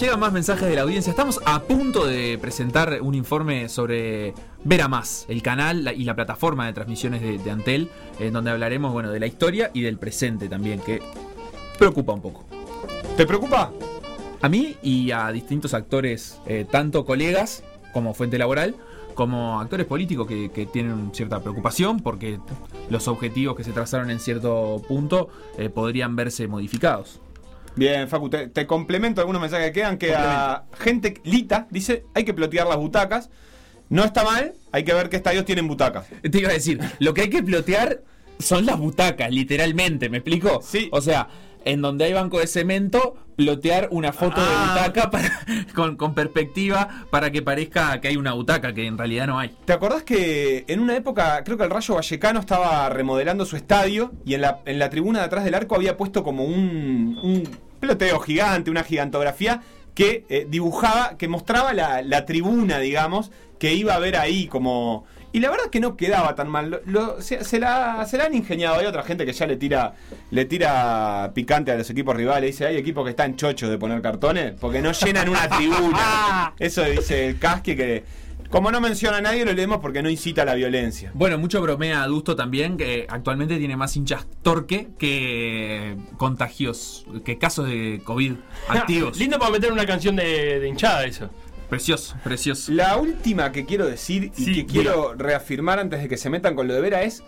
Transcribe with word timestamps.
llegan 0.00 0.18
más 0.18 0.32
mensajes 0.32 0.68
de 0.68 0.74
la 0.74 0.82
audiencia. 0.82 1.10
Estamos 1.10 1.40
a 1.44 1.62
punto 1.62 2.04
de 2.04 2.36
presentar 2.40 3.00
un 3.00 3.14
informe 3.14 3.68
sobre 3.68 4.34
Vera 4.64 4.88
Más, 4.88 5.24
el 5.28 5.40
canal 5.40 5.92
y 5.96 6.04
la 6.04 6.16
plataforma 6.16 6.66
de 6.66 6.72
transmisiones 6.72 7.22
de, 7.22 7.50
Antel, 7.50 7.88
en 8.18 8.32
donde 8.32 8.50
hablaremos 8.50 8.92
bueno, 8.92 9.10
de 9.12 9.20
la 9.20 9.26
historia 9.26 9.70
y 9.72 9.82
del 9.82 9.98
presente 9.98 10.48
también, 10.48 10.80
que 10.80 11.00
preocupa 11.78 12.12
un 12.12 12.22
poco. 12.22 12.44
¿Te 13.16 13.24
preocupa? 13.24 13.72
A 14.42 14.48
mí 14.48 14.76
y 14.82 15.12
a 15.12 15.30
distintos 15.30 15.74
actores, 15.74 16.40
eh, 16.46 16.66
tanto 16.68 17.04
colegas 17.04 17.62
como 17.92 18.14
fuente 18.14 18.36
laboral, 18.36 18.74
como 19.14 19.60
actores 19.60 19.86
políticos 19.86 20.26
que, 20.26 20.68
tienen 20.72 21.10
cierta 21.14 21.40
preocupación 21.40 22.00
porque 22.00 22.40
los 22.90 23.06
objetivos 23.06 23.54
que 23.54 23.62
se 23.62 23.70
trazaron 23.70 24.10
en 24.10 24.18
cierto 24.18 24.82
punto 24.88 25.28
eh, 25.56 25.70
podrían 25.70 26.16
verse 26.16 26.48
modificados. 26.48 27.20
Bien, 27.76 28.08
Facu, 28.08 28.30
te, 28.30 28.66
complemento 28.66 29.20
algunos 29.20 29.40
mensajes 29.40 29.66
que 29.66 29.72
quedan. 29.72 29.98
Que 29.98 30.14
a 30.14 30.64
gente 30.78 31.20
lita 31.24 31.66
dice: 31.70 32.04
hay 32.14 32.24
que 32.24 32.34
plotear 32.34 32.66
las 32.66 32.76
butacas. 32.76 33.30
No 33.88 34.02
está 34.04 34.24
mal, 34.24 34.54
hay 34.72 34.84
que 34.84 34.94
ver 34.94 35.08
qué 35.08 35.16
estadios 35.16 35.44
tienen 35.44 35.68
butacas. 35.68 36.06
Te 36.22 36.38
iba 36.38 36.48
a 36.48 36.52
decir, 36.54 36.80
lo 37.00 37.12
que 37.12 37.22
hay 37.22 37.30
que 37.30 37.42
plotear 37.42 38.02
son 38.38 38.66
las 38.66 38.78
butacas, 38.78 39.30
literalmente, 39.30 40.08
¿me 40.08 40.18
explico? 40.18 40.60
Sí. 40.62 40.88
O 40.90 41.00
sea, 41.00 41.28
en 41.64 41.82
donde 41.82 42.04
hay 42.04 42.12
banco 42.12 42.38
de 42.38 42.46
cemento, 42.46 43.16
plotear 43.36 43.88
una 43.90 44.12
foto 44.12 44.40
de 44.40 44.46
ah. 44.48 44.86
butaca 44.90 45.10
con, 45.74 45.96
con, 45.96 46.14
perspectiva 46.14 47.06
para 47.10 47.30
que 47.30 47.42
parezca 47.42 48.00
que 48.00 48.08
hay 48.08 48.16
una 48.16 48.32
butaca, 48.32 48.72
que 48.72 48.86
en 48.86 48.98
realidad 48.98 49.26
no 49.26 49.38
hay. 49.38 49.50
¿Te 49.64 49.72
acordás 49.72 50.02
que 50.02 50.64
en 50.68 50.80
una 50.80 50.96
época, 50.96 51.42
creo 51.44 51.56
que 51.56 51.64
el 51.64 51.70
Rayo 51.70 51.94
Vallecano 51.94 52.40
estaba 52.40 52.88
remodelando 52.88 53.44
su 53.46 53.56
estadio 53.56 54.12
y 54.24 54.34
en 54.34 54.42
la, 54.42 54.60
en 54.66 54.78
la 54.78 54.90
tribuna 54.90 55.20
de 55.20 55.24
atrás 55.26 55.44
del 55.44 55.54
arco 55.54 55.74
había 55.74 55.96
puesto 55.96 56.22
como 56.22 56.44
un, 56.44 57.18
un 57.22 57.48
ploteo 57.84 58.18
gigante, 58.20 58.70
una 58.70 58.82
gigantografía 58.82 59.60
que 59.94 60.24
eh, 60.28 60.46
dibujaba, 60.48 61.16
que 61.16 61.28
mostraba 61.28 61.72
la, 61.72 62.02
la 62.02 62.24
tribuna, 62.24 62.78
digamos, 62.78 63.30
que 63.58 63.74
iba 63.74 63.94
a 63.94 63.98
ver 63.98 64.16
ahí 64.16 64.46
como 64.48 65.04
y 65.34 65.40
la 65.40 65.50
verdad 65.50 65.64
que 65.68 65.80
no 65.80 65.96
quedaba 65.96 66.36
tan 66.36 66.48
mal. 66.48 66.80
se, 67.18 67.58
la, 67.58 68.06
se, 68.06 68.22
han 68.22 68.34
ingeniado. 68.34 68.78
Hay 68.78 68.86
otra 68.86 69.02
gente 69.02 69.26
que 69.26 69.32
ya 69.32 69.48
le 69.48 69.56
tira, 69.56 69.94
le 70.30 70.44
tira 70.44 71.32
picante 71.34 71.72
a 71.72 71.74
los 71.74 71.90
equipos 71.90 72.14
rivales. 72.14 72.52
Dice, 72.52 72.66
hay 72.66 72.76
equipos 72.76 73.02
que 73.02 73.10
están 73.10 73.34
chochos 73.34 73.68
de 73.68 73.76
poner 73.76 74.00
cartones 74.00 74.54
porque 74.60 74.80
no 74.80 74.92
llenan 74.92 75.28
una 75.28 75.48
tribuna. 75.48 76.54
Eso 76.60 76.84
dice 76.84 77.30
el 77.30 77.40
casque 77.40 77.74
que... 77.74 78.04
Como 78.50 78.70
no 78.70 78.80
menciona 78.80 79.16
a 79.16 79.20
nadie, 79.20 79.44
lo 79.44 79.52
leemos 79.52 79.78
porque 79.78 80.02
no 80.02 80.08
incita 80.08 80.42
a 80.42 80.44
la 80.44 80.54
violencia. 80.54 81.10
Bueno, 81.14 81.38
mucho 81.38 81.60
bromea 81.60 82.02
Adusto 82.02 82.36
también, 82.36 82.76
que 82.76 83.06
actualmente 83.08 83.58
tiene 83.58 83.76
más 83.76 83.96
hinchas 83.96 84.26
torque 84.42 84.88
que 84.98 85.96
contagios, 86.16 87.06
que 87.24 87.38
casos 87.38 87.68
de 87.68 88.00
COVID 88.04 88.34
activos. 88.68 89.18
Lindo 89.18 89.38
para 89.38 89.50
meter 89.50 89.72
una 89.72 89.86
canción 89.86 90.16
de 90.16 90.66
hinchada 90.68 91.04
eso. 91.04 91.30
Precioso, 91.68 92.16
precioso. 92.22 92.72
La 92.72 92.96
última 92.96 93.50
que 93.50 93.64
quiero 93.64 93.86
decir 93.86 94.32
y 94.36 94.52
que 94.54 94.66
quiero 94.66 95.14
reafirmar 95.14 95.78
antes 95.78 96.02
de 96.02 96.08
que 96.08 96.16
se 96.16 96.30
metan 96.30 96.54
con 96.54 96.68
lo 96.68 96.74
de 96.74 96.80
Vera 96.80 97.02
es 97.02 97.22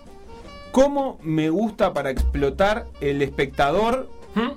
cómo 0.70 1.18
me 1.22 1.50
gusta 1.50 1.92
para 1.92 2.10
explotar 2.10 2.86
el 3.00 3.22
espectador. 3.22 4.10
¿Mm? 4.34 4.50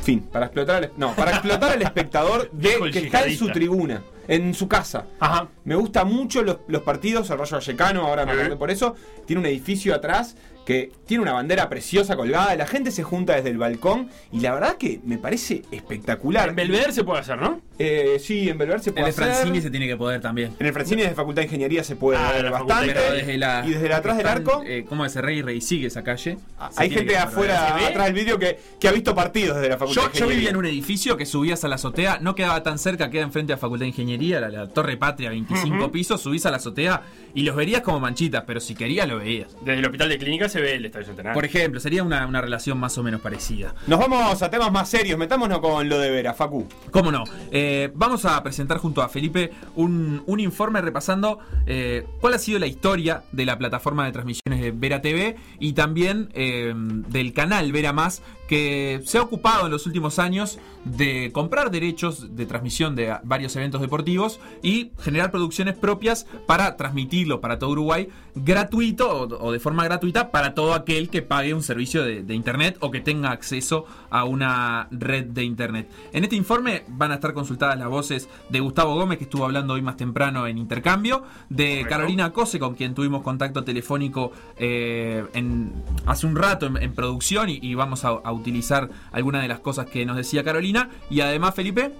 Fin, 0.00 0.20
para 0.20 0.46
explotar 0.46 0.92
no, 0.96 1.14
para 1.16 1.32
explotar 1.32 1.72
al 1.72 1.82
espectador 1.90 2.50
de 2.52 2.90
que 2.92 2.98
está 3.00 3.26
en 3.26 3.36
su 3.36 3.48
tribuna, 3.48 4.02
en 4.28 4.54
su 4.54 4.68
casa. 4.68 5.06
Ajá. 5.18 5.48
Me 5.64 5.74
gusta 5.74 6.04
mucho 6.04 6.42
los, 6.42 6.82
partidos, 6.82 7.28
el 7.30 7.38
Rayo 7.38 7.56
Vallecano, 7.56 8.06
ahora 8.06 8.24
me 8.24 8.32
acuerdo 8.32 8.58
por 8.58 8.70
eso, 8.70 8.94
tiene 9.26 9.40
un 9.40 9.46
edificio 9.46 9.94
atrás 9.94 10.36
que 10.68 10.92
tiene 11.06 11.22
una 11.22 11.32
bandera 11.32 11.66
preciosa 11.70 12.14
colgada, 12.14 12.54
la 12.54 12.66
gente 12.66 12.90
se 12.90 13.02
junta 13.02 13.34
desde 13.34 13.48
el 13.48 13.56
balcón 13.56 14.10
y 14.30 14.40
la 14.40 14.52
verdad 14.52 14.76
que 14.76 15.00
me 15.02 15.16
parece 15.16 15.62
espectacular. 15.70 16.50
En 16.50 16.56
Belvedere 16.56 16.92
se 16.92 17.04
puede 17.04 17.20
hacer, 17.20 17.38
¿no? 17.38 17.62
Eh, 17.78 18.18
sí, 18.20 18.50
en 18.50 18.58
Belvedere 18.58 18.82
se 18.82 18.92
puede 18.92 19.08
hacer. 19.08 19.24
En 19.24 19.30
el 19.30 19.34
Francini 19.36 19.62
se 19.62 19.70
tiene 19.70 19.86
que 19.86 19.96
poder 19.96 20.20
también. 20.20 20.54
En 20.58 20.66
el 20.66 20.74
Francini 20.74 21.00
de 21.00 21.14
Facultad 21.14 21.40
de 21.40 21.46
Ingeniería 21.46 21.82
se 21.84 21.96
puede 21.96 22.18
ah, 22.18 22.32
ver 22.32 22.50
bastante. 22.50 22.92
desde 22.92 23.38
la, 23.38 23.64
y 23.66 23.70
desde 23.70 23.94
atrás 23.94 24.18
del 24.18 24.26
arco. 24.26 24.62
Eh, 24.66 24.84
¿Cómo 24.86 25.06
es 25.06 25.14
Rey 25.14 25.40
Rey 25.40 25.62
sigue 25.62 25.86
esa 25.86 26.04
calle? 26.04 26.36
Ah, 26.58 26.70
hay 26.76 26.90
gente 26.90 27.16
afuera, 27.16 27.74
atrás 27.86 28.04
del 28.04 28.12
vídeo, 28.12 28.38
que, 28.38 28.58
que, 28.78 28.88
ha 28.88 28.92
visto 28.92 29.14
partidos 29.14 29.56
desde 29.56 29.70
la 29.70 29.78
Facultad 29.78 30.02
yo, 30.02 30.08
de 30.08 30.08
Ingeniería. 30.08 30.34
Yo 30.34 30.36
vivía 30.36 30.50
en 30.50 30.56
un 30.56 30.66
edificio 30.66 31.16
que 31.16 31.24
subías 31.24 31.64
a 31.64 31.68
la 31.68 31.76
azotea, 31.76 32.18
no 32.20 32.34
quedaba 32.34 32.62
tan 32.62 32.78
cerca, 32.78 33.08
queda 33.08 33.22
enfrente 33.22 33.54
a 33.54 33.56
la 33.56 33.60
Facultad 33.60 33.84
de 33.84 33.88
Ingeniería, 33.88 34.17
la, 34.18 34.66
Torre 34.68 34.96
Patria, 34.96 35.30
25 35.30 35.90
pisos, 35.90 36.20
subís 36.20 36.44
a 36.46 36.50
la 36.50 36.56
azotea 36.58 37.02
y 37.34 37.42
los 37.42 37.54
verías 37.56 37.82
como 37.82 38.00
manchitas, 38.00 38.44
pero 38.46 38.60
si 38.60 38.74
querías 38.74 39.08
lo 39.08 39.18
veías. 39.18 39.56
Desde 39.60 39.78
el 39.78 39.84
hospital 39.84 40.08
de 40.08 40.18
clínica 40.18 40.48
se 40.48 40.60
ve 40.60 40.74
el 40.74 40.84
estadio 40.84 41.06
centenario. 41.06 41.34
Por 41.34 41.44
ejemplo, 41.44 41.80
sería 41.80 42.02
una, 42.02 42.40
relación 42.40 42.78
más 42.78 42.96
o 42.98 43.02
menos 43.02 43.20
parecida. 43.20 43.74
Nos 43.86 43.98
vamos 43.98 44.42
a 44.42 44.50
temas 44.50 44.70
más 44.70 44.88
serios, 44.88 45.18
metámonos 45.18 45.60
con 45.60 45.88
lo 45.88 45.98
de 45.98 46.10
Vera, 46.10 46.34
Facu. 46.34 46.66
¿Cómo 46.90 47.10
no? 47.10 47.24
Eh, 47.50 47.90
vamos 47.94 48.24
a 48.24 48.42
presentar 48.42 48.78
junto 48.78 49.02
a 49.02 49.08
Felipe 49.08 49.50
un, 49.76 50.22
informe 50.38 50.80
repasando 50.80 51.40
eh, 51.66 52.06
cuál 52.20 52.34
ha 52.34 52.38
sido 52.38 52.58
la 52.60 52.66
historia 52.66 53.24
de 53.32 53.44
la 53.44 53.58
plataforma 53.58 54.04
de 54.06 54.12
transmisiones 54.12 54.57
de 54.70 54.78
Vera 54.78 55.02
TV 55.02 55.36
y 55.58 55.72
también 55.72 56.28
eh, 56.34 56.72
del 56.76 57.32
canal 57.32 57.72
Vera 57.72 57.92
Más 57.92 58.22
que 58.48 59.02
se 59.04 59.18
ha 59.18 59.22
ocupado 59.22 59.66
en 59.66 59.72
los 59.72 59.86
últimos 59.86 60.18
años 60.18 60.58
de 60.84 61.30
comprar 61.32 61.70
derechos 61.70 62.34
de 62.34 62.46
transmisión 62.46 62.96
de 62.96 63.14
varios 63.22 63.54
eventos 63.56 63.82
deportivos 63.82 64.40
y 64.62 64.90
generar 65.00 65.30
producciones 65.30 65.76
propias 65.76 66.26
para 66.46 66.76
transmitirlo 66.76 67.42
para 67.42 67.58
todo 67.58 67.70
Uruguay 67.70 68.08
gratuito 68.34 69.22
o, 69.22 69.52
de 69.52 69.60
forma 69.60 69.84
gratuita 69.84 70.30
para 70.30 70.54
todo 70.54 70.74
aquel 70.74 71.10
que 71.10 71.22
pague 71.22 71.54
un 71.54 71.62
servicio 71.62 72.04
de, 72.04 72.34
internet 72.34 72.76
o 72.80 72.90
que 72.90 73.00
tenga 73.00 73.30
acceso 73.30 73.84
a 74.10 74.24
una 74.24 74.88
red 74.90 75.26
de 75.26 75.44
internet. 75.44 75.90
En 76.12 76.24
este 76.24 76.36
informe 76.36 76.84
van 76.88 77.10
a 77.10 77.16
estar 77.16 77.34
consultadas 77.34 77.78
las 77.78 77.88
voces 77.88 78.28
de 78.48 78.60
Gustavo 78.60 78.94
Gómez, 78.94 79.18
que 79.18 79.24
estuvo 79.24 79.44
hablando 79.44 79.74
hoy 79.74 79.82
más 79.82 79.96
temprano 79.96 80.46
en 80.46 80.56
intercambio, 80.56 81.24
de 81.48 81.84
Carolina 81.88 82.32
Cose, 82.32 82.58
con 82.58 82.74
quien 82.74 82.94
tuvimos 82.94 83.22
contacto 83.22 83.64
telefónico 83.64 84.32
eh, 84.58 85.24
en, 85.34 85.72
hace 86.06 86.26
un 86.26 86.36
rato 86.36 86.66
en, 86.66 86.92
producción 86.94 87.48
y, 87.48 87.74
vamos 87.74 88.04
a, 88.04 88.32
utilizar 88.32 88.88
algunas 89.12 89.42
de 89.42 89.48
las 89.48 89.60
cosas 89.60 89.86
que 89.86 90.04
nos 90.04 90.16
decía 90.16 90.44
Carolina. 90.44 90.90
Y 91.10 91.20
además, 91.20 91.54
Felipe. 91.54 91.92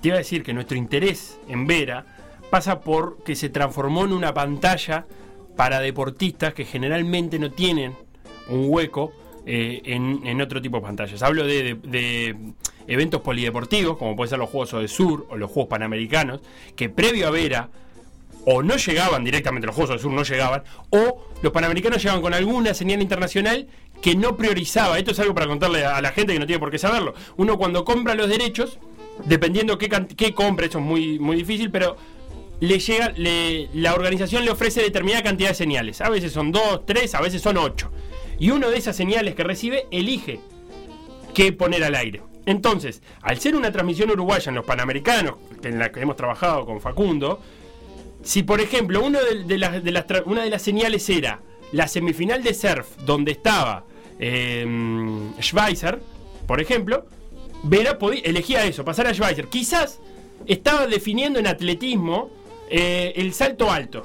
Te 0.00 0.08
iba 0.08 0.16
a 0.16 0.18
decir 0.18 0.42
que 0.42 0.52
nuestro 0.52 0.76
interés 0.76 1.38
en 1.46 1.68
Vera 1.68 2.04
pasa 2.50 2.80
por 2.80 3.22
que 3.22 3.36
se 3.36 3.50
transformó 3.50 4.04
en 4.04 4.12
una 4.12 4.34
pantalla 4.34 5.06
para 5.56 5.78
deportistas 5.78 6.54
que 6.54 6.64
generalmente 6.64 7.38
no 7.38 7.52
tienen 7.52 7.94
un 8.48 8.66
hueco 8.68 9.12
eh, 9.46 9.80
en, 9.84 10.40
otro 10.40 10.60
tipo 10.60 10.78
de 10.78 10.82
pantallas. 10.82 11.22
Hablo 11.22 11.44
de, 11.46 12.36
eventos 12.86 13.20
polideportivos, 13.20 13.96
como 13.96 14.16
pueden 14.16 14.30
ser 14.30 14.38
los 14.38 14.50
Juegos 14.50 14.72
de 14.72 14.88
Sur 14.88 15.26
o 15.30 15.36
los 15.36 15.50
Juegos 15.50 15.70
Panamericanos, 15.70 16.40
que 16.74 16.88
previo 16.88 17.28
a 17.28 17.30
Vera 17.30 17.68
o 18.44 18.62
no 18.62 18.76
llegaban 18.76 19.24
directamente, 19.24 19.66
los 19.66 19.74
Juegos 19.76 19.90
del 19.90 20.00
Sur 20.00 20.12
no 20.12 20.22
llegaban, 20.22 20.62
o 20.90 21.24
los 21.42 21.52
Panamericanos 21.52 22.02
llegaban 22.02 22.22
con 22.22 22.34
alguna 22.34 22.74
señal 22.74 23.02
internacional 23.02 23.66
que 24.00 24.16
no 24.16 24.36
priorizaba. 24.36 24.98
Esto 24.98 25.12
es 25.12 25.20
algo 25.20 25.34
para 25.34 25.46
contarle 25.46 25.84
a 25.84 26.00
la 26.00 26.12
gente 26.12 26.32
que 26.32 26.38
no 26.38 26.46
tiene 26.46 26.58
por 26.60 26.70
qué 26.70 26.78
saberlo. 26.78 27.14
Uno 27.36 27.56
cuando 27.58 27.84
compra 27.84 28.14
los 28.14 28.28
derechos, 28.28 28.78
dependiendo 29.24 29.78
qué, 29.78 29.88
qué 30.16 30.34
compra, 30.34 30.66
eso 30.66 30.78
es 30.78 30.84
muy, 30.84 31.18
muy 31.18 31.36
difícil, 31.36 31.70
pero 31.70 31.96
le 32.60 32.78
llega, 32.78 33.12
la 33.74 33.94
organización 33.94 34.44
le 34.44 34.50
ofrece 34.50 34.82
determinada 34.82 35.24
cantidad 35.24 35.50
de 35.50 35.54
señales. 35.54 36.00
A 36.00 36.08
veces 36.08 36.32
son 36.32 36.52
dos, 36.52 36.86
tres, 36.86 37.14
a 37.14 37.20
veces 37.20 37.42
son 37.42 37.56
ocho. 37.56 37.90
Y 38.38 38.50
uno 38.50 38.70
de 38.70 38.78
esas 38.78 38.96
señales 38.96 39.34
que 39.34 39.44
recibe 39.44 39.86
elige 39.90 40.40
qué 41.34 41.52
poner 41.52 41.82
al 41.84 41.94
aire. 41.94 42.22
Entonces, 42.46 43.02
al 43.20 43.38
ser 43.38 43.54
una 43.54 43.70
transmisión 43.70 44.10
uruguaya 44.10 44.48
en 44.48 44.56
los 44.56 44.64
Panamericanos, 44.64 45.34
en 45.62 45.78
la 45.78 45.92
que 45.92 46.00
hemos 46.00 46.16
trabajado 46.16 46.66
con 46.66 46.80
Facundo, 46.80 47.40
si 48.22 48.42
por 48.42 48.60
ejemplo 48.60 49.02
de, 49.10 49.58
las, 49.58 49.82
una 50.26 50.44
de 50.44 50.50
las 50.50 50.62
señales 50.62 51.08
era 51.08 51.40
la 51.72 51.88
semifinal 51.88 52.42
de 52.42 52.54
surf, 52.54 52.96
donde 53.04 53.32
estaba 53.32 53.84
eh, 54.18 54.66
Schweizer, 55.40 56.00
por 56.46 56.60
ejemplo, 56.60 57.06
Vera 57.64 57.96
elegía 58.24 58.64
eso, 58.64 58.84
pasar 58.84 59.06
a 59.06 59.14
Schweizer. 59.14 59.46
Quizás 59.48 60.00
estaba 60.46 60.86
definiendo 60.86 61.38
en 61.38 61.46
atletismo 61.46 62.30
eh, 62.68 63.12
el 63.16 63.32
salto 63.32 63.70
alto. 63.70 64.02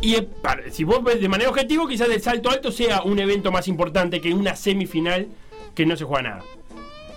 Y 0.00 0.16
eh, 0.16 0.28
si 0.70 0.84
vos 0.84 1.02
ves 1.02 1.20
de 1.20 1.28
manera 1.28 1.50
objetiva, 1.50 1.88
quizás 1.88 2.08
el 2.08 2.20
salto 2.20 2.50
alto 2.50 2.72
sea 2.72 3.02
un 3.02 3.18
evento 3.18 3.52
más 3.52 3.68
importante 3.68 4.20
que 4.20 4.34
una 4.34 4.56
semifinal 4.56 5.28
que 5.74 5.86
no 5.86 5.96
se 5.96 6.04
juega 6.04 6.22
nada. 6.22 6.44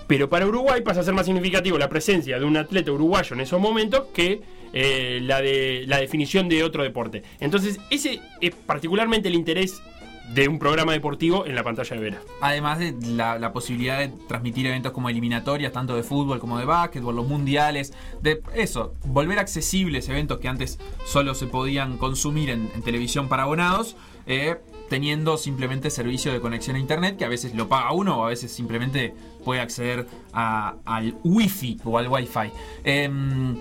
Pero 0.07 0.29
para 0.29 0.45
Uruguay 0.45 0.81
pasa 0.81 0.99
a 0.99 1.03
ser 1.03 1.15
más 1.15 1.25
significativo 1.25 1.79
la 1.79 1.89
presencia 1.89 2.37
de 2.37 2.45
un 2.45 2.57
atleta 2.57 2.91
uruguayo 2.91 3.33
en 3.33 3.41
esos 3.41 3.59
momentos 3.59 4.05
que 4.13 4.41
eh, 4.73 5.19
la 5.21 5.41
de 5.41 5.85
la 5.87 5.97
definición 5.97 6.49
de 6.49 6.63
otro 6.63 6.83
deporte. 6.83 7.23
Entonces, 7.39 7.79
ese 7.89 8.21
es 8.41 8.53
particularmente 8.55 9.29
el 9.29 9.35
interés 9.35 9.81
de 10.33 10.47
un 10.47 10.57
programa 10.57 10.91
deportivo 10.93 11.45
en 11.45 11.55
la 11.55 11.63
pantalla 11.63 11.95
de 11.95 12.01
Vera. 12.01 12.21
Además 12.41 12.79
de 12.79 12.95
la, 13.09 13.53
posibilidad 13.53 13.99
de 13.99 14.09
transmitir 14.27 14.65
eventos 14.65 14.91
como 14.91 15.09
eliminatorias, 15.09 15.71
tanto 15.71 15.95
de 15.95 16.03
fútbol 16.03 16.39
como 16.39 16.57
de 16.57 16.65
básquetbol, 16.65 17.15
los 17.15 17.27
mundiales, 17.27 17.93
de 18.21 18.41
eso, 18.55 18.95
volver 19.05 19.39
accesibles 19.39 20.09
eventos 20.09 20.39
que 20.39 20.47
antes 20.47 20.79
solo 21.05 21.35
se 21.35 21.47
podían 21.47 21.97
consumir 21.97 22.49
en, 22.49 22.69
televisión 22.81 23.29
para 23.29 23.43
abonados, 23.43 23.95
eh, 24.25 24.57
teniendo 24.89 25.37
simplemente 25.37 25.89
servicio 25.89 26.31
de 26.31 26.39
conexión 26.39 26.75
a 26.75 26.79
internet 26.79 27.17
que 27.17 27.25
a 27.25 27.29
veces 27.29 27.55
lo 27.55 27.67
paga 27.67 27.91
uno 27.91 28.19
o 28.19 28.25
a 28.25 28.29
veces 28.29 28.51
simplemente 28.51 29.13
puede 29.43 29.61
acceder 29.61 30.07
al 30.33 31.15
wifi 31.23 31.79
o 31.83 31.97
al 31.97 32.07
wifi. 32.07 32.51
Em, 32.83 33.57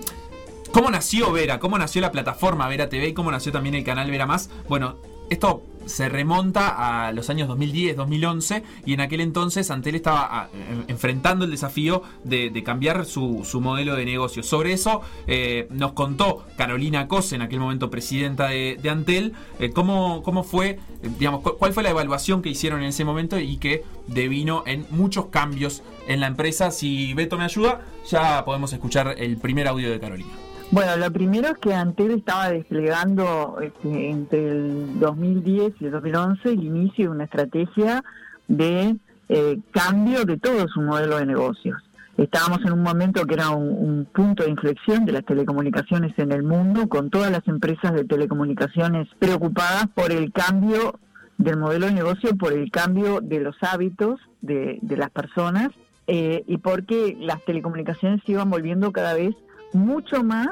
¿Cómo 0.75 0.91
nació 0.91 1.31
Vera? 1.31 1.57
¿Cómo 1.57 1.77
nació 1.77 2.01
la 2.01 2.11
plataforma 2.11 2.67
Vera 2.67 2.89
TV 2.89 3.13
cómo 3.13 3.31
nació 3.31 3.53
también 3.53 3.75
el 3.75 3.85
canal 3.85 4.11
Vera 4.11 4.25
Más? 4.25 4.49
Bueno, 4.67 4.97
esto 5.29 5.63
se 5.85 6.09
remonta 6.09 7.05
a 7.07 7.13
los 7.13 7.29
años 7.29 7.47
2010, 7.47 7.95
2011 7.95 8.61
y 8.85 8.91
en 8.91 8.99
aquel 8.99 9.21
entonces 9.21 9.71
Antel 9.71 9.95
estaba 9.95 10.27
ah, 10.29 10.49
enfrentando 10.89 11.45
el 11.45 11.51
desafío 11.51 12.03
de, 12.25 12.61
cambiar 12.65 13.05
su, 13.05 13.47
modelo 13.61 13.95
de 13.95 14.03
negocio. 14.03 14.43
Sobre 14.43 14.73
eso 14.73 14.99
eh, 15.27 15.69
nos 15.69 15.93
contó 15.93 16.45
Carolina 16.57 17.07
Cose, 17.07 17.35
en 17.35 17.41
aquel 17.41 17.61
momento 17.61 17.89
presidenta 17.89 18.49
de, 18.49 18.77
Antel, 18.89 19.31
eh, 19.59 19.69
cómo, 19.69 20.23
cómo, 20.23 20.43
fue, 20.43 20.71
eh, 20.71 20.79
digamos, 21.17 21.39
cuál 21.39 21.71
fue 21.71 21.83
la 21.83 21.91
evaluación 21.91 22.41
que 22.41 22.49
hicieron 22.49 22.81
en 22.81 22.89
ese 22.89 23.05
momento 23.05 23.39
y 23.39 23.55
que 23.59 23.85
devino 24.07 24.63
en 24.65 24.85
muchos 24.89 25.27
cambios 25.27 25.83
en 26.09 26.19
la 26.19 26.27
empresa. 26.27 26.69
Si 26.71 27.13
Beto 27.13 27.37
me 27.37 27.45
ayuda, 27.45 27.79
ya 28.09 28.43
podemos 28.43 28.73
escuchar 28.73 29.15
el 29.17 29.37
primer 29.37 29.69
audio 29.69 29.89
de 29.89 30.01
Carolina. 30.01 30.44
Bueno, 30.71 30.97
lo 30.97 31.11
primero 31.11 31.49
es 31.49 31.57
que 31.59 31.73
Antel 31.73 32.11
estaba 32.11 32.49
desplegando 32.49 33.59
este, 33.61 34.09
entre 34.09 34.49
el 34.49 34.99
2010 34.99 35.73
y 35.79 35.85
el 35.85 35.91
2011 35.91 36.49
el 36.49 36.63
inicio 36.63 37.05
de 37.05 37.11
una 37.11 37.23
estrategia 37.25 38.03
de 38.47 38.97
eh, 39.29 39.59
cambio 39.71 40.25
de 40.25 40.37
todo 40.37 40.67
su 40.67 40.81
modelo 40.81 41.17
de 41.17 41.25
negocios. 41.27 41.81
Estábamos 42.17 42.61
en 42.65 42.71
un 42.71 42.81
momento 42.81 43.25
que 43.25 43.33
era 43.33 43.49
un, 43.49 44.07
punto 44.11 44.43
de 44.43 44.49
inflexión 44.49 45.05
de 45.05 45.11
las 45.11 45.25
telecomunicaciones 45.25 46.17
en 46.17 46.31
el 46.31 46.43
mundo, 46.43 46.87
con 46.87 47.09
todas 47.09 47.29
las 47.29 47.45
empresas 47.47 47.93
de 47.93 48.05
telecomunicaciones 48.05 49.07
preocupadas 49.19 49.87
por 49.93 50.11
el 50.11 50.31
cambio 50.31 50.97
del 51.37 51.57
modelo 51.57 51.87
de 51.87 51.93
negocio, 51.93 52.35
por 52.37 52.53
el 52.53 52.71
cambio 52.71 53.19
de 53.21 53.41
los 53.41 53.55
hábitos 53.61 54.21
de, 54.41 54.79
las 54.81 55.09
personas 55.11 55.69
eh, 56.07 56.43
y 56.47 56.57
porque 56.57 57.17
las 57.19 57.43
telecomunicaciones 57.43 58.21
se 58.25 58.31
iban 58.31 58.49
volviendo 58.49 58.93
cada 58.93 59.13
vez 59.13 59.35
mucho 59.75 60.23
más 60.23 60.47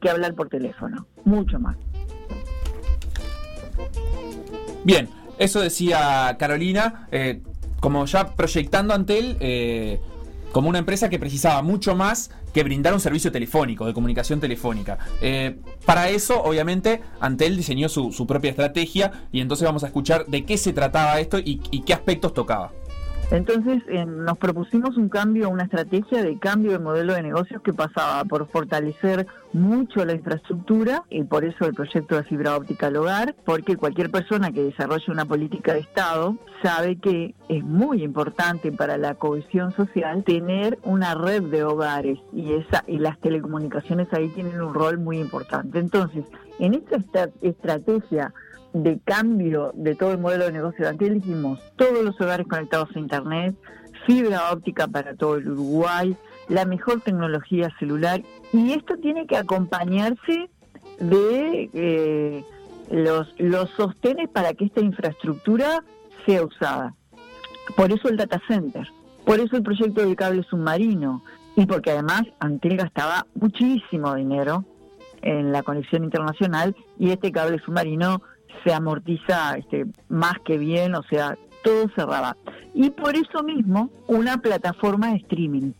que 0.00 0.08
hablar 0.08 0.34
por 0.34 0.48
teléfono, 0.48 1.06
mucho 1.24 1.58
más. 1.58 1.76
Bien, 4.84 5.08
eso 5.38 5.60
decía 5.60 6.36
Carolina, 6.38 7.08
eh, 7.10 7.42
como 7.80 8.04
ya 8.06 8.34
proyectando 8.34 8.94
Antel 8.94 9.36
eh, 9.40 10.00
como 10.52 10.68
una 10.68 10.78
empresa 10.78 11.10
que 11.10 11.18
precisaba 11.18 11.60
mucho 11.62 11.94
más 11.94 12.30
que 12.54 12.62
brindar 12.62 12.94
un 12.94 13.00
servicio 13.00 13.30
telefónico, 13.30 13.84
de 13.86 13.92
comunicación 13.92 14.40
telefónica. 14.40 14.98
Eh, 15.20 15.58
para 15.84 16.08
eso, 16.08 16.42
obviamente, 16.42 17.02
Antel 17.20 17.56
diseñó 17.56 17.88
su, 17.88 18.26
propia 18.26 18.50
estrategia 18.50 19.12
y 19.30 19.40
entonces 19.40 19.66
vamos 19.66 19.84
a 19.84 19.88
escuchar 19.88 20.26
de 20.26 20.44
qué 20.44 20.56
se 20.56 20.72
trataba 20.72 21.20
esto 21.20 21.38
y 21.38 21.58
qué 21.58 21.92
aspectos 21.92 22.32
tocaba. 22.32 22.72
Entonces 23.30 23.82
nos 24.06 24.38
propusimos 24.38 24.96
un 24.96 25.10
cambio, 25.10 25.50
una 25.50 25.64
estrategia 25.64 26.22
de 26.22 26.38
cambio 26.38 26.72
de 26.72 26.78
modelo 26.78 27.12
de 27.12 27.22
negocios 27.22 27.60
que 27.60 27.74
pasaba 27.74 28.24
por 28.24 28.48
fortalecer 28.48 29.26
mucho 29.52 30.04
la 30.06 30.14
infraestructura 30.14 31.04
y 31.10 31.24
por 31.24 31.44
eso 31.44 31.66
el 31.66 31.74
proyecto 31.74 32.16
de 32.16 32.24
fibra 32.24 32.56
óptica 32.56 32.86
al 32.86 32.96
hogar, 32.96 33.34
porque 33.44 33.76
cualquier 33.76 34.10
persona 34.10 34.50
que 34.50 34.62
desarrolle 34.62 35.12
una 35.12 35.26
política 35.26 35.74
de 35.74 35.80
Estado 35.80 36.36
sabe 36.62 36.96
que 36.96 37.34
es 37.50 37.62
muy 37.62 38.02
importante 38.02 38.72
para 38.72 38.96
la 38.96 39.14
cohesión 39.14 39.72
social 39.72 40.24
tener 40.24 40.78
una 40.82 41.14
red 41.14 41.42
de 41.42 41.64
hogares 41.64 42.18
y 42.32 42.54
esa 42.54 42.82
y 42.86 42.98
las 42.98 43.18
telecomunicaciones 43.20 44.12
ahí 44.12 44.28
tienen 44.30 44.60
un 44.60 44.72
rol 44.72 44.98
muy 44.98 45.18
importante. 45.18 45.78
Entonces, 45.78 46.24
en 46.58 46.74
esta 46.74 47.30
estrategia 47.42 48.32
de 48.72 48.98
cambio 49.04 49.72
de 49.74 49.94
todo 49.94 50.12
el 50.12 50.18
modelo 50.18 50.46
de 50.46 50.52
negocio 50.52 50.84
de 50.84 50.90
Antel, 50.90 51.20
dijimos 51.20 51.60
todos 51.76 52.04
los 52.04 52.20
hogares 52.20 52.46
conectados 52.46 52.88
a 52.94 52.98
Internet, 52.98 53.56
fibra 54.06 54.52
óptica 54.52 54.86
para 54.86 55.14
todo 55.14 55.36
el 55.36 55.48
Uruguay, 55.48 56.16
la 56.48 56.64
mejor 56.64 57.00
tecnología 57.00 57.70
celular 57.78 58.22
y 58.52 58.72
esto 58.72 58.96
tiene 58.96 59.26
que 59.26 59.36
acompañarse 59.36 60.50
de 60.98 61.70
eh, 61.72 62.44
los, 62.90 63.34
los 63.38 63.70
sostenes 63.70 64.28
para 64.30 64.54
que 64.54 64.66
esta 64.66 64.80
infraestructura 64.80 65.84
sea 66.26 66.44
usada. 66.44 66.94
Por 67.76 67.92
eso 67.92 68.08
el 68.08 68.16
data 68.16 68.40
center, 68.48 68.88
por 69.24 69.40
eso 69.40 69.56
el 69.56 69.62
proyecto 69.62 70.00
del 70.00 70.16
cable 70.16 70.42
submarino 70.44 71.22
y 71.56 71.66
porque 71.66 71.90
además 71.90 72.22
Antel 72.38 72.76
gastaba 72.76 73.26
muchísimo 73.34 74.14
dinero 74.14 74.64
en 75.22 75.52
la 75.52 75.62
conexión 75.62 76.04
internacional 76.04 76.74
y 76.98 77.10
este 77.10 77.32
cable 77.32 77.58
submarino 77.58 78.22
se 78.64 78.72
amortiza 78.72 79.56
este, 79.56 79.86
más 80.08 80.34
que 80.44 80.58
bien, 80.58 80.94
o 80.94 81.02
sea, 81.04 81.36
todo 81.62 81.88
cerraba. 81.94 82.36
Y 82.74 82.90
por 82.90 83.16
eso 83.16 83.42
mismo, 83.42 83.90
una 84.06 84.38
plataforma 84.38 85.10
de 85.10 85.16
streaming. 85.16 85.72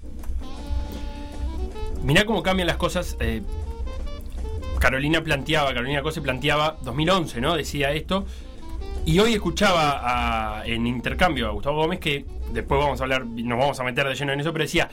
Mirá 2.02 2.24
cómo 2.24 2.42
cambian 2.42 2.66
las 2.66 2.76
cosas. 2.76 3.16
Eh, 3.20 3.42
Carolina 4.78 5.22
planteaba, 5.22 5.72
Carolina 5.74 6.02
Cose 6.02 6.20
planteaba 6.20 6.76
2011, 6.82 7.40
¿no? 7.40 7.56
Decía 7.56 7.92
esto. 7.92 8.24
Y 9.04 9.18
hoy 9.20 9.34
escuchaba 9.34 10.62
en 10.66 10.86
intercambio 10.86 11.48
a 11.48 11.50
Gustavo 11.50 11.78
Gómez 11.78 11.98
que 11.98 12.26
después 12.52 12.80
vamos 12.80 13.00
a 13.00 13.04
hablar, 13.04 13.24
nos 13.26 13.58
vamos 13.58 13.80
a 13.80 13.84
meter 13.84 14.06
de 14.06 14.14
lleno 14.14 14.32
en 14.32 14.40
eso, 14.40 14.52
pero 14.52 14.64
decía, 14.64 14.90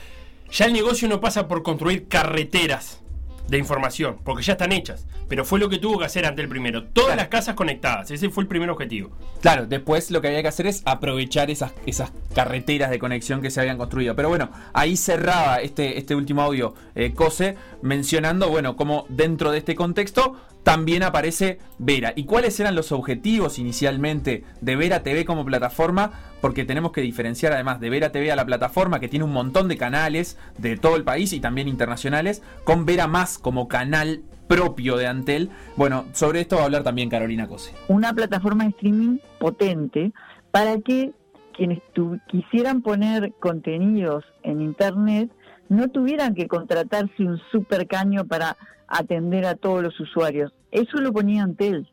ya 0.50 0.66
el 0.66 0.72
negocio 0.72 1.08
no 1.08 1.20
pasa 1.20 1.48
por 1.48 1.62
construir 1.62 2.08
carreteras 2.08 3.02
de 3.48 3.58
información, 3.58 4.18
porque 4.24 4.42
ya 4.42 4.52
están 4.52 4.72
hechas. 4.72 5.06
Pero 5.28 5.44
fue 5.44 5.58
lo 5.58 5.68
que 5.68 5.78
tuvo 5.78 5.98
que 5.98 6.04
hacer 6.04 6.26
ante 6.26 6.42
el 6.42 6.48
primero. 6.48 6.84
Todas 6.84 7.16
las 7.16 7.28
casas 7.28 7.54
conectadas, 7.54 8.10
ese 8.10 8.30
fue 8.30 8.42
el 8.42 8.48
primer 8.48 8.70
objetivo. 8.70 9.10
Claro, 9.40 9.66
después 9.66 10.10
lo 10.10 10.20
que 10.20 10.28
había 10.28 10.42
que 10.42 10.48
hacer 10.48 10.66
es 10.66 10.82
aprovechar 10.84 11.50
esas, 11.50 11.72
esas 11.86 12.12
carreteras 12.34 12.90
de 12.90 12.98
conexión 12.98 13.42
que 13.42 13.50
se 13.50 13.60
habían 13.60 13.78
construido. 13.78 14.14
Pero 14.16 14.28
bueno, 14.28 14.50
ahí 14.72 14.96
cerraba 14.96 15.60
este, 15.60 15.98
este 15.98 16.14
último 16.14 16.42
audio 16.42 16.74
eh, 16.94 17.12
Cose 17.14 17.56
mencionando, 17.82 18.48
bueno, 18.48 18.76
cómo 18.76 19.06
dentro 19.08 19.50
de 19.50 19.58
este 19.58 19.74
contexto 19.74 20.36
también 20.66 21.04
aparece 21.04 21.60
Vera. 21.78 22.12
¿Y 22.16 22.24
cuáles 22.24 22.58
eran 22.58 22.74
los 22.74 22.90
objetivos 22.90 23.60
inicialmente 23.60 24.42
de 24.60 24.74
Vera 24.74 25.04
TV 25.04 25.24
como 25.24 25.44
plataforma? 25.44 26.10
Porque 26.40 26.64
tenemos 26.64 26.90
que 26.90 27.02
diferenciar 27.02 27.52
además 27.52 27.78
de 27.78 27.88
Vera 27.88 28.10
TV 28.10 28.32
a 28.32 28.36
la 28.36 28.44
plataforma 28.44 28.98
que 28.98 29.06
tiene 29.06 29.24
un 29.24 29.32
montón 29.32 29.68
de 29.68 29.76
canales 29.76 30.36
de 30.58 30.76
todo 30.76 30.96
el 30.96 31.04
país 31.04 31.32
y 31.32 31.38
también 31.38 31.68
internacionales, 31.68 32.42
con 32.64 32.84
Vera 32.84 33.06
Más 33.06 33.38
como 33.38 33.68
canal 33.68 34.24
propio 34.48 34.96
de 34.96 35.06
Antel. 35.06 35.50
Bueno, 35.76 36.06
sobre 36.14 36.40
esto 36.40 36.56
va 36.56 36.62
a 36.62 36.64
hablar 36.64 36.82
también 36.82 37.10
Carolina 37.10 37.46
Cose. 37.46 37.72
Una 37.86 38.12
plataforma 38.12 38.64
de 38.64 38.70
streaming 38.70 39.18
potente 39.38 40.10
para 40.50 40.80
que 40.80 41.12
quienes 41.56 41.80
quisieran 42.26 42.82
poner 42.82 43.32
contenidos 43.38 44.24
en 44.42 44.62
Internet 44.62 45.30
no 45.68 45.86
tuvieran 45.90 46.34
que 46.34 46.48
contratarse 46.48 47.22
un 47.22 47.40
super 47.52 47.86
caño 47.86 48.24
para 48.24 48.56
atender 48.88 49.44
a 49.46 49.54
todos 49.54 49.82
los 49.82 49.98
usuarios. 50.00 50.52
Eso 50.70 50.98
lo 50.98 51.12
ponía 51.12 51.42
Antel. 51.42 51.88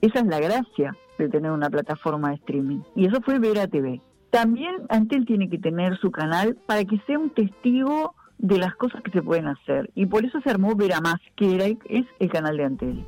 Esa 0.00 0.20
es 0.20 0.26
la 0.26 0.40
gracia 0.40 0.96
de 1.18 1.28
tener 1.28 1.50
una 1.50 1.70
plataforma 1.70 2.30
de 2.30 2.36
streaming. 2.36 2.80
Y 2.96 3.06
eso 3.06 3.20
fue 3.22 3.38
Vera 3.38 3.66
TV. 3.66 4.00
También 4.30 4.74
Antel 4.88 5.26
tiene 5.26 5.50
que 5.50 5.58
tener 5.58 5.98
su 5.98 6.10
canal 6.10 6.56
para 6.66 6.84
que 6.84 6.98
sea 7.06 7.18
un 7.18 7.30
testigo 7.30 8.14
de 8.38 8.58
las 8.58 8.74
cosas 8.76 9.02
que 9.02 9.10
se 9.10 9.22
pueden 9.22 9.48
hacer. 9.48 9.90
Y 9.94 10.06
por 10.06 10.24
eso 10.24 10.40
se 10.40 10.50
armó 10.50 10.74
Vera 10.74 11.00
Más, 11.00 11.20
que 11.36 11.54
era, 11.54 11.66
es 11.66 12.06
el 12.18 12.30
canal 12.30 12.56
de 12.56 12.64
Antel. 12.64 13.04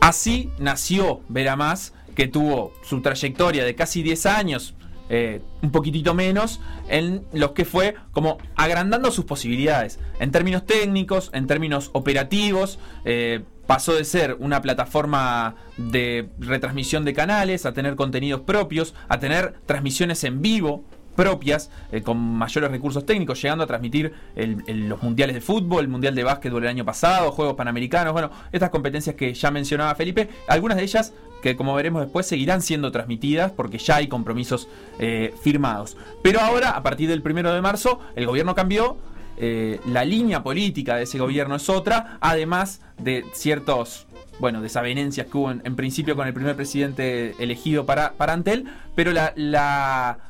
Así 0.00 0.50
nació 0.58 1.20
Vera 1.28 1.56
Más, 1.56 1.94
que 2.14 2.26
tuvo 2.26 2.72
su 2.82 3.00
trayectoria 3.00 3.64
de 3.64 3.74
casi 3.74 4.02
10 4.02 4.26
años, 4.26 4.74
eh, 5.10 5.42
un 5.60 5.72
poquitito 5.72 6.14
menos, 6.14 6.60
en 6.88 7.24
los 7.32 7.50
que 7.50 7.64
fue 7.64 7.96
como 8.12 8.38
agrandando 8.54 9.10
sus 9.10 9.24
posibilidades. 9.24 9.98
En 10.20 10.30
términos 10.30 10.64
técnicos, 10.64 11.30
en 11.34 11.48
términos 11.48 11.90
operativos, 11.92 12.78
eh, 13.04 13.42
pasó 13.66 13.94
de 13.94 14.04
ser 14.04 14.36
una 14.38 14.62
plataforma 14.62 15.56
de 15.76 16.28
retransmisión 16.38 17.04
de 17.04 17.12
canales 17.12 17.66
a 17.66 17.72
tener 17.72 17.96
contenidos 17.96 18.42
propios, 18.42 18.94
a 19.08 19.18
tener 19.18 19.54
transmisiones 19.66 20.24
en 20.24 20.42
vivo 20.42 20.84
propias, 21.20 21.70
eh, 21.92 22.00
con 22.00 22.16
mayores 22.16 22.70
recursos 22.70 23.04
técnicos, 23.04 23.42
llegando 23.42 23.64
a 23.64 23.66
transmitir 23.66 24.14
los 24.34 25.02
mundiales 25.02 25.34
de 25.34 25.42
fútbol, 25.42 25.84
el 25.84 25.88
mundial 25.88 26.14
de 26.14 26.24
básquetbol 26.24 26.62
el 26.62 26.70
año 26.70 26.84
pasado, 26.86 27.30
Juegos 27.30 27.56
Panamericanos, 27.56 28.14
bueno, 28.14 28.30
estas 28.52 28.70
competencias 28.70 29.16
que 29.16 29.34
ya 29.34 29.50
mencionaba 29.50 29.94
Felipe, 29.94 30.30
algunas 30.48 30.78
de 30.78 30.84
ellas 30.84 31.12
que 31.42 31.56
como 31.56 31.74
veremos 31.74 32.00
después 32.00 32.24
seguirán 32.26 32.62
siendo 32.62 32.90
transmitidas 32.90 33.52
porque 33.52 33.76
ya 33.76 33.96
hay 33.96 34.08
compromisos 34.08 34.66
eh, 34.98 35.34
firmados. 35.42 35.98
Pero 36.22 36.40
ahora, 36.40 36.70
a 36.70 36.82
partir 36.82 37.06
del 37.10 37.20
primero 37.20 37.52
de 37.52 37.60
marzo, 37.60 38.00
el 38.16 38.26
gobierno 38.26 38.54
cambió, 38.54 38.96
eh, 39.36 39.78
la 39.86 40.06
línea 40.06 40.42
política 40.42 40.96
de 40.96 41.02
ese 41.02 41.18
gobierno 41.18 41.56
es 41.56 41.68
otra, 41.68 42.16
además 42.20 42.80
de 42.96 43.26
ciertos 43.34 44.06
bueno, 44.38 44.62
desavenencias 44.62 45.26
que 45.26 45.36
hubo 45.36 45.50
en, 45.50 45.76
principio 45.76 46.16
con 46.16 46.26
el 46.26 46.32
primer 46.32 46.56
presidente 46.56 47.34
elegido 47.38 47.84
para, 47.84 48.14
para 48.14 48.32
Antel, 48.32 48.64
pero 48.94 49.12
la 49.12 49.34
la 49.36 50.29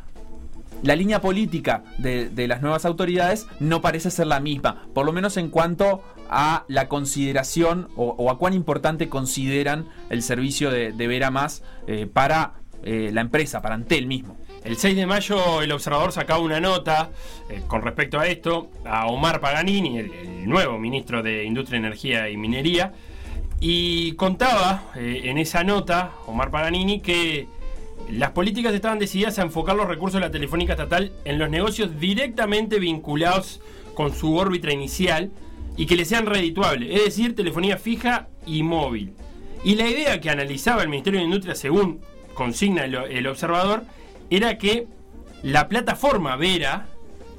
línea 0.83 1.21
política 1.21 1.85
de, 1.99 2.31
las 2.49 2.63
nuevas 2.63 2.85
autoridades 2.85 3.47
no 3.59 3.81
parece 3.81 4.11
ser 4.11 4.27
la 4.27 4.41
misma, 4.41 4.87
por 4.95 5.07
lo 5.07 5.13
menos 5.13 5.37
en 5.37 5.51
cuanto 5.51 6.03
a 6.29 6.65
la 6.69 6.89
consideración 6.89 7.89
o, 7.97 8.31
a 8.31 8.39
cuán 8.39 8.55
importante 8.55 9.09
consideran 9.09 9.89
el 10.11 10.23
servicio 10.23 10.71
de, 10.71 10.93
Vera 10.93 11.31
Más 11.31 11.63
eh, 11.87 12.07
para 12.11 12.55
eh, 12.83 13.11
la 13.13 13.21
empresa, 13.21 13.61
para 13.61 13.75
Antel 13.75 14.07
mismo. 14.07 14.37
El 14.65 14.77
6 14.77 14.95
de 14.95 15.07
mayo 15.07 15.63
el 15.63 15.73
observador 15.73 16.13
sacaba 16.13 16.41
una 16.41 16.61
nota 16.61 17.11
eh, 17.49 17.63
con 17.67 17.83
respecto 17.83 18.21
a 18.21 18.27
esto 18.27 18.71
a 18.85 19.07
Omar 19.07 19.41
Paganini, 19.41 19.99
el, 19.99 20.49
nuevo 20.49 20.79
ministro 20.79 21.23
de 21.23 21.45
Industria, 21.45 21.79
Energía 21.79 22.31
y 22.31 22.37
Minería, 22.37 22.93
y 23.63 24.13
contaba 24.13 24.85
en 24.95 25.37
esa 25.37 25.65
nota 25.65 26.13
Omar 26.27 26.51
Paganini 26.51 27.01
que 27.01 27.47
las 28.13 28.31
políticas 28.31 28.75
estaban 28.75 28.99
decididas 28.99 29.39
a 29.39 29.43
enfocar 29.43 29.77
los 29.77 29.87
recursos 29.87 30.21
de 30.21 30.27
la 30.27 30.33
telefónica 30.33 30.73
estatal 30.73 31.13
en 31.25 31.39
los 31.39 31.51
negocios 31.51 31.99
directamente 32.01 32.79
vinculados 32.79 33.61
con 33.95 34.15
su 34.15 34.37
órbita 34.37 34.73
inicial 34.73 35.31
y 35.77 35.87
que 35.87 35.97
le 35.97 36.05
sean 36.05 36.27
redituables, 36.27 36.95
es 36.95 37.05
decir, 37.05 37.35
telefonía 37.35 37.77
fija 37.77 38.29
y 38.47 38.63
móvil. 38.63 39.15
Y 39.65 39.75
la 39.75 39.89
idea 39.89 40.21
que 40.21 40.31
analizaba 40.31 40.83
el 40.83 40.89
Ministerio 40.89 41.21
de 41.21 41.27
Industria, 41.27 41.55
según 41.55 42.01
consigna 42.35 42.85
el, 42.85 43.27
observador, 43.27 43.85
era 44.31 44.59
que 44.59 44.87
la 45.43 45.69
plataforma 45.69 46.37
Vera 46.37 46.87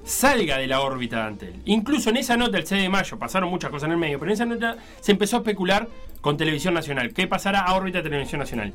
salga 0.03 0.57
de 0.57 0.67
la 0.67 0.81
órbita 0.81 1.17
de 1.17 1.23
Antel. 1.23 1.55
Incluso 1.65 2.09
en 2.09 2.17
esa 2.17 2.37
nota 2.37 2.57
del 2.57 2.65
6 2.65 2.83
de 2.83 2.89
mayo, 2.89 3.17
pasaron 3.17 3.49
muchas 3.49 3.71
cosas 3.71 3.87
en 3.87 3.93
el 3.93 3.97
medio, 3.97 4.19
pero 4.19 4.31
en 4.31 4.33
esa 4.33 4.45
nota 4.45 4.77
se 4.99 5.11
empezó 5.11 5.37
a 5.37 5.39
especular 5.39 5.87
con 6.21 6.37
Televisión 6.37 6.73
Nacional. 6.73 7.13
¿Qué 7.13 7.27
pasará 7.27 7.61
a 7.61 7.75
órbita 7.75 7.99
de 7.99 8.09
Televisión 8.09 8.39
Nacional? 8.39 8.73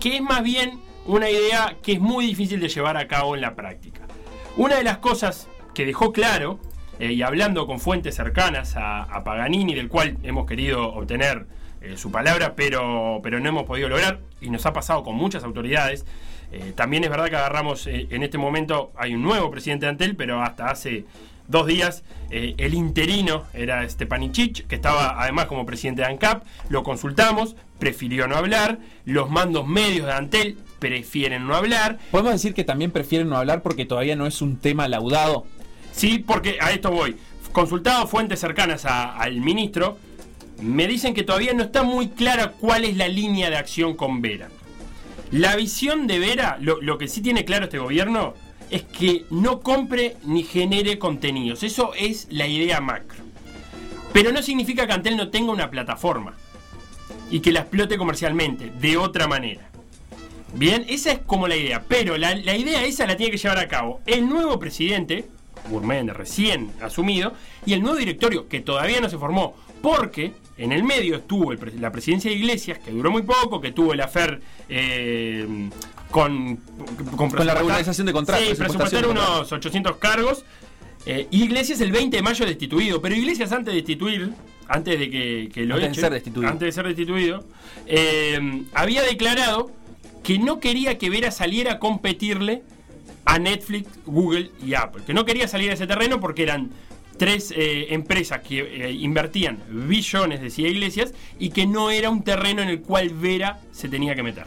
Que 0.00 0.16
es 0.16 0.22
más 0.22 0.42
bien 0.42 0.80
una 1.06 1.28
idea 1.30 1.76
que 1.82 1.92
es 1.92 2.00
muy 2.00 2.26
difícil 2.26 2.60
de 2.60 2.68
llevar 2.68 2.96
a 2.96 3.08
cabo 3.08 3.34
en 3.34 3.40
la 3.40 3.54
práctica. 3.54 4.02
Una 4.56 4.76
de 4.76 4.84
las 4.84 4.98
cosas 4.98 5.48
que 5.74 5.86
dejó 5.86 6.12
claro, 6.12 6.60
eh, 6.98 7.12
y 7.12 7.22
hablando 7.22 7.66
con 7.66 7.80
fuentes 7.80 8.14
cercanas 8.14 8.74
a, 8.76 9.22
Paganini, 9.24 9.74
del 9.74 9.88
cual 9.88 10.18
hemos 10.22 10.46
querido 10.46 10.92
obtener 10.94 11.46
eh, 11.80 11.96
su 11.96 12.12
palabra, 12.12 12.54
pero, 12.54 13.20
pero 13.22 13.40
no 13.40 13.48
hemos 13.48 13.64
podido 13.64 13.88
lograr, 13.88 14.20
y 14.40 14.50
nos 14.50 14.66
ha 14.66 14.72
pasado 14.72 15.02
con 15.02 15.16
muchas 15.16 15.42
autoridades, 15.42 16.04
eh, 16.52 16.72
también 16.76 17.02
es 17.02 17.10
verdad 17.10 17.30
que 17.30 17.36
agarramos, 17.36 17.86
en 17.86 18.22
este 18.22 18.36
momento 18.36 18.92
hay 18.94 19.14
un 19.14 19.22
nuevo 19.22 19.50
presidente 19.50 19.86
de 19.86 19.90
Antel, 19.90 20.16
pero 20.16 20.42
hasta 20.42 20.66
hace 20.66 21.06
dos 21.48 21.66
días 21.66 22.04
el 22.30 22.72
interino 22.74 23.44
era 23.52 23.86
Stepanicic, 23.88 24.66
que 24.66 24.74
estaba 24.74 25.20
además 25.20 25.46
como 25.46 25.66
presidente 25.66 26.02
de 26.02 26.08
ANCAP, 26.08 26.44
lo 26.68 26.82
consultamos, 26.82 27.56
prefirió 27.78 28.28
no 28.28 28.36
hablar, 28.36 28.78
los 29.04 29.28
mandos 29.28 29.66
medios 29.66 30.06
de 30.06 30.12
Antel 30.12 30.58
prefieren 30.82 31.46
no 31.46 31.54
hablar. 31.54 32.00
Podemos 32.10 32.32
decir 32.32 32.54
que 32.54 32.64
también 32.64 32.90
prefieren 32.90 33.28
no 33.28 33.36
hablar 33.36 33.62
porque 33.62 33.84
todavía 33.84 34.16
no 34.16 34.26
es 34.26 34.42
un 34.42 34.56
tema 34.56 34.88
laudado. 34.88 35.46
Sí, 35.92 36.18
porque 36.18 36.58
a 36.60 36.72
esto 36.72 36.90
voy. 36.90 37.16
Consultado 37.52 38.08
fuentes 38.08 38.40
cercanas 38.40 38.84
al 38.84 39.40
ministro, 39.40 39.96
me 40.60 40.88
dicen 40.88 41.14
que 41.14 41.22
todavía 41.22 41.52
no 41.52 41.62
está 41.62 41.84
muy 41.84 42.08
clara 42.08 42.54
cuál 42.58 42.84
es 42.84 42.96
la 42.96 43.06
línea 43.06 43.48
de 43.48 43.58
acción 43.58 43.94
con 43.94 44.22
Vera. 44.22 44.48
La 45.30 45.54
visión 45.54 46.08
de 46.08 46.18
Vera, 46.18 46.58
lo, 46.60 46.98
que 46.98 47.06
sí 47.06 47.20
tiene 47.20 47.44
claro 47.44 47.66
este 47.66 47.78
gobierno, 47.78 48.34
es 48.68 48.82
que 48.82 49.24
no 49.30 49.60
compre 49.60 50.16
ni 50.24 50.42
genere 50.42 50.98
contenidos. 50.98 51.62
Eso 51.62 51.92
es 51.96 52.26
la 52.28 52.48
idea 52.48 52.80
macro. 52.80 53.22
Pero 54.12 54.32
no 54.32 54.42
significa 54.42 54.88
que 54.88 54.94
Antel 54.94 55.16
no 55.16 55.30
tenga 55.30 55.52
una 55.52 55.70
plataforma 55.70 56.34
y 57.30 57.38
que 57.38 57.52
la 57.52 57.60
explote 57.60 57.96
comercialmente, 57.96 58.72
de 58.80 58.96
otra 58.96 59.28
manera. 59.28 59.71
Bien, 60.54 60.84
esa 60.88 61.12
es 61.12 61.18
como 61.20 61.48
la 61.48 61.56
idea. 61.56 61.82
Pero 61.86 62.16
la, 62.16 62.34
idea 62.34 62.84
esa 62.84 63.06
la 63.06 63.16
tiene 63.16 63.32
que 63.32 63.38
llevar 63.38 63.58
a 63.58 63.68
cabo 63.68 64.00
el 64.06 64.28
nuevo 64.28 64.58
presidente, 64.58 65.26
Gourmet, 65.68 66.06
recién 66.08 66.70
asumido, 66.80 67.32
y 67.64 67.72
el 67.72 67.82
nuevo 67.82 67.96
directorio, 67.96 68.48
que 68.48 68.60
todavía 68.60 69.00
no 69.00 69.08
se 69.08 69.18
formó, 69.18 69.54
porque 69.80 70.32
en 70.58 70.72
el 70.72 70.84
medio 70.84 71.16
estuvo 71.16 71.52
la 71.52 71.90
presidencia 71.90 72.30
de 72.30 72.36
Iglesias, 72.36 72.78
que 72.78 72.90
duró 72.90 73.10
muy 73.10 73.22
poco, 73.22 73.60
que 73.60 73.72
tuvo 73.72 73.94
el 73.94 74.00
afer 74.00 74.40
eh, 74.68 75.70
con, 76.10 76.56
con, 77.16 77.46
la 77.46 77.54
regularización 77.54 78.06
de 78.06 78.12
contratos. 78.12 78.46
Sí, 78.46 78.54
presupuestar 78.54 79.06
unos 79.06 79.50
800 79.50 79.96
cargos. 79.96 80.44
Eh, 81.04 81.26
Iglesias 81.32 81.80
el 81.80 81.90
20 81.90 82.16
de 82.16 82.22
mayo 82.22 82.46
destituido, 82.46 83.02
pero 83.02 83.16
Iglesias 83.16 83.50
antes 83.50 83.72
de 83.72 83.80
destituir, 83.80 84.32
antes 84.68 84.98
de 84.98 85.10
que, 85.10 85.64
lo 85.64 85.74
antes 85.74 85.96
de 85.96 86.00
ser 86.00 86.12
destituido, 86.12 86.48
antes 86.48 86.66
de 86.66 86.72
ser 86.72 86.86
destituido 86.86 87.44
eh, 87.86 88.62
había 88.72 89.02
declarado 89.02 89.72
que 90.22 90.38
no 90.38 90.60
quería 90.60 90.98
que 90.98 91.10
Vera 91.10 91.30
saliera 91.30 91.74
a 91.74 91.78
competirle 91.78 92.62
a 93.24 93.38
Netflix, 93.38 93.88
Google 94.06 94.50
y 94.64 94.74
Apple. 94.74 95.02
Que 95.06 95.14
no 95.14 95.24
quería 95.24 95.48
salir 95.48 95.70
a 95.70 95.74
ese 95.74 95.86
terreno 95.86 96.20
porque 96.20 96.42
eran 96.42 96.70
tres 97.16 97.52
eh, 97.56 97.88
empresas 97.90 98.40
que 98.40 98.60
eh, 98.60 98.92
invertían 98.92 99.58
billones, 99.68 100.40
decía 100.40 100.68
Iglesias, 100.68 101.12
y 101.38 101.50
que 101.50 101.66
no 101.66 101.90
era 101.90 102.10
un 102.10 102.22
terreno 102.22 102.62
en 102.62 102.68
el 102.68 102.80
cual 102.80 103.10
Vera 103.10 103.60
se 103.70 103.88
tenía 103.88 104.14
que 104.14 104.22
meter. 104.22 104.44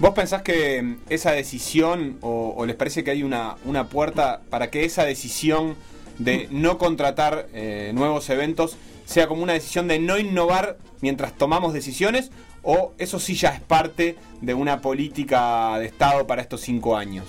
¿Vos 0.00 0.10
pensás 0.14 0.42
que 0.42 0.96
esa 1.08 1.32
decisión, 1.32 2.18
o, 2.20 2.64
les 2.66 2.76
parece 2.76 3.04
que 3.04 3.10
hay 3.10 3.22
una, 3.22 3.56
una, 3.64 3.88
puerta 3.88 4.40
para 4.48 4.70
que 4.70 4.84
esa 4.84 5.04
decisión 5.04 5.76
de 6.18 6.48
no 6.50 6.78
contratar 6.78 7.48
eh, 7.52 7.92
nuevos 7.94 8.28
eventos 8.30 8.76
sea 9.04 9.26
como 9.26 9.42
una 9.42 9.52
decisión 9.52 9.88
de 9.88 9.98
no 9.98 10.18
innovar 10.18 10.78
mientras 11.00 11.36
tomamos 11.36 11.72
decisiones? 11.72 12.30
¿O 12.62 12.92
eso 12.98 13.18
sí 13.18 13.34
ya 13.34 13.50
es 13.50 13.60
parte 13.60 14.16
de 14.40 14.54
una 14.54 14.80
política 14.80 15.78
de 15.78 15.86
Estado 15.86 16.26
para 16.26 16.42
estos 16.42 16.60
cinco 16.60 16.96
años? 16.96 17.24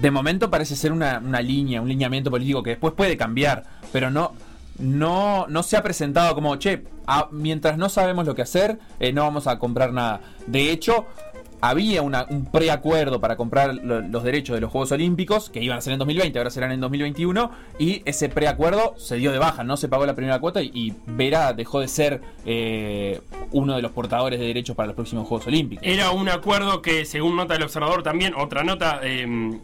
De 0.00 0.10
momento 0.10 0.50
parece 0.50 0.76
ser 0.76 0.92
una, 0.92 1.20
línea, 1.40 1.80
un 1.80 1.88
lineamiento 1.88 2.30
político 2.30 2.62
que 2.62 2.70
después 2.70 2.94
puede 2.94 3.16
cambiar, 3.16 3.64
pero 3.92 4.10
no, 4.10 4.32
no, 4.78 5.46
no 5.48 5.62
se 5.62 5.76
ha 5.76 5.82
presentado 5.82 6.34
como, 6.34 6.56
che, 6.56 6.84
mientras 7.30 7.78
no 7.78 7.88
sabemos 7.88 8.26
lo 8.26 8.34
que 8.34 8.42
hacer, 8.42 8.78
eh, 9.00 9.12
no 9.12 9.22
vamos 9.22 9.46
a 9.46 9.58
comprar 9.58 9.92
nada. 9.92 10.20
De 10.46 10.70
hecho, 10.70 11.06
había 11.60 12.02
un 12.02 12.48
preacuerdo 12.50 13.20
para 13.20 13.36
comprar 13.36 13.74
los 13.74 14.22
derechos 14.22 14.54
de 14.54 14.60
los 14.60 14.70
Juegos 14.70 14.92
Olímpicos, 14.92 15.50
que 15.50 15.60
iban 15.62 15.78
a 15.78 15.80
ser 15.80 15.92
en 15.92 15.98
2020, 15.98 16.38
ahora 16.38 16.50
serán 16.50 16.70
en 16.72 16.80
2021, 16.80 17.50
y 17.78 18.02
ese 18.04 18.28
preacuerdo 18.28 18.94
se 18.96 19.16
dio 19.16 19.32
de 19.32 19.38
baja, 19.38 19.64
no 19.64 19.76
se 19.76 19.88
pagó 19.88 20.06
la 20.06 20.14
primera 20.14 20.38
cuota 20.40 20.62
y, 20.62 20.94
Vera 21.06 21.52
dejó 21.52 21.80
de 21.80 21.88
ser 21.88 22.22
eh, 22.46 23.20
uno 23.52 23.76
de 23.76 23.82
los 23.82 23.92
portadores 23.92 24.40
de 24.40 24.46
derechos 24.46 24.74
para 24.76 24.86
los 24.88 24.96
próximos 24.96 25.28
Juegos 25.28 25.46
Olímpicos. 25.46 25.86
Era 25.86 26.10
un 26.10 26.28
acuerdo 26.28 26.82
que, 26.82 27.04
según 27.04 27.36
nota 27.36 27.54
del 27.54 27.62
observador 27.64 28.02
también, 28.02 28.34
otra 28.34 28.64
nota, 28.64 29.00
eh, 29.02 29.58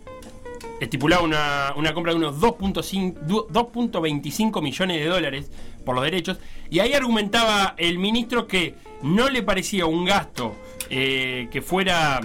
estipulaba 0.80 1.22
una, 1.22 1.72
una, 1.76 1.94
compra 1.94 2.12
de 2.12 2.18
unos 2.18 2.40
2.25 2.40 4.62
millones 4.62 5.00
de 5.00 5.06
dólares 5.06 5.50
por 5.84 5.94
los 5.94 6.04
derechos, 6.04 6.38
y 6.70 6.80
ahí 6.80 6.92
argumentaba 6.92 7.74
el 7.78 7.98
ministro 7.98 8.46
que 8.46 8.74
no 9.02 9.30
le 9.30 9.42
parecía 9.42 9.86
un 9.86 10.04
gasto 10.04 10.54
eh, 10.90 11.48
que 11.50 11.62
fuera 11.62 12.20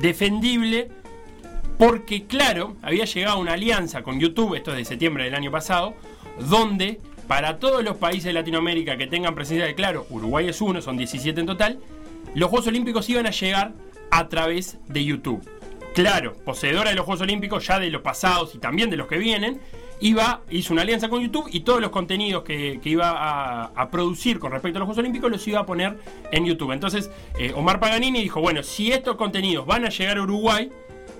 defendible, 0.00 0.88
porque 1.78 2.26
claro, 2.26 2.76
había 2.82 3.04
llegado 3.04 3.38
una 3.38 3.54
alianza 3.54 4.02
con 4.02 4.20
YouTube, 4.20 4.54
esto 4.54 4.70
es 4.72 4.78
de 4.78 4.84
septiembre 4.84 5.24
del 5.24 5.34
año 5.34 5.50
pasado, 5.50 5.94
donde 6.38 7.00
para 7.26 7.58
todos 7.58 7.82
los 7.82 7.96
países 7.96 8.24
de 8.24 8.32
Latinoamérica 8.32 8.96
que 8.96 9.06
tengan 9.06 9.34
presencia 9.34 9.66
de 9.66 9.74
Claro, 9.74 10.06
Uruguay 10.10 10.48
es 10.48 10.60
uno, 10.60 10.82
son 10.82 10.96
17 10.96 11.40
en 11.40 11.46
total, 11.46 11.78
los 12.34 12.50
Juegos 12.50 12.66
Olímpicos 12.66 13.08
iban 13.08 13.26
a 13.26 13.30
llegar 13.30 13.72
a 14.10 14.28
través 14.28 14.78
de 14.88 15.04
YouTube. 15.04 15.42
Claro, 15.94 16.34
poseedora 16.44 16.90
de 16.90 16.96
los 16.96 17.04
Juegos 17.04 17.22
Olímpicos, 17.22 17.66
ya 17.66 17.78
de 17.78 17.90
los 17.90 18.02
pasados 18.02 18.54
y 18.54 18.58
también 18.58 18.90
de 18.90 18.96
los 18.96 19.06
que 19.06 19.16
vienen, 19.16 19.60
iba, 20.04 20.42
hizo 20.50 20.74
una 20.74 20.82
alianza 20.82 21.08
con 21.08 21.22
YouTube 21.22 21.48
y 21.50 21.60
todos 21.60 21.80
los 21.80 21.88
contenidos 21.88 22.42
que, 22.42 22.78
iba 22.84 23.72
a, 23.74 23.90
producir 23.90 24.38
con 24.38 24.52
respecto 24.52 24.76
a 24.76 24.80
los 24.80 24.86
Juegos 24.86 24.98
Olímpicos 24.98 25.30
los 25.30 25.48
iba 25.48 25.60
a 25.60 25.66
poner 25.66 25.96
en 26.30 26.44
YouTube. 26.44 26.72
Entonces, 26.72 27.10
eh, 27.38 27.54
Omar 27.56 27.80
Paganini 27.80 28.20
dijo, 28.20 28.42
bueno, 28.42 28.62
si 28.62 28.92
estos 28.92 29.16
contenidos 29.16 29.64
van 29.64 29.86
a 29.86 29.88
llegar 29.88 30.18
a 30.18 30.22
Uruguay, 30.22 30.70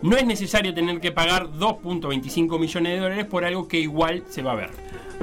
no 0.02 0.18
es 0.18 0.26
necesario 0.26 0.74
tener 0.74 1.00
que 1.00 1.12
pagar 1.12 1.48
2.25 1.48 2.60
millones 2.60 2.92
de 2.92 2.98
dólares 2.98 3.24
por 3.24 3.46
algo 3.46 3.66
que 3.68 3.78
igual 3.78 4.22
se 4.28 4.42
va 4.42 4.52
a 4.52 4.56
ver. 4.56 4.70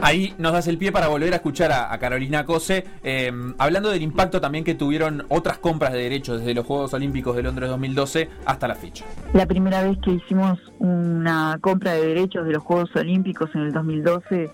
Ahí 0.01 0.33
nos 0.37 0.53
das 0.53 0.67
el 0.67 0.77
pie 0.77 0.91
para 0.91 1.07
volver 1.07 1.33
a 1.33 1.37
escuchar 1.37 1.71
a, 1.71 1.97
Carolina 1.99 2.45
Cose, 2.45 2.85
em, 3.03 3.53
hablando 3.57 3.89
del 3.89 4.01
impacto 4.01 4.41
también 4.41 4.63
que 4.63 4.73
tuvieron 4.73 5.25
otras 5.29 5.57
compras 5.57 5.93
de 5.93 5.99
derechos 5.99 6.39
desde 6.39 6.53
los 6.53 6.65
Juegos 6.65 6.93
Olímpicos 6.93 7.35
de 7.35 7.43
Londres 7.43 7.69
2012 7.69 8.29
hasta 8.45 8.67
la 8.67 8.75
fecha. 8.75 9.05
La 9.33 9.45
primera 9.45 9.83
vez 9.83 9.97
que 10.03 10.11
hicimos 10.11 10.59
una 10.79 11.57
compra 11.61 11.93
de 11.93 12.07
derechos 12.07 12.45
de 12.45 12.53
los 12.53 12.63
Juegos 12.63 12.95
Olímpicos 12.95 13.53
en 13.53 13.61
el 13.61 13.73
2012 13.73 14.49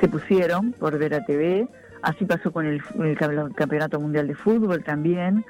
se 0.00 0.08
pusieron 0.08 0.72
por 0.72 0.98
ver 0.98 1.14
a 1.14 1.24
TV, 1.24 1.66
así 2.02 2.24
pasó 2.24 2.52
con 2.52 2.66
el, 2.66 2.82
Campeonato 3.54 3.98
Mundial 4.00 4.28
de 4.28 4.34
Fútbol 4.34 4.84
también, 4.84 5.44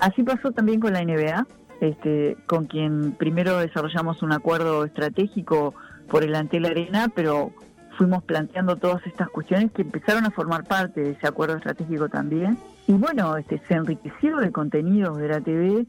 así 0.00 0.22
pasó 0.22 0.52
también 0.52 0.80
con 0.80 0.92
la 0.92 1.04
NBA, 1.04 1.46
este, 1.80 2.36
con 2.46 2.66
quien 2.66 3.12
primero 3.12 3.58
desarrollamos 3.58 4.22
un 4.22 4.32
acuerdo 4.32 4.84
estratégico 4.84 5.74
por 6.08 6.24
el 6.24 6.34
Antel 6.34 6.66
Arena, 6.66 7.10
pero 7.14 7.52
fuimos 8.00 8.24
planteando 8.24 8.76
todas 8.76 9.06
estas 9.06 9.28
cuestiones 9.28 9.72
que 9.72 9.82
empezaron 9.82 10.24
a 10.24 10.30
formar 10.30 10.64
parte 10.64 11.02
de 11.02 11.10
ese 11.10 11.26
acuerdo 11.26 11.58
estratégico 11.58 12.08
también. 12.08 12.56
Y 12.86 12.94
bueno, 12.94 13.36
este, 13.36 13.60
se 13.68 13.74
enriqueció 13.74 14.38
de 14.38 14.50
contenidos 14.50 15.18
de 15.18 15.28
la 15.28 15.42
TV 15.42 15.86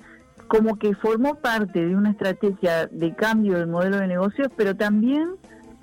como 0.49 0.77
que 0.77 0.93
formó 0.95 1.35
parte 1.35 1.85
de 1.85 1.95
una 1.95 2.11
estrategia 2.11 2.87
de 2.87 3.15
cambio 3.15 3.57
del 3.57 3.67
modelo 3.67 3.95
de 3.95 4.07
negocios, 4.09 4.49
pero 4.57 4.75
también 4.75 5.29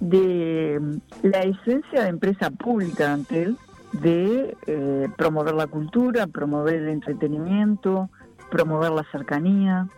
de 0.01 0.79
mm, 0.79 1.27
la 1.29 1.41
esencia 1.45 2.03
de 2.03 2.09
empresa 2.11 2.51
pública 2.51 3.05
de 3.05 3.11
Antel, 3.11 3.57
de 3.93 4.55
eh, 4.67 5.09
promover 5.17 5.55
la 5.55 5.67
cultura, 5.67 6.27
promover 6.27 6.75
el 6.75 6.89
entretenimiento, 6.91 8.11
promover 8.51 8.91
la 8.91 9.07
cercanía. 9.11 9.89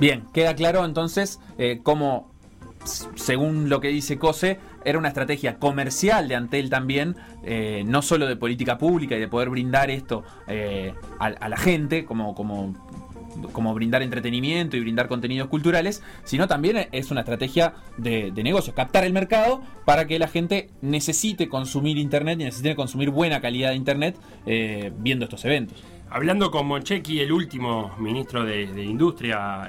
Bien, 0.00 0.24
queda 0.32 0.56
claro 0.56 0.84
entonces 0.84 1.38
eh, 1.56 1.78
cómo, 1.84 2.32
según 2.86 3.68
lo 3.68 3.80
que 3.80 3.88
dice 3.88 4.18
Cose, 4.18 4.58
era 4.86 4.98
una 4.98 5.08
estrategia 5.08 5.58
comercial 5.58 6.28
de 6.28 6.36
Antel 6.36 6.70
también, 6.70 7.16
eh, 7.42 7.82
no 7.86 8.02
solo 8.02 8.26
de 8.26 8.36
política 8.36 8.78
pública 8.78 9.16
y 9.16 9.20
de 9.20 9.26
poder 9.26 9.50
brindar 9.50 9.90
esto 9.90 10.22
eh, 10.46 10.94
a, 11.18 11.48
la 11.48 11.56
gente, 11.56 12.04
como, 12.04 12.36
como, 12.36 12.72
como 13.52 13.74
brindar 13.74 14.02
entretenimiento 14.02 14.76
y 14.76 14.80
brindar 14.80 15.08
contenidos 15.08 15.48
culturales, 15.48 16.04
sino 16.22 16.46
también 16.46 16.88
es 16.92 17.10
una 17.10 17.22
estrategia 17.22 17.74
de, 17.96 18.30
de 18.30 18.42
negocios, 18.44 18.76
captar 18.76 19.04
el 19.04 19.12
mercado 19.12 19.60
para 19.84 20.06
que 20.06 20.20
la 20.20 20.28
gente 20.28 20.70
necesite 20.82 21.48
consumir 21.48 21.98
Internet 21.98 22.40
y 22.40 22.44
necesite 22.44 22.76
consumir 22.76 23.10
buena 23.10 23.40
calidad 23.40 23.70
de 23.70 23.76
Internet 23.76 24.16
eh, 24.46 24.92
viendo 24.98 25.24
estos 25.24 25.44
eventos. 25.44 25.82
Hablando 26.08 26.52
con 26.52 26.68
Monchequi, 26.68 27.18
el 27.18 27.32
último 27.32 27.92
ministro 27.98 28.44
de, 28.44 28.62
Industria 28.84 29.68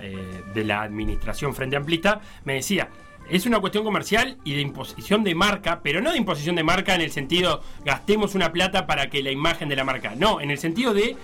de 0.54 0.64
la 0.64 0.84
administración 0.84 1.56
Frente 1.56 1.76
Amplista, 1.76 2.22
me 2.46 2.54
decía, 2.54 2.90
es 3.30 3.46
una 3.46 3.60
cuestión 3.60 3.84
comercial 3.84 4.38
y 4.44 4.54
de 4.54 4.62
imposición 4.62 5.24
de 5.24 5.36
marca, 5.36 5.82
pero 5.84 6.02
no 6.02 6.12
de 6.12 6.18
imposición 6.18 6.56
de 6.56 6.64
marca 6.64 6.96
en 6.96 7.02
el 7.02 7.12
sentido 7.12 7.62
gastemos 7.84 8.36
una 8.36 8.52
plata 8.52 8.88
para 8.88 9.10
que 9.10 9.24
la 9.24 9.32
imagen 9.32 9.70
de 9.70 9.76
la 9.76 9.84
marca, 9.84 10.16
no, 10.16 10.42
en 10.42 10.52
el 10.52 10.58
sentido 10.58 10.94
de 10.94 11.16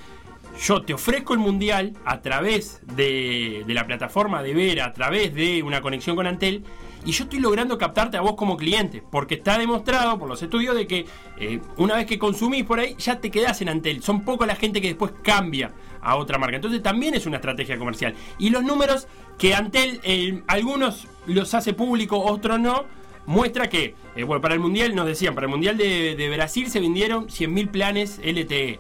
yo 0.62 0.84
te 0.84 0.94
ofrezco 0.94 1.34
el 1.34 1.40
mundial 1.40 1.94
a 2.06 2.22
través 2.22 2.82
de, 2.96 3.64
la 3.68 3.88
plataforma 3.88 4.44
de 4.44 4.54
Vera, 4.54 4.86
a 4.86 4.94
través 4.94 5.34
de 5.34 5.64
una 5.64 5.82
conexión 5.82 6.16
con 6.16 6.28
Antel, 6.28 6.64
y 7.06 7.12
yo 7.12 7.24
estoy 7.24 7.40
logrando 7.40 7.78
captarte 7.78 8.18
a 8.18 8.22
vos 8.22 8.36
como 8.36 8.56
cliente, 8.56 9.04
porque 9.10 9.36
está 9.36 9.58
demostrado 9.58 10.18
por 10.18 10.30
los 10.30 10.42
estudios 10.42 10.76
de 10.76 10.88
que 10.88 11.06
eh, 11.38 11.60
una 11.78 11.96
vez 11.96 12.06
que 12.06 12.18
consumís 12.18 12.64
por 12.64 12.80
ahí, 12.80 12.96
ya 12.98 13.20
te 13.20 13.30
quedás 13.30 13.62
en 13.62 13.70
Antel. 13.70 14.02
Son 14.02 14.24
poco 14.24 14.46
la 14.46 14.56
gente 14.56 14.80
que 14.80 14.88
después 14.88 15.12
cambia 15.22 15.74
a 16.02 16.16
otra 16.16 16.38
marca. 16.38 16.56
Entonces 16.56 16.82
también 16.82 17.14
es 17.14 17.26
una 17.26 17.38
estrategia 17.38 17.78
comercial. 17.78 18.14
Y 18.38 18.52
los 18.52 18.64
números 18.64 19.08
que 19.38 19.54
Antel, 19.54 20.00
eh, 20.04 20.42
algunos 20.48 21.08
los 21.28 21.54
hace 21.54 21.74
público, 21.74 22.20
otros 22.20 22.60
no, 22.60 22.86
muestra 23.25 23.70
que, 23.70 23.96
eh, 24.16 24.24
bueno, 24.24 24.42
para 24.42 24.54
el 24.54 24.60
Mundial, 24.60 24.96
nos 24.96 25.06
decían, 25.06 25.36
para 25.36 25.46
el 25.46 25.52
Mundial 25.52 25.78
de, 25.78 26.16
de 26.16 26.30
Brasil 26.30 26.70
se 26.70 26.80
vendieron 26.80 27.28
100.000 27.28 27.70
planes 27.70 28.20
LTE. 28.24 28.80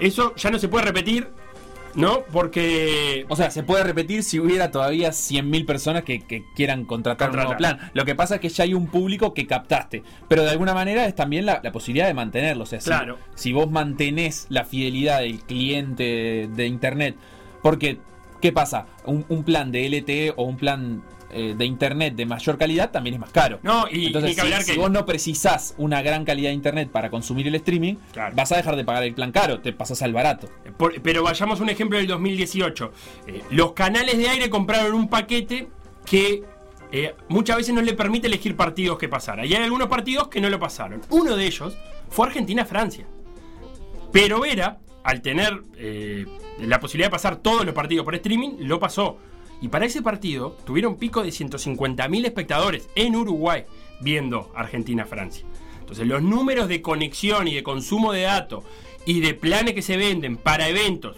Eso 0.00 0.34
ya 0.36 0.50
no 0.50 0.58
se 0.58 0.68
puede 0.68 0.84
repetir, 0.84 1.28
¿no? 1.94 2.20
Porque... 2.32 3.24
O 3.28 3.34
sea, 3.36 3.50
se 3.50 3.62
puede 3.64 3.82
repetir 3.82 4.22
si 4.22 4.38
hubiera 4.38 4.70
todavía 4.70 5.08
100.000 5.10 5.66
personas 5.66 6.04
que, 6.04 6.20
que 6.20 6.44
quieran 6.54 6.84
contratar, 6.84 7.30
un 7.30 7.36
nuevo 7.36 7.50
Contratar. 7.52 7.78
plan. 7.78 7.90
Lo 7.94 8.04
que 8.04 8.14
pasa 8.14 8.36
es 8.36 8.40
que 8.40 8.48
ya 8.50 8.64
hay 8.64 8.74
un 8.74 8.86
público 8.86 9.34
que 9.34 9.46
captaste. 9.46 10.04
Pero 10.28 10.44
de 10.44 10.50
alguna 10.50 10.74
manera 10.74 11.06
es 11.06 11.14
también 11.16 11.46
la, 11.46 11.60
la 11.64 11.72
posibilidad 11.72 12.06
de 12.06 12.14
mantenerlo. 12.14 12.62
O 12.62 12.66
sea, 12.66 12.78
Claro. 12.78 13.18
si, 13.34 13.52
vos 13.52 13.70
mantenés 13.70 14.46
la 14.50 14.64
fidelidad 14.64 15.20
del 15.20 15.40
cliente 15.40 16.48
de 16.54 16.66
Internet. 16.66 17.16
Porque, 17.62 17.98
¿qué 18.40 18.52
pasa? 18.52 18.86
Un, 19.04 19.24
un 19.28 19.44
plan 19.44 19.70
de 19.72 19.88
LTE 19.88 20.32
o 20.36 20.44
un 20.44 20.56
plan 20.56 21.02
eh, 21.30 21.54
de 21.56 21.64
Internet 21.66 22.14
de 22.14 22.24
mayor 22.24 22.56
calidad 22.56 22.90
también 22.90 23.14
es 23.14 23.20
más 23.20 23.30
caro. 23.30 23.58
No, 23.62 23.84
y 23.90 24.06
Entonces, 24.06 24.34
que 24.34 24.62
si, 24.62 24.78
vos 24.78 24.90
no 24.90 25.04
precisás 25.04 25.74
una 25.76 26.00
gran 26.00 26.24
calidad 26.24 26.48
de 26.48 26.54
Internet 26.54 26.88
para 26.90 27.10
consumir 27.10 27.46
el 27.48 27.54
streaming, 27.56 27.96
Claro. 28.12 28.34
vas 28.34 28.50
a 28.52 28.56
dejar 28.56 28.76
de 28.76 28.84
pagar 28.84 29.02
el 29.04 29.14
plan 29.14 29.30
caro, 29.32 29.60
te 29.60 29.72
pasas 29.72 30.00
al 30.02 30.12
barato. 30.14 30.48
Por- 30.78 31.02
pero 31.02 31.22
vayamos 31.22 31.60
a 31.60 31.62
un 31.62 31.68
ejemplo 31.68 31.98
del 31.98 32.06
2018. 32.06 32.92
Eh, 33.26 33.42
los 33.50 33.72
canales 33.72 34.16
de 34.16 34.28
aire 34.28 34.48
compraron 34.48 34.94
un 34.94 35.08
paquete 35.08 35.68
que 36.06 36.42
eh, 36.90 37.14
muchas 37.28 37.58
veces 37.58 37.74
no 37.74 37.82
le 37.82 37.92
permite 37.92 38.26
elegir 38.28 38.56
partidos 38.56 38.96
que 38.96 39.08
pasara. 39.10 39.44
Y 39.44 39.52
hay 39.52 39.62
algunos 39.64 39.88
partidos 39.88 40.28
que 40.28 40.40
no 40.40 40.48
lo 40.48 40.58
pasaron. 40.58 41.02
Uno 41.10 41.36
de 41.36 41.44
ellos 41.46 41.76
fue 42.08 42.26
Argentina-Francia. 42.28 43.04
Pero 44.12 44.40
Vera, 44.40 44.78
al 45.08 45.22
tener 45.22 45.62
eh, 45.78 46.26
la 46.60 46.80
posibilidad 46.80 47.06
de 47.06 47.12
pasar 47.12 47.36
todos 47.36 47.64
los 47.64 47.74
partidos 47.74 48.04
por 48.04 48.14
streaming, 48.14 48.56
lo 48.58 48.78
pasó. 48.78 49.16
Y 49.62 49.68
para 49.68 49.86
ese 49.86 50.02
partido 50.02 50.58
tuvieron 50.66 50.96
pico 50.98 51.22
de 51.22 51.30
150.000 51.30 52.26
espectadores 52.26 52.90
en 52.94 53.16
Uruguay 53.16 53.64
viendo 54.02 54.52
Argentina-Francia. 54.54 55.46
Entonces 55.80 56.06
los 56.06 56.22
números 56.22 56.68
de 56.68 56.82
conexión 56.82 57.48
y 57.48 57.54
de 57.54 57.62
consumo 57.62 58.12
de 58.12 58.20
datos 58.22 58.64
y 59.06 59.20
de 59.20 59.32
planes 59.32 59.72
que 59.72 59.80
se 59.80 59.96
venden 59.96 60.36
para 60.36 60.68
eventos 60.68 61.16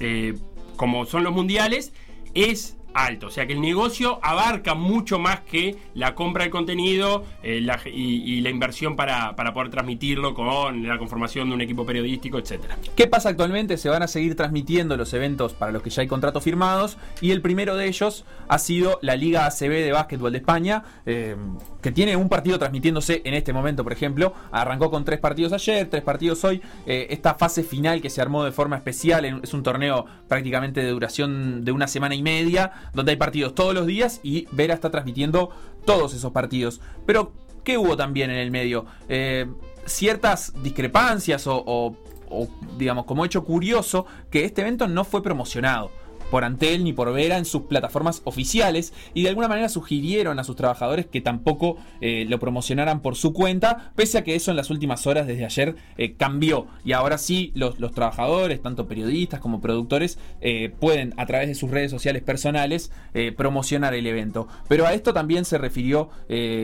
eh, 0.00 0.34
como 0.76 1.06
son 1.06 1.24
los 1.24 1.32
mundiales 1.32 1.94
es 2.34 2.76
alto. 2.94 3.28
O 3.28 3.30
sea 3.30 3.46
que 3.46 3.52
el 3.52 3.60
negocio 3.60 4.18
abarca 4.22 4.74
mucho 4.74 5.18
más 5.18 5.40
que 5.40 5.76
la 5.94 6.14
compra 6.14 6.44
de 6.44 6.50
contenido 6.50 7.24
eh, 7.42 7.66
y 7.92 8.40
la 8.40 8.50
inversión 8.50 8.96
para, 8.96 9.36
para 9.36 9.52
poder 9.52 9.70
transmitirlo 9.70 10.34
con 10.34 10.86
la 10.86 10.98
conformación 10.98 11.48
de 11.48 11.54
un 11.54 11.60
equipo 11.60 11.84
periodístico, 11.84 12.38
etcétera. 12.38 12.78
¿Qué 12.96 13.06
pasa 13.06 13.28
actualmente? 13.28 13.76
Se 13.76 13.88
van 13.88 14.02
a 14.02 14.08
seguir 14.08 14.36
transmitiendo 14.36 14.96
los 14.96 15.12
eventos 15.14 15.54
para 15.54 15.72
los 15.72 15.82
que 15.82 15.90
ya 15.90 16.02
hay 16.02 16.08
contratos 16.08 16.42
firmados 16.42 16.98
y 17.20 17.30
el 17.30 17.42
primero 17.42 17.76
de 17.76 17.86
ellos 17.86 18.24
ha 18.48 18.58
sido 18.58 18.98
la 19.02 19.16
Liga 19.16 19.46
ACB 19.46 19.70
de 19.70 19.92
Básquetbol 19.92 20.32
de 20.32 20.38
España, 20.38 20.82
eh, 21.06 21.36
que 21.82 21.92
tiene 21.92 22.16
un 22.16 22.28
partido 22.28 22.58
transmitiéndose 22.58 23.22
en 23.24 23.34
este 23.34 23.52
momento, 23.52 23.82
por 23.84 23.92
ejemplo. 23.92 24.34
Arrancó 24.52 24.90
con 24.90 25.04
tres 25.04 25.18
partidos 25.20 25.52
ayer, 25.52 25.88
tres 25.88 26.02
partidos 26.02 26.44
hoy. 26.44 26.60
Eh, 26.86 27.06
esta 27.10 27.34
fase 27.34 27.62
final 27.62 28.00
que 28.00 28.10
se 28.10 28.20
armó 28.20 28.44
de 28.44 28.52
forma 28.52 28.76
especial, 28.76 29.24
en- 29.24 29.40
es 29.42 29.54
un 29.54 29.62
torneo 29.62 30.06
prácticamente 30.28 30.82
de 30.82 30.90
duración 30.90 31.64
de 31.64 31.72
una 31.72 31.86
semana 31.86 32.14
y 32.14 32.22
media, 32.22 32.72
donde 32.94 33.12
hay 33.12 33.16
partidos 33.16 33.54
todos 33.54 33.74
los 33.74 33.86
días 33.86 34.20
y 34.22 34.46
Vera 34.52 34.74
está 34.74 34.90
transmitiendo 34.90 35.50
todos 35.84 36.14
esos 36.14 36.32
partidos. 36.32 36.80
Pero, 37.06 37.32
¿qué 37.64 37.78
hubo 37.78 37.96
también 37.96 38.30
en 38.30 38.36
el 38.38 38.50
medio? 38.50 38.84
Eh, 39.08 39.46
ciertas 39.86 40.52
discrepancias 40.62 41.46
o, 41.46 41.62
o- 41.66 41.96
o, 42.32 42.46
digamos, 42.78 43.06
como 43.06 43.24
hecho 43.24 43.42
curioso, 43.44 44.06
que 44.30 44.44
este 44.44 44.60
evento 44.60 44.86
no 44.86 45.02
fue 45.04 45.20
promocionado 45.20 45.90
por 46.30 46.44
Antel 46.44 46.84
ni 46.84 46.92
por 46.92 47.12
Vera 47.12 47.36
en 47.36 47.44
sus 47.44 47.62
plataformas 47.62 48.22
oficiales 48.24 48.92
y 49.14 49.22
de 49.22 49.28
alguna 49.30 49.48
manera 49.48 49.68
sugirieron 49.68 50.38
a 50.38 50.44
sus 50.44 50.56
trabajadores 50.56 51.06
que 51.06 51.20
tampoco 51.20 51.76
eh, 52.00 52.24
lo 52.28 52.38
promocionaran 52.38 53.00
por 53.00 53.16
su 53.16 53.32
cuenta, 53.32 53.92
pese 53.96 54.18
a 54.18 54.24
que 54.24 54.34
eso 54.34 54.50
en 54.50 54.56
las 54.56 54.70
últimas 54.70 55.06
horas 55.06 55.26
desde 55.26 55.44
ayer 55.44 55.76
eh, 55.98 56.14
cambió 56.14 56.66
y 56.84 56.92
ahora 56.92 57.18
sí 57.18 57.52
los, 57.54 57.80
los 57.80 57.92
trabajadores, 57.92 58.62
tanto 58.62 58.86
periodistas 58.86 59.40
como 59.40 59.60
productores, 59.60 60.18
eh, 60.40 60.72
pueden 60.78 61.14
a 61.16 61.26
través 61.26 61.48
de 61.48 61.54
sus 61.54 61.70
redes 61.70 61.90
sociales 61.90 62.22
personales 62.22 62.92
promocionar 63.36 63.94
el 63.94 64.06
evento. 64.06 64.46
Pero 64.68 64.86
a 64.86 64.94
esto 64.94 65.12
también 65.12 65.44
se 65.44 65.58
refirió 65.58 66.10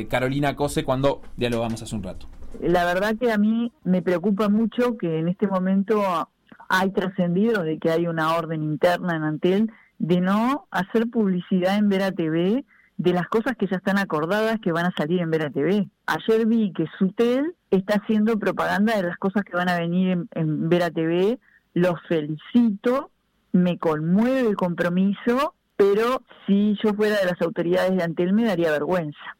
Carolina 0.08 0.54
Cose 0.54 0.84
cuando 0.84 1.22
dialogamos 1.36 1.82
hace 1.82 1.94
un 1.94 2.02
rato. 2.02 2.26
La 2.60 2.84
verdad 2.84 3.16
que 3.18 3.32
a 3.32 3.38
mí 3.38 3.72
me 3.84 4.02
preocupa 4.02 4.48
mucho 4.48 4.96
que 4.96 5.18
en 5.18 5.28
este 5.28 5.46
momento 5.46 6.28
hay 6.68 6.90
trascendido 6.90 7.62
de 7.62 7.78
que 7.78 7.90
hay 7.90 8.06
una 8.06 8.34
orden 8.36 8.62
interna 8.62 9.16
en 9.16 9.22
Antel 9.22 9.72
de 9.98 10.20
no 10.20 10.66
hacer 10.70 11.08
publicidad 11.10 11.76
en 11.76 11.88
Vera 11.88 12.12
TV 12.12 12.64
de 12.98 13.12
las 13.12 13.28
cosas 13.28 13.56
que 13.56 13.66
ya 13.66 13.76
están 13.76 13.98
acordadas 13.98 14.58
que 14.60 14.72
van 14.72 14.86
a 14.86 14.94
salir 14.96 15.20
en 15.20 15.30
Vera 15.30 15.50
TV. 15.50 15.88
Ayer 16.06 16.46
vi 16.46 16.72
que 16.72 16.86
Sutel 16.98 17.54
está 17.70 17.96
haciendo 17.96 18.38
propaganda 18.38 18.96
de 18.96 19.02
las 19.02 19.18
cosas 19.18 19.44
que 19.44 19.56
van 19.56 19.68
a 19.68 19.78
venir 19.78 20.10
en, 20.10 20.28
en 20.32 20.68
Vera 20.68 20.90
TV. 20.90 21.38
Los 21.74 22.00
felicito, 22.08 23.10
me 23.52 23.78
conmueve 23.78 24.48
el 24.48 24.56
compromiso, 24.56 25.54
pero 25.76 26.22
si 26.46 26.76
yo 26.82 26.94
fuera 26.94 27.18
de 27.18 27.26
las 27.26 27.40
autoridades 27.42 27.96
de 27.96 28.02
Antel 28.02 28.32
me 28.32 28.44
daría 28.44 28.70
vergüenza. 28.70 29.36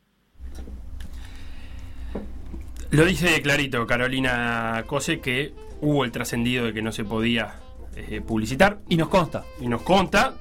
Lo 2.91 3.05
dice 3.05 3.41
clarito 3.43 3.87
Carolina 3.87 4.85
Cose 4.87 5.21
que 5.21 5.53
hubo 5.81 6.05
el 6.05 6.13
trascendido 6.13 6.67
de 6.67 6.73
que 6.73 6.83
no 6.83 6.93
se 6.93 7.05
podía 7.05 7.57
eh, 7.97 8.21
publicitar 8.27 8.79
Y 8.89 8.97
nos 8.97 9.09
consta. 9.09 9.45
y 9.61 9.69
nos 9.69 9.83
conta. 9.83 10.35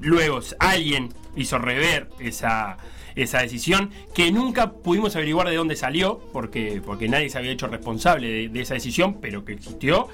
Luego 0.00 0.40
alguien 0.58 1.10
hizo 1.36 1.58
rever 1.58 2.08
esa, 2.18 2.76
esa 3.14 3.40
decisión 3.40 3.90
que 4.14 4.30
nunca 4.32 4.72
pudimos 4.72 5.14
averiguar 5.16 5.48
de 5.48 5.56
dónde 5.56 5.76
salió 5.76 6.18
porque, 6.32 6.82
porque 6.84 7.08
nadie 7.08 7.30
se 7.30 7.38
había 7.38 7.52
hecho 7.52 7.66
responsable 7.66 8.28
de, 8.28 8.48
de 8.48 8.60
esa 8.60 8.74
decisión, 8.74 9.20
pero 9.20 9.44
que 9.44 9.52
existió. 9.52 10.08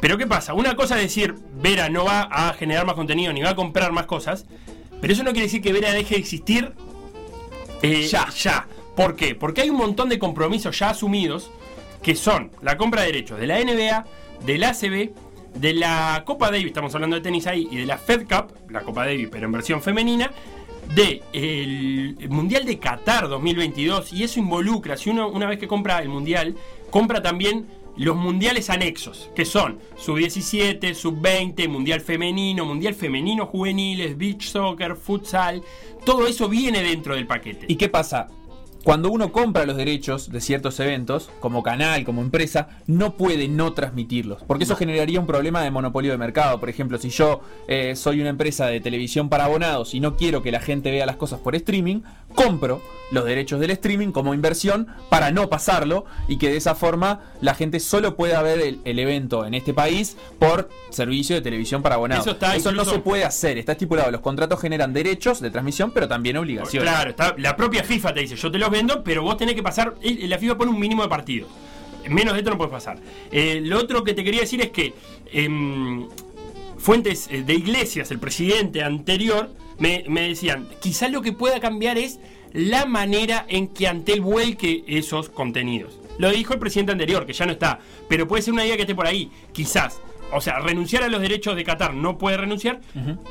Pero 0.00 0.16
¿qué 0.16 0.26
pasa? 0.26 0.54
Una 0.54 0.76
cosa 0.76 0.96
es 0.96 1.02
decir, 1.02 1.34
Vera 1.60 1.88
no 1.88 2.04
va 2.04 2.22
a 2.30 2.52
generar 2.54 2.86
más 2.86 2.94
contenido 2.94 3.32
ni 3.32 3.42
va 3.42 3.50
a 3.50 3.56
comprar 3.56 3.90
más 3.92 4.06
cosas, 4.06 4.46
pero 5.00 5.12
eso 5.12 5.22
no 5.22 5.32
quiere 5.32 5.46
decir 5.46 5.60
que 5.60 5.72
Vera 5.72 5.92
deje 5.92 6.14
de 6.14 6.20
existir 6.20 6.72
eh, 7.82 8.06
Ya. 8.06 8.28
ya. 8.30 8.66
¿Por 8.98 9.14
qué? 9.14 9.36
Porque 9.36 9.60
hay 9.60 9.70
un 9.70 9.76
montón 9.76 10.08
de 10.08 10.18
compromisos 10.18 10.76
ya 10.76 10.90
asumidos 10.90 11.52
que 12.02 12.16
son 12.16 12.50
la 12.62 12.76
compra 12.76 13.02
de 13.02 13.06
derechos 13.06 13.38
de 13.38 13.46
la 13.46 13.60
NBA, 13.60 14.04
de 14.44 14.58
la 14.58 14.70
ACB, 14.70 15.12
de 15.54 15.72
la 15.72 16.24
Copa 16.26 16.50
Davis, 16.50 16.66
estamos 16.66 16.92
hablando 16.96 17.14
de 17.14 17.22
tenis 17.22 17.46
ahí, 17.46 17.68
y 17.70 17.76
de 17.76 17.86
la 17.86 17.96
Fed 17.96 18.22
Cup, 18.22 18.52
la 18.68 18.80
Copa 18.80 19.06
Davis 19.06 19.28
pero 19.30 19.46
en 19.46 19.52
versión 19.52 19.80
femenina, 19.82 20.32
de 20.96 21.22
el 21.32 22.28
Mundial 22.28 22.64
de 22.64 22.80
Qatar 22.80 23.28
2022 23.28 24.14
y 24.14 24.24
eso 24.24 24.40
involucra, 24.40 24.96
si 24.96 25.10
uno 25.10 25.28
una 25.28 25.46
vez 25.46 25.60
que 25.60 25.68
compra 25.68 26.02
el 26.02 26.08
Mundial, 26.08 26.56
compra 26.90 27.22
también 27.22 27.68
los 27.94 28.16
mundiales 28.16 28.68
anexos, 28.68 29.30
que 29.36 29.44
son 29.44 29.78
sub-17, 29.96 30.92
sub-20, 30.94 31.68
mundial 31.68 32.00
femenino, 32.00 32.64
mundial 32.64 32.94
femenino 32.94 33.46
juveniles, 33.46 34.18
beach 34.18 34.48
soccer, 34.48 34.96
futsal, 34.96 35.62
todo 36.04 36.26
eso 36.26 36.48
viene 36.48 36.82
dentro 36.82 37.14
del 37.14 37.28
paquete. 37.28 37.66
¿Y 37.68 37.76
qué 37.76 37.88
pasa? 37.88 38.26
Cuando 38.84 39.10
uno 39.10 39.32
compra 39.32 39.66
los 39.66 39.76
derechos 39.76 40.30
de 40.30 40.40
ciertos 40.40 40.78
eventos, 40.80 41.30
como 41.40 41.62
canal, 41.62 42.04
como 42.04 42.22
empresa, 42.22 42.68
no 42.86 43.16
puede 43.16 43.48
no 43.48 43.72
transmitirlos, 43.72 44.42
porque 44.44 44.64
eso 44.64 44.76
generaría 44.76 45.20
un 45.20 45.26
problema 45.26 45.62
de 45.62 45.70
monopolio 45.70 46.12
de 46.12 46.18
mercado. 46.18 46.60
Por 46.60 46.68
ejemplo, 46.68 46.98
si 46.98 47.10
yo 47.10 47.40
eh, 47.66 47.96
soy 47.96 48.20
una 48.20 48.30
empresa 48.30 48.66
de 48.66 48.80
televisión 48.80 49.28
para 49.28 49.44
abonados 49.44 49.94
y 49.94 50.00
no 50.00 50.16
quiero 50.16 50.42
que 50.42 50.52
la 50.52 50.60
gente 50.60 50.90
vea 50.90 51.06
las 51.06 51.16
cosas 51.16 51.40
por 51.40 51.54
streaming, 51.54 52.02
compro 52.34 52.80
los 53.10 53.24
derechos 53.24 53.60
del 53.60 53.70
streaming 53.70 54.12
como 54.12 54.34
inversión 54.34 54.86
para 55.08 55.30
no 55.30 55.48
pasarlo 55.48 56.04
y 56.28 56.36
que 56.36 56.50
de 56.50 56.56
esa 56.56 56.74
forma 56.74 57.20
la 57.40 57.54
gente 57.54 57.80
solo 57.80 58.16
pueda 58.16 58.42
ver 58.42 58.60
el, 58.60 58.80
el 58.84 58.98
evento 58.98 59.44
en 59.44 59.54
este 59.54 59.74
país 59.74 60.16
por 60.38 60.68
servicio 60.90 61.34
de 61.36 61.42
televisión 61.42 61.82
para 61.82 61.96
abonados. 61.96 62.26
Eso 62.26 62.32
está 62.32 62.56
no 62.72 62.84
se 62.84 62.98
puede 62.98 63.24
hacer, 63.24 63.58
está 63.58 63.72
estipulado. 63.72 64.10
Los 64.10 64.20
contratos 64.20 64.60
generan 64.60 64.92
derechos 64.92 65.40
de 65.40 65.50
transmisión, 65.50 65.90
pero 65.92 66.08
también 66.08 66.36
obligaciones. 66.36 66.88
Claro, 66.88 67.10
está, 67.10 67.34
la 67.38 67.56
propia 67.56 67.82
FIFA 67.82 68.14
te 68.14 68.20
dice, 68.20 68.36
yo 68.36 68.50
te 68.50 68.58
los 68.68 68.78
vendo, 68.78 69.02
pero 69.02 69.22
vos 69.22 69.36
tenés 69.36 69.54
que 69.54 69.62
pasar, 69.62 69.94
la 70.02 70.38
FIFA 70.38 70.58
pone 70.58 70.70
un 70.70 70.78
mínimo 70.78 71.02
de 71.02 71.08
partidos. 71.08 71.50
Menos 72.08 72.34
de 72.34 72.40
esto 72.40 72.50
no 72.50 72.56
puedes 72.56 72.72
pasar. 72.72 72.98
Eh, 73.30 73.60
lo 73.62 73.78
otro 73.78 74.04
que 74.04 74.14
te 74.14 74.24
quería 74.24 74.40
decir 74.40 74.60
es 74.60 74.70
que 74.70 74.94
em, 75.32 76.08
fuentes 76.78 77.28
eh, 77.30 77.42
de 77.42 77.54
iglesias, 77.54 78.10
el 78.10 78.18
presidente 78.18 78.82
anterior, 78.82 79.50
me, 79.78 80.04
me 80.08 80.28
decían, 80.28 80.68
quizás 80.80 81.10
lo 81.10 81.22
que 81.22 81.32
pueda 81.32 81.60
cambiar 81.60 81.98
es 81.98 82.18
la 82.52 82.86
manera 82.86 83.44
en 83.48 83.68
que 83.68 83.88
Antel 83.88 84.20
vuelque 84.20 84.84
esos 84.86 85.28
contenidos. 85.28 85.98
Lo 86.18 86.30
dijo 86.30 86.54
el 86.54 86.58
presidente 86.58 86.92
anterior, 86.92 87.26
que 87.26 87.32
ya 87.32 87.46
no 87.46 87.52
está, 87.52 87.78
pero 88.08 88.26
puede 88.26 88.42
ser 88.42 88.54
una 88.54 88.64
idea 88.64 88.76
que 88.76 88.82
esté 88.82 88.94
por 88.94 89.06
ahí, 89.06 89.30
quizás. 89.52 90.00
O 90.32 90.40
sea, 90.40 90.58
renunciar 90.58 91.02
a 91.04 91.08
los 91.08 91.22
derechos 91.22 91.56
de 91.56 91.64
Qatar 91.64 91.94
no 91.94 92.18
puede 92.18 92.36
renunciar, 92.36 92.80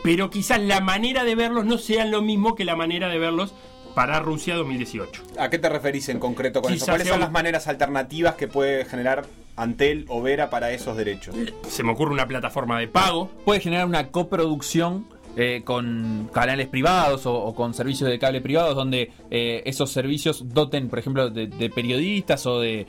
pero 0.03 0.29
quizás 0.31 0.59
la 0.59 0.81
manera 0.81 1.23
de 1.23 1.35
verlos 1.35 1.65
no 1.65 1.77
sea 1.77 2.05
lo 2.05 2.21
mismo 2.21 2.55
que 2.55 2.65
la 2.65 2.75
manera 2.75 3.07
de 3.07 3.19
verlos 3.19 3.53
para 3.97 4.19
Rusia 4.19 4.53
2018. 4.55 5.23
¿A 5.39 5.49
qué 5.49 5.57
te 5.57 5.69
referís 5.69 6.07
en 6.09 6.19
concreto 6.19 6.61
con 6.61 6.71
Quizás 6.71 6.83
eso? 6.83 6.91
¿Cuáles 6.91 7.07
son 7.07 7.15
un- 7.15 7.21
las 7.21 7.31
maneras 7.31 7.67
alternativas 7.67 8.35
que 8.35 8.47
puede 8.47 8.85
generar 8.85 9.25
Antel 9.55 10.05
o 10.07 10.21
Vera 10.21 10.51
para 10.51 10.71
esos 10.71 10.95
derechos? 10.95 11.33
Se 11.67 11.81
me 11.81 11.93
ocurre 11.93 12.13
una 12.13 12.27
plataforma 12.27 12.79
de 12.79 12.87
pago. 12.87 13.31
puede 13.43 13.59
generar 13.59 13.87
una 13.87 14.09
coproducción 14.09 15.07
eh, 15.39 15.61
con 15.63 16.29
canales 16.33 16.67
privados 16.67 17.25
o, 17.27 17.33
o 17.33 17.53
con 17.55 17.73
servicios 17.73 18.07
de 18.09 18.17
cable 18.19 18.39
privados 18.41 18.75
donde 18.75 19.11
eh, 19.31 19.61
esos 19.65 19.91
servicios 19.91 20.43
doten, 20.53 20.89
por 20.89 20.99
ejemplo, 20.99 21.29
de, 21.31 21.45
de 21.47 21.69
periodistas 21.71 22.45
o 22.47 22.59
de 22.59 22.85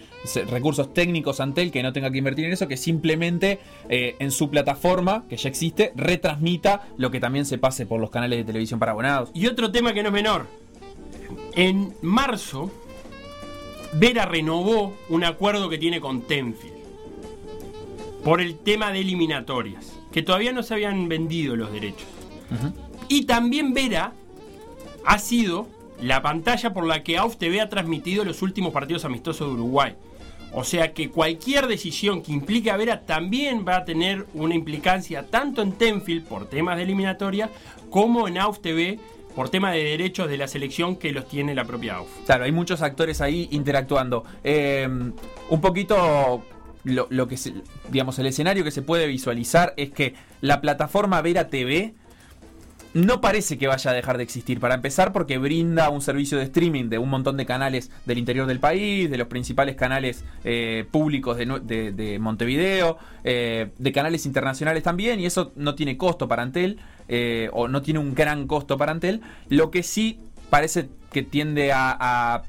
recursos 0.50 0.92
técnicos 0.94 1.40
Antel 1.40 1.70
que 1.70 1.82
no 1.82 1.92
tenga 1.94 2.10
que 2.10 2.18
invertir 2.18 2.44
en 2.46 2.52
eso, 2.52 2.66
que 2.68 2.76
simplemente 2.78 3.58
eh, 3.88 4.14
en 4.18 4.30
su 4.30 4.48
plataforma, 4.50 5.24
que 5.28 5.36
ya 5.38 5.48
existe, 5.48 5.92
retransmita 5.96 6.86
lo 6.98 7.10
que 7.10 7.20
también 7.20 7.44
se 7.46 7.56
pase 7.58 7.86
por 7.86 7.98
los 8.00 8.10
canales 8.10 8.38
de 8.38 8.44
televisión 8.44 8.78
para 8.78 8.92
abonados. 8.92 9.30
Y 9.34 9.46
otro 9.46 9.70
tema 9.70 9.92
que 9.94 10.02
no 10.02 10.08
es 10.08 10.14
menor. 10.14 10.46
En 11.58 11.92
marzo, 12.02 12.70
Vera 13.94 14.26
renovó 14.26 14.96
un 15.08 15.24
acuerdo 15.24 15.68
que 15.68 15.76
tiene 15.76 16.00
con 16.00 16.22
Tenfield 16.22 16.76
por 18.22 18.40
el 18.40 18.56
tema 18.58 18.92
de 18.92 19.00
eliminatorias, 19.00 19.98
que 20.12 20.22
todavía 20.22 20.52
no 20.52 20.62
se 20.62 20.74
habían 20.74 21.08
vendido 21.08 21.56
los 21.56 21.72
derechos. 21.72 22.06
Y 23.08 23.24
también 23.24 23.74
Vera 23.74 24.12
ha 25.04 25.18
sido 25.18 25.66
la 26.00 26.22
pantalla 26.22 26.72
por 26.72 26.86
la 26.86 27.02
que 27.02 27.18
AUF 27.18 27.38
TV 27.38 27.60
ha 27.60 27.68
transmitido 27.68 28.24
los 28.24 28.40
últimos 28.42 28.72
partidos 28.72 29.04
amistosos 29.04 29.48
de 29.48 29.54
Uruguay. 29.54 29.96
O 30.52 30.62
sea 30.62 30.94
que 30.94 31.10
cualquier 31.10 31.66
decisión 31.66 32.22
que 32.22 32.30
implique 32.30 32.70
a 32.70 32.76
Vera 32.76 33.00
también 33.04 33.64
va 33.66 33.78
a 33.78 33.84
tener 33.84 34.28
una 34.32 34.54
implicancia 34.54 35.26
tanto 35.26 35.62
en 35.62 35.72
Tenfield 35.72 36.24
por 36.24 36.48
temas 36.48 36.76
de 36.76 36.84
eliminatoria 36.84 37.50
como 37.90 38.28
en 38.28 38.38
AUF 38.38 38.60
TV 38.60 39.00
por 39.34 39.48
tema 39.50 39.70
de 39.72 39.84
derechos 39.84 40.28
de 40.28 40.36
la 40.36 40.48
selección 40.48 40.96
que 40.96 41.12
los 41.12 41.28
tiene 41.28 41.54
la 41.54 41.64
propia 41.64 41.96
AUF. 41.96 42.08
Claro, 42.26 42.44
hay 42.44 42.52
muchos 42.52 42.82
actores 42.82 43.20
ahí 43.20 43.48
interactuando. 43.52 44.24
Eh, 44.44 44.88
un 45.50 45.60
poquito 45.60 46.42
lo, 46.84 47.06
lo 47.10 47.28
que 47.28 47.36
se- 47.36 47.54
digamos, 47.90 48.18
el 48.18 48.26
escenario 48.26 48.64
que 48.64 48.70
se 48.70 48.82
puede 48.82 49.06
visualizar 49.06 49.74
es 49.76 49.90
que 49.90 50.14
la 50.40 50.60
plataforma 50.60 51.20
Vera 51.22 51.48
TV 51.48 51.94
no 52.94 53.20
parece 53.20 53.58
que 53.58 53.66
vaya 53.66 53.90
a 53.90 53.94
dejar 53.94 54.16
de 54.16 54.22
existir. 54.24 54.60
Para 54.60 54.74
empezar, 54.74 55.12
porque 55.12 55.36
brinda 55.36 55.90
un 55.90 56.00
servicio 56.00 56.38
de 56.38 56.44
streaming 56.44 56.88
de 56.88 56.98
un 56.98 57.10
montón 57.10 57.36
de 57.36 57.44
canales 57.44 57.90
del 58.06 58.16
interior 58.18 58.46
del 58.46 58.60
país, 58.60 59.10
de 59.10 59.18
los 59.18 59.28
principales 59.28 59.76
canales 59.76 60.24
eh, 60.42 60.86
públicos 60.90 61.36
de, 61.36 62.18
Montevideo, 62.18 62.96
eh, 63.24 63.68
de 63.78 63.92
canales 63.92 64.24
internacionales 64.24 64.82
también, 64.82 65.20
y 65.20 65.26
eso 65.26 65.52
no 65.54 65.74
tiene 65.74 65.98
costo 65.98 66.28
para 66.28 66.42
Antel, 66.42 66.78
eh, 67.08 67.50
o 67.52 67.68
no 67.68 67.82
tiene 67.82 68.00
un 68.00 68.14
gran 68.14 68.46
costo 68.46 68.76
para 68.78 68.92
Antel. 68.92 69.20
Lo 69.48 69.70
que 69.70 69.82
sí 69.82 70.20
parece 70.50 70.88
que 71.12 71.22
tiende 71.22 71.72
a, 71.72 72.42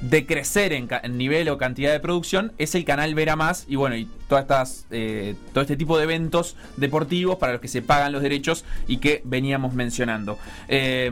decrecer 0.00 0.72
en 0.74 1.16
nivel 1.16 1.48
o 1.48 1.56
cantidad 1.56 1.90
de 1.90 2.00
producción 2.00 2.52
es 2.58 2.74
el 2.74 2.84
canal 2.84 3.14
Vera 3.14 3.36
Más 3.36 3.64
y 3.68 3.76
bueno, 3.76 3.96
y 3.96 4.06
todas 4.28 4.42
estas, 4.42 4.86
eh, 4.90 5.34
todo 5.52 5.62
este 5.62 5.76
tipo 5.76 5.96
de 5.96 6.04
eventos 6.04 6.56
deportivos 6.76 7.38
para 7.38 7.52
los 7.52 7.60
que 7.62 7.68
se 7.68 7.80
pagan 7.80 8.12
los 8.12 8.20
derechos 8.20 8.66
y 8.86 8.98
que 8.98 9.22
veníamos 9.24 9.72
mencionando. 9.72 10.36
Eh, 10.68 11.10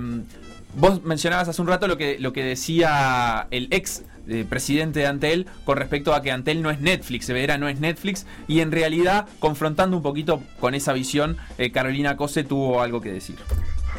vos 0.74 1.02
mencionabas 1.04 1.48
hace 1.48 1.62
un 1.62 1.68
rato 1.68 1.86
lo 1.86 1.96
que, 1.96 2.18
lo 2.18 2.32
que 2.32 2.44
decía 2.44 3.46
el 3.50 3.68
ex 3.70 4.02
eh, 4.28 4.46
presidente 4.48 5.00
de 5.00 5.06
Antel 5.06 5.46
con 5.64 5.76
respecto 5.76 6.14
a 6.14 6.22
que 6.22 6.30
Antel 6.30 6.62
no 6.62 6.70
es 6.70 6.80
Netflix, 6.80 7.28
Vera 7.28 7.58
no 7.58 7.68
es 7.68 7.80
Netflix 7.80 8.26
y 8.46 8.60
en 8.60 8.72
realidad 8.72 9.26
confrontando 9.38 9.96
un 9.96 10.02
poquito 10.02 10.42
con 10.60 10.74
esa 10.74 10.92
visión, 10.92 11.36
eh, 11.58 11.72
Carolina 11.72 12.16
Cose 12.16 12.44
tuvo 12.44 12.82
algo 12.82 13.00
que 13.00 13.12
decir. 13.12 13.36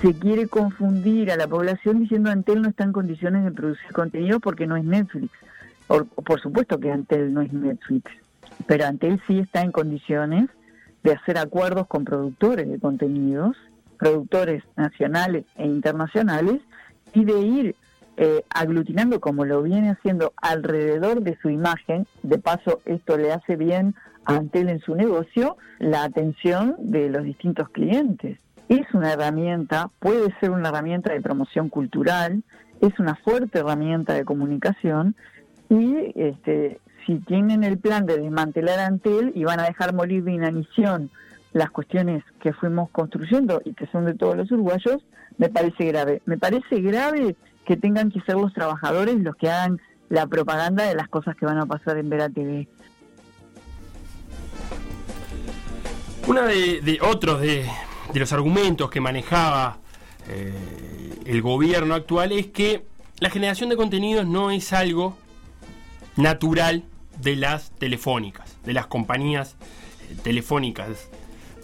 se 0.02 0.14
quiere 0.14 0.48
confundir 0.48 1.32
a 1.32 1.38
la 1.38 1.48
población 1.48 2.00
diciendo 2.00 2.30
Antel 2.30 2.62
no 2.62 2.70
está 2.70 2.84
en 2.84 2.92
condiciones 2.94 3.44
de 3.44 3.52
producir 3.52 3.92
contenido 3.94 4.40
porque 4.40 4.68
no 4.68 4.76
es 4.76 4.84
Netflix. 4.84 5.30
Por, 5.88 6.08
por 6.08 6.42
supuesto 6.42 6.80
que 6.80 6.92
Antel 6.92 7.34
no 7.34 7.42
es 7.42 7.52
Netflix, 7.52 8.12
pero 8.66 8.86
Antel 8.86 9.22
sí 9.28 9.40
está 9.40 9.62
en 9.62 9.72
condiciones 9.72 10.50
de 11.04 11.12
hacer 11.12 11.38
acuerdos 11.38 11.88
con 11.88 12.06
productores 12.06 12.70
de 12.70 12.80
contenidos, 12.80 13.58
productores 13.98 14.64
nacionales 14.78 15.46
e 15.58 15.66
internacionales, 15.66 16.62
y 17.14 17.26
de 17.26 17.40
ir 17.40 17.76
eh, 18.18 18.44
aglutinando 18.50 19.20
como 19.20 19.46
lo 19.46 19.62
viene 19.62 19.92
haciendo 19.92 20.34
alrededor 20.38 21.22
de 21.22 21.38
su 21.42 21.50
imagen. 21.50 22.08
De 22.22 22.38
paso, 22.38 22.82
esto 22.86 23.18
le 23.18 23.32
hace 23.32 23.56
bien 23.56 23.96
a 24.26 24.36
Antel 24.36 24.70
en 24.70 24.80
su 24.80 24.96
negocio 24.96 25.58
la 25.80 26.04
atención 26.04 26.76
de 26.80 27.10
los 27.10 27.24
distintos 27.24 27.70
clientes 27.70 28.40
es 28.70 28.94
una 28.94 29.14
herramienta, 29.14 29.90
puede 30.00 30.34
ser 30.40 30.52
una 30.52 30.70
herramienta 30.70 31.14
de 31.14 31.22
promoción 31.22 31.70
cultural, 31.70 32.44
es 32.82 32.98
una 33.00 33.16
fuerte 33.16 33.60
herramienta 33.60 34.14
de 34.14 34.26
comunicación 34.26 35.16
y 35.70 36.12
este, 36.16 36.80
si 37.06 37.20
tienen 37.20 37.64
el 37.64 37.78
plan 37.78 38.06
de 38.06 38.18
desmantelar 38.18 38.80
Antel 38.80 39.32
y 39.36 39.44
van 39.44 39.60
a 39.60 39.66
dejar 39.66 39.94
morir 39.94 40.24
de 40.24 40.34
inanición 40.34 41.10
las 41.54 41.70
cuestiones 41.70 42.24
que 42.42 42.54
fuimos 42.54 42.90
construyendo 42.90 43.62
y 43.64 43.74
que 43.74 43.86
son 43.88 44.06
de 44.06 44.16
todos 44.16 44.36
los 44.36 44.52
uruguayos, 44.52 45.06
me 45.38 45.50
parece 45.50 45.86
grave. 45.86 46.22
Me 46.26 46.38
parece 46.38 46.82
grave 46.82 47.36
que 47.66 47.78
tengan 47.78 48.12
que 48.12 48.22
ser 48.22 48.36
los 48.36 48.54
trabajadores 48.54 49.20
los 49.20 49.36
que 49.36 49.50
hagan 49.50 49.82
la 50.10 50.28
propaganda 50.28 50.84
de 50.86 50.96
las 50.96 51.08
cosas 51.08 51.36
que 51.36 51.46
van 51.46 51.58
a 51.58 51.66
pasar 51.66 51.98
en 51.98 52.10
Vera 52.10 52.30
TV. 52.30 52.68
Uno 56.28 56.44
de, 56.44 57.00
otros 57.02 57.42
de, 57.42 57.68
de 58.14 58.20
los 58.20 58.32
argumentos 58.32 58.90
que 58.90 59.02
manejaba 59.02 59.78
eh, 60.30 60.54
el 61.26 61.42
gobierno 61.42 61.96
actual 61.96 62.32
es 62.32 62.48
que 62.48 62.86
la 63.20 63.30
generación 63.30 63.70
de 63.70 63.76
contenidos 63.76 64.26
no 64.26 64.52
es 64.52 64.72
algo 64.72 65.18
natural 66.16 66.84
de 67.22 67.36
las 67.36 67.72
telefónicas, 67.72 68.58
de 68.64 68.74
las 68.74 68.88
compañías 68.88 69.56
eh, 70.10 70.16
telefónicas. 70.24 71.10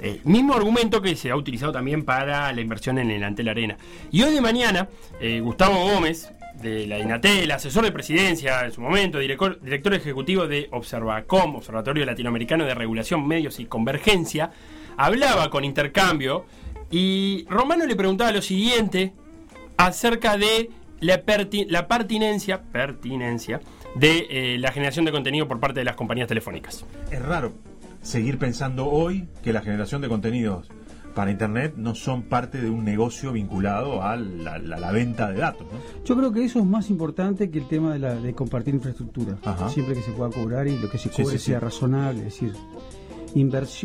Eh, 0.01 0.21
mismo 0.23 0.53
argumento 0.53 1.01
que 1.01 1.15
se 1.15 1.29
ha 1.29 1.35
utilizado 1.35 1.71
también 1.71 2.03
para 2.03 2.51
la 2.53 2.61
inversión 2.61 2.97
en 2.99 3.11
el 3.11 3.23
Antel 3.23 3.49
Arena. 3.49 3.77
Y 4.11 4.23
hoy 4.23 4.33
de 4.33 4.41
mañana, 4.41 4.89
eh, 5.19 5.39
Gustavo 5.41 5.75
Gómez, 5.91 6.31
de 6.61 6.87
la 6.87 6.99
INATEL, 6.99 7.51
asesor 7.51 7.85
de 7.85 7.91
presidencia 7.91 8.65
en 8.65 8.71
su 8.71 8.81
momento, 8.81 9.19
director, 9.19 9.59
director 9.61 9.93
ejecutivo 9.93 10.47
de 10.47 10.67
Observacom, 10.71 11.55
Observatorio 11.55 12.05
Latinoamericano 12.05 12.65
de 12.65 12.75
Regulación, 12.75 13.27
Medios 13.27 13.59
y 13.59 13.65
Convergencia, 13.65 14.51
hablaba 14.97 15.49
con 15.49 15.63
Intercambio 15.63 16.45
y 16.91 17.45
Romano 17.49 17.85
le 17.85 17.95
preguntaba 17.95 18.31
lo 18.31 18.41
siguiente 18.41 19.13
acerca 19.77 20.37
de 20.37 20.69
la, 20.99 21.23
la 21.67 21.87
pertinencia, 21.87 22.61
pertinencia 22.61 23.61
de 23.95 24.27
eh, 24.29 24.57
la 24.59 24.71
generación 24.71 25.05
de 25.05 25.11
contenido 25.11 25.47
por 25.47 25.59
parte 25.59 25.79
de 25.79 25.85
las 25.85 25.95
compañías 25.95 26.27
telefónicas. 26.27 26.85
Es 27.11 27.21
raro 27.21 27.53
seguir 28.01 28.37
pensando 28.37 28.87
hoy 28.87 29.27
que 29.41 29.53
la 29.53 29.61
generación 29.61 30.01
de 30.01 30.09
contenidos 30.09 30.69
para 31.15 31.31
Internet 31.31 31.73
no 31.75 31.95
son 31.95 32.23
parte 32.23 32.61
de 32.61 32.69
un 32.69 32.85
negocio 32.85 33.31
vinculado 33.33 34.03
a 34.03 34.15
la, 34.15 34.91
venta 34.91 35.29
de 35.29 35.39
datos. 35.39 35.67
Yo 36.05 36.15
creo 36.15 36.31
que 36.31 36.45
eso 36.45 36.59
es 36.59 36.65
más 36.65 36.89
importante 36.89 37.49
que 37.49 37.59
el 37.59 37.67
tema 37.67 37.93
de, 37.93 37.99
la, 37.99 38.15
de 38.15 38.33
compartir 38.33 38.75
infraestructura. 38.75 39.37
Siempre 39.69 39.95
que 39.95 40.01
se 40.01 40.11
pueda 40.11 40.29
cobrar 40.29 40.67
y 40.67 40.77
lo 40.77 40.89
que 40.89 40.97
se 40.97 41.09
cobre 41.09 41.37
sea 41.37 41.59
razonable, 41.59 42.27
es 42.27 42.39
decir, 42.39 42.53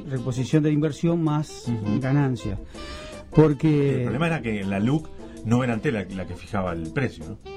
reposición 0.09 0.63
de 0.63 0.71
inversión 0.71 1.23
más 1.23 1.65
ganancia. 2.01 2.59
Porque... 3.35 3.97
El 3.97 4.03
problema 4.03 4.27
era 4.29 4.43
que 4.43 4.63
la 4.65 4.79
LUC 4.79 5.09
no 5.45 5.65
era 5.65 5.75
ante 5.75 5.93
la, 5.93 6.07
que 6.07 6.35
fijaba 6.37 6.73
el 6.73 6.93
precio, 6.93 7.25
¿no? 7.25 7.54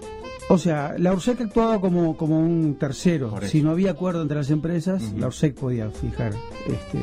O 0.49 0.57
sea, 0.57 0.95
la 0.97 1.13
URSEC 1.13 1.41
actuaba 1.41 1.81
como, 1.81 2.15
como 2.15 2.39
un 2.39 2.75
tercero. 2.75 3.33
Si 3.43 3.62
no 3.62 3.71
había 3.71 3.91
acuerdo 3.91 4.21
entre 4.21 4.38
las 4.38 4.49
empresas, 4.49 5.13
la 5.17 5.27
URSEC 5.27 5.55
podía 5.55 5.89
fijar. 5.89 6.33
Este... 6.67 6.99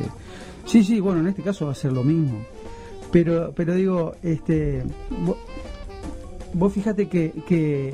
Sí, 0.65 0.83
sí, 0.83 0.99
bueno, 0.99 1.21
en 1.21 1.27
este 1.27 1.43
caso 1.43 1.67
va 1.67 1.73
a 1.73 1.75
ser 1.75 1.93
lo 1.93 2.03
mismo. 2.03 2.43
Pero, 3.11 3.53
pero 3.55 3.75
digo, 3.75 4.15
este, 4.23 4.83
vos, 6.53 6.73
fíjate 6.73 7.07
que, 7.07 7.31
que, 7.47 7.93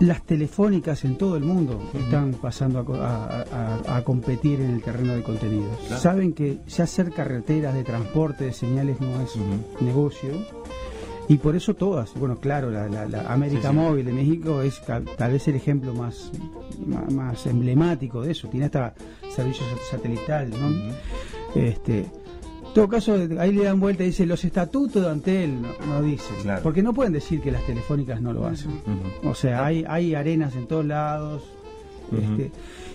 las 0.00 0.24
telefónicas 0.24 1.04
en 1.04 1.16
todo 1.16 1.36
el 1.36 1.44
mundo 1.44 1.80
están 1.94 2.32
pasando 2.32 2.84
a, 3.00 4.02
competir 4.04 4.60
en 4.60 4.70
el 4.70 4.82
terreno 4.82 5.14
de 5.14 5.22
contenidos. 5.22 5.78
Saben 5.98 6.32
que 6.32 6.58
ya 6.66 6.84
hacer 6.84 7.12
carreteras 7.12 7.74
de 7.74 7.84
transporte 7.84 8.44
de 8.44 8.52
señales 8.52 9.00
no 9.00 9.20
es 9.20 9.34
un 9.36 9.64
negocio 9.80 10.32
y 11.28 11.36
por 11.36 11.56
eso 11.56 11.74
todas, 11.74 12.12
bueno, 12.14 12.36
claro, 12.36 12.70
la, 12.70 13.32
América 13.32 13.72
Móvil 13.72 14.06
de 14.06 14.12
México 14.12 14.60
es 14.62 14.80
tal 14.84 15.32
vez 15.32 15.46
el 15.48 15.54
ejemplo 15.54 15.94
más, 15.94 16.32
más, 17.10 17.46
emblemático 17.46 18.22
de 18.22 18.32
eso. 18.32 18.48
Tiene 18.48 18.66
hasta 18.66 18.94
servicios 19.34 19.66
satelital, 19.90 20.50
¿no? 20.50 20.92
Este, 21.54 22.00
en 22.00 22.74
todo 22.74 22.88
caso, 22.88 23.16
ahí 23.38 23.52
le 23.52 23.64
dan 23.64 23.78
vuelta 23.78 24.02
y 24.02 24.06
dice 24.06 24.26
los 24.26 24.44
estatutos 24.44 25.02
de 25.02 25.10
Antel 25.10 25.60
no, 25.86 26.02
dicen, 26.02 26.36
porque 26.62 26.82
no 26.82 26.92
pueden 26.92 27.12
decir 27.12 27.40
que 27.40 27.52
las 27.52 27.64
telefónicas 27.66 28.20
no 28.20 28.32
lo 28.32 28.46
hacen. 28.46 28.72
O 29.24 29.34
sea, 29.34 29.64
hay, 29.64 29.84
hay 29.86 30.14
arenas 30.14 30.56
en 30.56 30.66
todos 30.66 30.84
lados 30.84 31.42
este, 32.10 32.50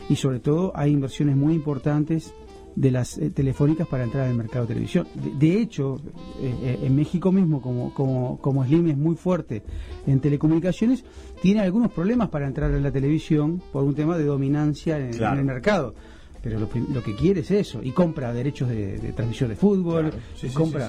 y 0.09 0.15
sobre 0.15 0.39
todo 0.39 0.71
hay 0.75 0.91
inversiones 0.91 1.35
muy 1.35 1.53
importantes 1.53 2.33
de 2.77 2.91
las 2.91 3.17
eh, 3.17 3.31
telefónicas 3.31 3.87
para 3.87 4.03
entrar 4.03 4.27
al 4.27 4.35
mercado 4.35 4.65
de 4.65 4.75
televisión. 4.75 5.07
De, 5.15 5.59
hecho, 5.59 5.99
eh, 6.39 6.53
eh, 6.61 6.79
en 6.83 6.95
México 6.95 7.31
mismo, 7.31 7.59
como, 7.59 7.91
como, 7.91 8.37
como 8.39 8.63
Slim 8.63 8.89
es 8.89 8.97
muy 8.97 9.15
fuerte 9.15 9.63
en 10.05 10.19
telecomunicaciones, 10.19 11.03
tiene 11.41 11.61
algunos 11.61 11.91
problemas 11.91 12.29
para 12.29 12.45
entrar 12.45 12.69
en 12.71 12.83
la 12.83 12.91
televisión 12.91 13.61
por 13.73 13.83
un 13.83 13.95
tema 13.95 14.15
de 14.15 14.25
dominancia 14.25 14.99
en, 14.99 15.21
el 15.21 15.43
mercado. 15.43 15.95
Pero 16.43 16.59
lo, 16.59 16.69
que 16.69 17.15
quiere 17.15 17.41
es 17.41 17.49
eso, 17.49 17.81
y 17.81 17.91
compra 17.91 18.31
derechos 18.31 18.69
de, 18.69 19.11
transmisión 19.15 19.49
de 19.49 19.55
fútbol, 19.55 20.13
compra... 20.53 20.87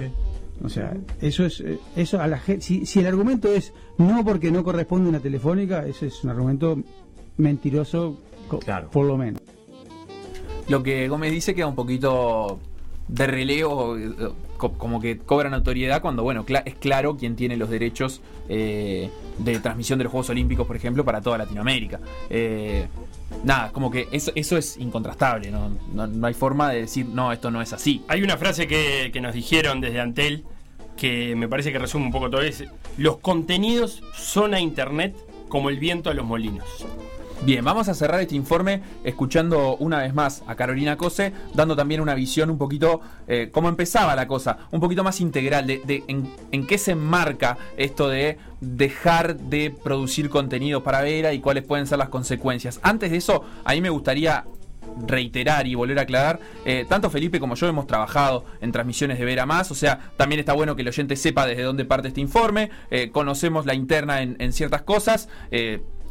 o 0.62 0.68
sea, 0.68 0.94
eso 1.22 1.46
es 1.46 1.64
eso 1.96 2.20
a 2.20 2.27
la 2.29 2.38
gente. 2.38 2.61
Si, 2.64 2.85
si 2.85 3.01
el 3.01 3.07
argumento 3.07 3.48
es 3.53 3.72
no 3.96 4.22
porque 4.24 4.53
no 4.53 4.62
corresponde 4.62 5.07
a 5.07 5.09
una 5.09 5.20
telefónica, 5.20 5.87
ese 5.87 6.09
es 6.09 6.22
un 6.22 6.31
argumento 6.31 6.77
mentiroso, 7.38 8.20
por 8.92 9.07
lo 9.07 9.16
menos 9.16 9.40
lo 10.68 10.83
que 10.83 11.09
Gómez 11.09 11.33
dice 11.33 11.54
queda 11.54 11.66
un 11.66 11.74
poquito 11.74 12.61
de 13.09 13.26
relevo, 13.26 13.96
eh, 13.96 14.12
como 14.57 15.00
que 15.00 15.18
cobran 15.18 15.54
autoridad 15.54 16.02
cuando, 16.02 16.22
bueno, 16.22 16.44
es 16.64 16.74
claro 16.74 17.16
quién 17.16 17.37
tiene 17.37 17.57
los 17.57 17.70
derechos 17.70 18.20
eh, 18.48 19.11
de 19.38 19.59
transmisión 19.61 19.98
de 19.98 20.04
los 20.04 20.11
Juegos 20.11 20.31
Olímpicos, 20.31 20.66
por 20.66 20.76
ejemplo, 20.76 21.04
para 21.04 21.20
toda 21.20 21.38
Latinoamérica. 21.38 22.00
Eh, 22.28 22.87
nada, 23.44 23.72
como 23.72 23.90
que 23.90 24.09
eso, 24.12 24.31
eso 24.35 24.57
es 24.59 24.76
incontrastable, 24.76 25.50
¿no? 25.50 25.70
¿no? 25.94 26.26
hay 26.26 26.35
forma 26.35 26.70
de 26.70 26.83
decir, 26.83 27.07
no, 27.07 27.33
esto 27.33 27.50
no 27.50 27.62
es 27.62 27.72
así. 27.72 28.02
Hay 28.09 28.22
una 28.22 28.37
frase 28.37 28.66
que, 28.66 29.11
que 29.12 29.20
nos 29.20 29.35
dijeron 29.35 29.81
desde 29.81 30.00
Antel 30.00 30.44
que 30.96 31.37
me 31.37 31.48
parece 31.48 31.72
que 31.72 31.78
resume 31.78 32.07
un 32.07 32.12
poco 32.12 32.28
todo 32.28 32.42
eso. 32.42 32.64
Los 32.98 33.18
contenidos 33.18 34.02
son 34.14 34.52
a 34.52 34.61
Internet 34.61 35.16
como 35.48 35.70
el 35.70 35.78
viento 35.78 36.11
a 36.11 36.14
los 36.14 36.26
molinos. 36.26 36.66
Bien, 37.42 37.64
vamos 37.64 37.88
a 37.88 37.94
cerrar 37.94 38.20
este 38.20 38.35
informe 38.35 38.83
escuchando 39.05 39.77
una 39.77 39.98
vez 39.98 40.12
más 40.12 40.42
a 40.48 40.57
Carolina 40.57 40.96
Cose, 40.96 41.33
dando 41.55 41.77
también 41.77 42.01
una 42.01 42.14
visión 42.14 42.51
un 42.51 42.59
poquito, 42.59 43.01
eh, 43.29 43.48
cómo 43.53 43.68
empezaba 43.68 44.16
la 44.16 44.27
cosa, 44.27 44.59
un 44.72 44.81
poquito 44.81 45.05
más 45.05 45.20
integral 45.20 45.66
de, 45.66 46.05
en, 46.09 46.66
qué 46.66 46.79
se 46.79 46.92
enmarca 46.92 47.57
esto 47.77 48.09
de 48.09 48.38
dejar 48.61 49.37
de 49.37 49.70
producir 49.70 50.31
contenido 50.31 50.83
para 50.83 51.01
Vera 51.01 51.33
y 51.33 51.38
cuáles 51.38 51.64
pueden 51.64 51.87
ser 51.87 51.98
las 51.98 52.09
consecuencias. 52.09 52.81
Antes 52.83 53.12
de 53.12 53.18
eso, 53.18 53.44
a 53.64 53.72
mí 53.72 53.81
me 53.81 53.90
gustaría 53.90 54.44
reiterar 55.07 55.68
y 55.68 55.77
volver 55.77 56.01
a 56.01 56.03
aclarar, 56.03 56.40
eh, 56.64 56.87
tanto 56.88 57.09
Felipe 57.09 57.38
como 57.38 57.55
yo 57.55 57.68
hemos 57.68 57.87
trabajado 57.87 58.46
en 58.61 58.72
transmisiones 58.72 59.16
de 59.18 59.24
Vera 59.24 59.46
Más, 59.46 59.70
o 59.70 59.77
sea, 59.77 60.11
también 60.16 60.40
está 60.40 60.55
bueno 60.55 60.74
que 60.74 60.83
el 60.83 60.88
oyente 60.88 61.14
sepa 61.14 61.46
desde 61.46 61.62
dónde 61.62 61.85
parte 61.85 62.09
este 62.09 62.20
informe, 62.20 62.70
eh, 62.90 63.11
conocemos 63.12 63.64
la 63.64 63.74
interna 63.74 64.22
en 64.22 64.53
ciertas 64.53 64.83
cosas, 64.83 65.29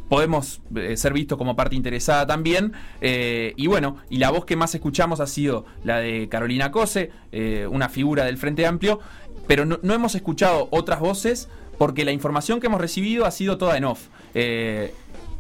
podemos 0.10 0.62
eh, 0.76 0.98
ser 0.98 1.14
vistos 1.14 1.38
como 1.38 1.56
parte 1.56 1.76
interesada 1.76 2.26
también. 2.26 2.74
Eh, 3.02 3.54
y 3.56 3.68
bueno, 3.68 3.98
y 4.10 4.18
la 4.18 4.30
voz 4.30 4.46
que 4.46 4.56
más 4.56 4.74
escuchamos 4.76 5.20
ha 5.20 5.28
sido 5.28 5.66
la 5.84 6.00
de 6.00 6.28
Carolina 6.30 6.72
Cose, 6.72 7.12
eh, 7.32 7.68
una 7.70 7.90
figura 7.90 8.26
del 8.26 8.38
Frente 8.38 8.66
Amplio, 8.66 9.00
pero 9.48 9.66
no, 9.66 9.80
no, 9.82 9.94
hemos 9.94 10.16
escuchado 10.16 10.68
otras 10.72 11.00
voces 11.00 11.50
porque 11.78 12.06
la 12.06 12.12
información 12.12 12.60
que 12.60 12.68
hemos 12.68 12.82
recibido 12.82 13.26
ha 13.26 13.32
sido 13.32 13.58
toda 13.58 13.78
en 13.78 13.86
off 13.86 14.08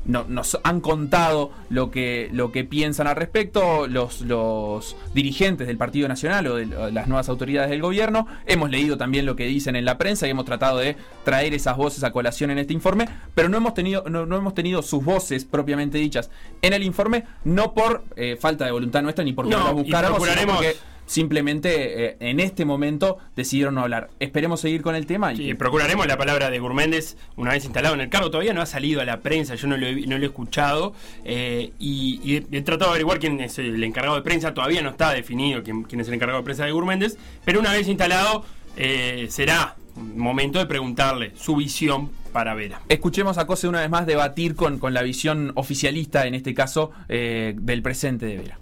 nos 0.07 0.57
han 0.63 0.81
contado 0.81 1.51
lo 1.69 1.91
que, 1.91 2.29
lo 2.31 2.51
que 2.51 2.63
piensan 2.63 3.07
al 3.07 3.15
respecto 3.15 3.87
los, 3.87 4.21
los 4.21 4.95
dirigentes 5.13 5.67
del 5.67 5.77
Partido 5.77 6.07
Nacional 6.07 6.47
o 6.47 6.55
de 6.55 6.65
las 6.65 7.07
nuevas 7.07 7.29
autoridades 7.29 7.69
del 7.69 7.81
gobierno. 7.81 8.27
Hemos 8.45 8.69
leído 8.69 8.97
también 8.97 9.25
lo 9.25 9.35
que 9.35 9.45
dicen 9.45 9.75
en 9.75 9.85
la 9.85 9.97
prensa 9.97 10.27
y 10.27 10.29
hemos 10.29 10.45
tratado 10.45 10.77
de 10.77 10.95
traer 11.23 11.53
esas 11.53 11.75
voces 11.77 12.03
a 12.03 12.11
colación 12.11 12.51
en 12.51 12.57
este 12.57 12.73
informe, 12.73 13.07
pero 13.35 13.49
no 13.49 13.57
hemos 13.57 13.73
tenido, 13.73 14.03
no, 14.09 14.23
hemos 14.23 14.53
tenido 14.53 14.81
sus 14.81 15.03
voces 15.03 15.45
propiamente 15.45 15.97
dichas 15.97 16.29
en 16.61 16.73
el 16.73 16.83
informe, 16.83 17.25
no 17.43 17.73
por 17.73 18.03
eh, 18.15 18.37
falta 18.39 18.65
de 18.65 18.71
voluntad 18.71 19.01
nuestra 19.01 19.23
ni 19.23 19.33
porque 19.33 19.51
no, 19.51 19.63
las 19.63 19.73
buscáramos, 19.73 20.27
sino 20.27 20.53
porque 20.53 20.75
simplemente 21.07 22.05
eh, 22.05 22.17
en 22.19 22.39
este 22.39 22.65
momento 22.65 23.17
decidieron 23.35 23.75
no 23.75 23.81
hablar. 23.81 24.09
Esperemos 24.19 24.61
seguir 24.61 24.83
con 24.83 24.95
el 24.95 25.07
tema. 25.07 25.33
Y 25.33 25.55
procuraremos 25.55 26.05
la 26.05 26.17
palabra 26.17 26.51
de 26.51 26.59
Gourméndez 26.59 27.17
una 27.35 27.51
vez 27.51 27.63
instalado 27.65 27.95
en 27.95 28.01
el 28.01 28.09
cargo. 28.09 28.29
Todavía 28.29 28.53
no 28.53 28.61
ha 28.61 28.67
salido 28.67 29.01
a 29.01 29.05
la 29.05 29.21
prensa, 29.21 29.55
yo 29.55 29.67
no 29.67 29.77
lo 29.77 29.87
he, 29.87 30.05
no 30.05 30.17
lo 30.17 30.23
he 30.23 30.27
escuchado. 30.27 30.93
Eh, 31.25 31.71
y, 31.79 32.35
he, 32.35 32.61
tratado 32.61 32.91
de 32.91 32.95
averiguar 32.95 33.19
quién 33.19 33.39
es 33.39 33.57
el 33.57 33.83
encargado 33.83 34.17
de 34.17 34.21
prensa. 34.21 34.53
Todavía 34.53 34.81
no 34.83 34.91
está 34.91 35.11
definido 35.13 35.63
quién, 35.63 35.85
es 35.99 36.07
el 36.07 36.13
encargado 36.13 36.39
de 36.39 36.45
prensa 36.45 36.65
de 36.65 36.71
Gourméndez. 36.71 37.17
Pero 37.43 37.59
una 37.59 37.71
vez 37.71 37.87
instalado, 37.87 38.45
eh, 38.75 39.27
será 39.29 39.75
momento 39.95 40.59
de 40.59 40.67
preguntarle 40.67 41.31
su 41.35 41.55
visión 41.55 42.11
para 42.31 42.53
Vera. 42.53 42.81
Escuchemos 42.89 43.39
a 43.39 43.47
Cose 43.47 43.67
una 43.67 43.81
vez 43.81 43.89
más 43.89 44.05
debatir 44.05 44.55
con, 44.55 44.77
con 44.77 44.93
la 44.93 45.01
visión 45.01 45.53
oficialista, 45.55 46.27
en 46.27 46.35
este 46.35 46.53
caso, 46.53 46.91
del 47.07 47.81
presente 47.81 48.27
de 48.27 48.37
Vera. 48.37 48.59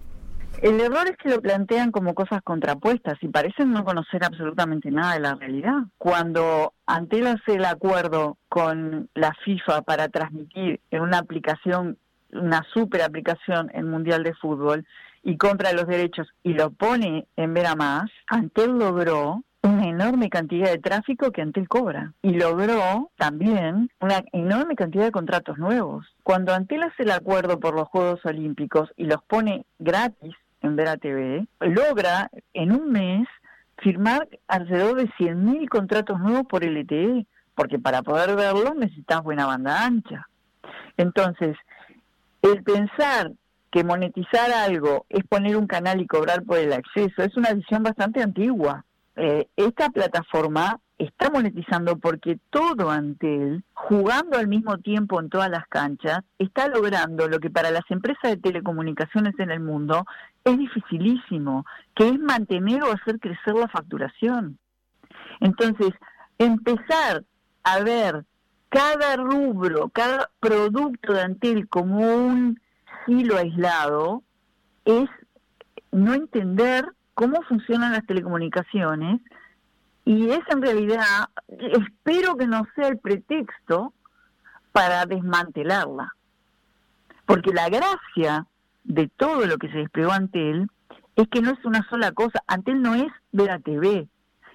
El 0.65 0.81
error 0.81 1.07
es 1.07 1.15
que 1.17 1.29
lo 1.29 1.43
plantean 1.43 1.91
como 1.91 2.15
cosas 2.15 2.41
contrapuestas 2.41 3.21
y 3.21 3.27
parecen 3.27 3.71
no 3.71 3.85
conocer 3.85 4.23
absolutamente 4.23 4.89
nada 4.89 5.13
de 5.13 5.19
la 5.19 5.35
realidad. 5.35 5.83
Cuando 5.99 6.73
Antel 6.87 7.27
hace 7.27 7.53
el 7.53 7.65
acuerdo 7.65 8.39
con 8.49 9.07
la 9.13 9.35
FIFA 9.45 9.83
para 9.83 10.09
transmitir 10.09 10.79
en 10.89 11.01
una 11.01 11.19
aplicación, 11.19 11.99
una 12.31 12.65
super 12.73 13.03
aplicación 13.03 13.69
en 13.75 13.91
Mundial 13.91 14.23
de 14.23 14.33
Fútbol 14.33 14.87
y 15.21 15.37
compra 15.37 15.71
los 15.71 15.85
derechos 15.85 16.29
y 16.41 16.53
lo 16.53 16.71
pone 16.71 17.27
en 17.35 17.53
Vera 17.53 17.75
Más, 17.75 18.09
Antel 18.27 18.71
logró 18.71 19.43
una 19.61 19.87
enorme 19.87 20.31
cantidad 20.31 20.71
de 20.71 20.79
tráfico 20.79 21.31
que 21.31 21.43
Antel 21.43 21.67
cobra 21.67 22.13
y 22.23 22.31
logró 22.31 23.11
también 23.17 23.91
una 23.99 24.23
enorme 24.31 24.75
cantidad 24.75 25.03
de 25.03 25.11
contratos 25.11 25.59
nuevos. 25.59 26.07
Cuando 26.23 26.55
Antel 26.55 26.81
hace 26.81 27.03
el 27.03 27.11
acuerdo 27.11 27.59
por 27.59 27.75
los 27.75 27.87
Juegos 27.87 28.25
Olímpicos 28.25 28.89
y 28.97 29.03
los 29.03 29.23
pone 29.25 29.67
gratis 29.77 30.33
en 30.65 30.75
Vera 30.75 30.97
TV, 30.97 31.47
logra 31.59 32.29
en 32.53 32.71
un 32.71 32.91
mes 32.91 33.27
firmar 33.77 34.27
alrededor 34.47 34.97
de 34.97 35.07
100.000 35.09 35.67
contratos 35.69 36.19
nuevos 36.19 36.45
por 36.47 36.63
LTE, 36.63 37.25
porque 37.55 37.79
para 37.79 38.01
poder 38.01 38.35
verlos 38.35 38.75
necesitas 38.75 39.23
buena 39.23 39.45
banda 39.45 39.85
ancha. 39.85 40.27
Entonces, 40.97 41.57
el 42.41 42.63
pensar 42.63 43.31
que 43.71 43.83
monetizar 43.83 44.51
algo 44.51 45.05
es 45.09 45.25
poner 45.25 45.57
un 45.57 45.67
canal 45.67 45.99
y 45.99 46.07
cobrar 46.07 46.43
por 46.43 46.57
el 46.57 46.71
acceso 46.71 47.23
es 47.23 47.35
una 47.35 47.53
visión 47.53 47.83
bastante 47.83 48.21
antigua. 48.21 48.85
Eh, 49.17 49.47
esta 49.55 49.89
plataforma 49.89 50.79
está 50.97 51.29
monetizando 51.29 51.97
porque 51.97 52.39
todo 52.49 52.89
Antel, 52.89 53.63
jugando 53.73 54.37
al 54.37 54.47
mismo 54.47 54.77
tiempo 54.77 55.19
en 55.19 55.29
todas 55.29 55.49
las 55.49 55.67
canchas, 55.67 56.19
está 56.39 56.67
logrando 56.67 57.27
lo 57.27 57.39
que 57.39 57.49
para 57.49 57.71
las 57.71 57.83
empresas 57.89 58.31
de 58.31 58.37
telecomunicaciones 58.37 59.37
en 59.39 59.51
el 59.51 59.59
mundo 59.59 60.05
es 60.43 60.57
dificilísimo, 60.57 61.65
que 61.95 62.07
es 62.07 62.19
mantener 62.19 62.83
o 62.83 62.91
hacer 62.91 63.19
crecer 63.19 63.55
la 63.55 63.67
facturación. 63.67 64.57
Entonces, 65.41 65.89
empezar 66.37 67.23
a 67.63 67.79
ver 67.79 68.25
cada 68.69 69.17
rubro, 69.17 69.89
cada 69.89 70.29
producto 70.39 71.13
de 71.13 71.21
Antel 71.21 71.67
como 71.67 71.99
un 71.99 72.59
hilo 73.07 73.37
aislado, 73.37 74.23
es 74.85 75.09
no 75.91 76.13
entender 76.13 76.85
cómo 77.13 77.41
funcionan 77.43 77.93
las 77.93 78.05
telecomunicaciones 78.05 79.21
y 80.05 80.29
es 80.29 80.41
en 80.49 80.61
realidad, 80.61 81.01
espero 81.47 82.37
que 82.37 82.45
no 82.45 82.65
sea 82.75 82.87
el 82.89 82.99
pretexto 82.99 83.91
para 84.71 85.05
desmantelarla. 85.07 86.13
Porque 87.25 87.51
la 87.51 87.69
gracia 87.69 88.45
de 88.83 89.07
todo 89.07 89.47
lo 89.47 89.57
que 89.57 89.71
se 89.71 89.79
desplegó 89.79 90.11
ante 90.11 90.51
él 90.51 90.69
es 91.15 91.27
que 91.29 91.41
no 91.41 91.51
es 91.51 91.65
una 91.65 91.87
sola 91.89 92.11
cosa. 92.11 92.43
Antel 92.45 92.83
no 92.83 92.93
es 92.93 93.11
ver 93.31 93.47
la 93.47 93.59
TV, 93.59 94.07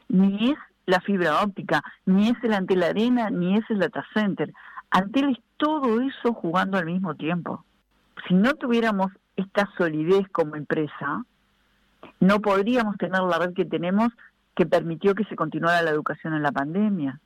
ni 0.09 0.53
es 0.53 0.59
la 0.87 1.01
fibra 1.01 1.43
óptica, 1.43 1.83
ni 2.07 2.29
es 2.29 2.37
el 2.45 2.53
Antel 2.53 2.85
Arena, 2.85 3.29
ni 3.31 3.57
es 3.57 3.65
el 3.71 3.81
data 3.81 4.07
center. 4.15 4.53
Antel 4.91 5.31
es 5.31 5.39
todo 5.57 6.01
eso 6.01 6.33
jugando 6.33 6.79
al 6.79 6.87
mismo 6.87 7.17
tiempo. 7.17 7.65
Si 8.29 8.35
no 8.35 8.55
tuviéramos 8.55 9.11
esta 9.35 9.69
solidez 9.77 10.29
como 10.31 10.55
empresa, 10.55 11.25
no 12.21 12.41
podríamos 12.41 12.97
tener 12.99 13.21
la 13.23 13.39
red 13.39 13.55
que 13.55 13.65
tenemos 13.65 14.13
que 14.61 14.67
permitió 14.67 15.15
que 15.15 15.25
se 15.25 15.37
continuara 15.37 15.81
la 15.81 15.91
educación 15.91 16.35
en 16.35 16.43
la 16.43 16.53
pandemia, 16.53 17.19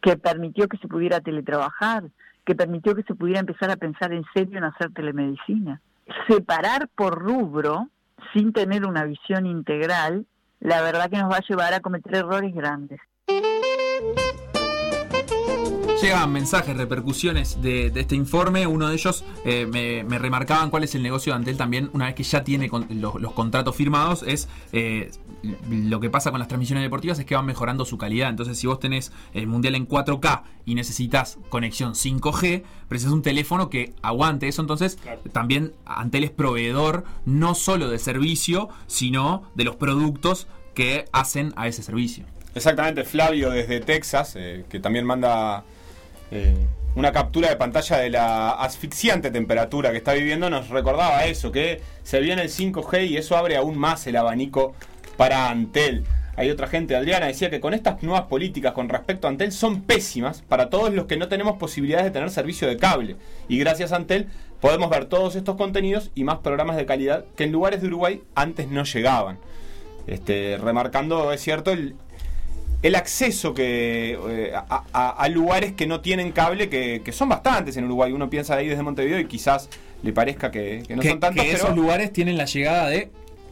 que 0.00 0.16
permitió 0.16 0.68
que 0.68 0.76
se 0.76 0.86
pudiera 0.86 1.18
teletrabajar, 1.18 2.04
que 2.44 2.54
permitió 2.54 2.94
que 2.94 3.02
se 3.02 3.16
pudiera 3.16 3.40
empezar 3.40 3.72
a 3.72 3.76
pensar 3.76 4.12
en 4.12 4.22
serio 4.32 4.58
en 4.58 4.62
hacer 4.62 4.92
telemedicina. 4.92 5.80
Separar 6.28 6.88
por 6.94 7.18
rubro 7.18 7.88
sin 8.32 8.52
tener 8.52 8.86
una 8.86 9.02
visión 9.02 9.46
integral, 9.46 10.26
la 10.60 10.80
verdad 10.80 11.10
que 11.10 11.18
nos 11.18 11.28
va 11.28 11.38
a 11.38 11.48
llevar 11.48 11.74
a 11.74 11.80
cometer 11.80 12.14
errores 12.14 12.54
grandes. 12.54 13.00
Llegan 16.02 16.30
mensajes, 16.30 16.76
repercusiones 16.76 17.62
de, 17.62 17.90
este 17.94 18.14
informe. 18.14 18.66
Uno 18.66 18.88
de 18.88 18.94
ellos 18.94 19.24
eh, 19.46 19.66
me, 19.66 20.18
remarcaban 20.18 20.68
cuál 20.68 20.84
es 20.84 20.94
el 20.94 21.02
negocio 21.02 21.32
de 21.32 21.38
Antel 21.38 21.56
también, 21.56 21.88
una 21.94 22.06
vez 22.06 22.14
que 22.14 22.22
ya 22.22 22.44
tiene 22.44 22.70
los, 22.90 23.32
contratos 23.32 23.74
firmados, 23.74 24.22
es 24.22 24.48
eh, 24.72 25.10
lo 25.70 25.98
que 25.98 26.10
pasa 26.10 26.30
con 26.30 26.38
las 26.38 26.48
transmisiones 26.48 26.84
deportivas 26.84 27.18
es 27.18 27.24
que 27.24 27.34
van 27.34 27.46
mejorando 27.46 27.86
su 27.86 27.96
calidad. 27.96 28.28
Entonces, 28.28 28.58
si 28.58 28.66
vos 28.66 28.78
tenés 28.78 29.10
el 29.32 29.46
mundial 29.46 29.74
en 29.74 29.88
4K 29.88 30.42
y 30.66 30.74
necesitas 30.74 31.38
conexión 31.48 31.94
5G, 31.94 32.62
precisas 32.88 33.12
un 33.12 33.22
teléfono 33.22 33.70
que 33.70 33.94
aguante 34.02 34.48
eso. 34.48 34.60
Entonces, 34.60 34.98
también 35.32 35.72
Antel 35.86 36.24
es 36.24 36.30
proveedor 36.30 37.04
no 37.24 37.54
solo 37.54 37.88
de 37.88 37.98
servicio, 37.98 38.68
sino 38.86 39.50
de 39.54 39.64
los 39.64 39.76
productos 39.76 40.46
que 40.74 41.06
hacen 41.12 41.54
a 41.56 41.68
ese 41.68 41.82
servicio. 41.82 42.26
Exactamente, 42.54 43.04
Flavio 43.04 43.50
desde 43.50 43.80
Texas, 43.80 44.34
eh, 44.36 44.64
que 44.68 44.80
también 44.80 45.04
manda 45.04 45.64
eh, 46.30 46.54
una 46.94 47.12
captura 47.12 47.48
de 47.48 47.56
pantalla 47.56 47.98
de 47.98 48.10
la 48.10 48.50
asfixiante 48.52 49.30
temperatura 49.30 49.90
que 49.90 49.98
está 49.98 50.14
viviendo, 50.14 50.48
nos 50.48 50.70
recordaba 50.70 51.24
eso, 51.26 51.52
que 51.52 51.80
se 52.02 52.20
viene 52.20 52.42
el 52.42 52.48
5G 52.48 53.08
y 53.08 53.16
eso 53.18 53.36
abre 53.36 53.56
aún 53.56 53.76
más 53.76 54.06
el 54.06 54.16
abanico 54.16 54.74
para 55.16 55.50
Antel. 55.50 56.04
Hay 56.36 56.50
otra 56.50 56.66
gente, 56.66 56.94
Adriana, 56.94 57.26
decía 57.26 57.48
que 57.48 57.60
con 57.60 57.72
estas 57.72 58.02
nuevas 58.02 58.26
políticas 58.26 58.72
con 58.72 58.88
respecto 58.88 59.26
a 59.26 59.30
Antel 59.30 59.52
son 59.52 59.82
pésimas 59.82 60.42
para 60.42 60.68
todos 60.68 60.92
los 60.92 61.06
que 61.06 61.16
no 61.16 61.28
tenemos 61.28 61.56
posibilidades 61.56 62.06
de 62.06 62.10
tener 62.10 62.30
servicio 62.30 62.68
de 62.68 62.76
cable. 62.76 63.16
Y 63.48 63.58
gracias 63.58 63.92
a 63.92 63.96
Antel 63.96 64.28
podemos 64.60 64.90
ver 64.90 65.06
todos 65.06 65.34
estos 65.36 65.56
contenidos 65.56 66.10
y 66.14 66.24
más 66.24 66.38
programas 66.38 66.76
de 66.76 66.86
calidad 66.86 67.24
que 67.36 67.44
en 67.44 67.52
lugares 67.52 67.80
de 67.80 67.88
Uruguay 67.88 68.22
antes 68.34 68.68
no 68.68 68.84
llegaban. 68.84 69.38
Este, 70.06 70.58
remarcando, 70.58 71.32
es 71.32 71.40
cierto, 71.40 71.72
el, 71.72 71.96
el 72.86 72.94
acceso 72.94 73.52
que 73.52 74.18
eh, 74.28 74.52
a, 74.54 75.28
lugares 75.28 75.72
que 75.72 75.86
no 75.86 76.00
tienen 76.00 76.30
cable, 76.30 76.68
que, 76.68 77.12
son 77.12 77.28
bastantes 77.28 77.76
en 77.76 77.84
Uruguay. 77.84 78.12
Uno 78.12 78.30
piensa 78.30 78.54
ahí 78.54 78.68
desde 78.68 78.82
Montevideo 78.82 79.18
y 79.18 79.26
quizás 79.26 79.68
le 80.02 80.12
parezca 80.12 80.50
que, 80.52 80.84
no 80.88 81.02
son 81.02 81.18
tantos. 81.18 81.44
Que 81.44 81.52
esos 81.52 81.74
lugares 81.74 82.12
tienen 82.12 82.36
la 82.36 82.44
llegada 82.44 82.88
de 82.88 83.10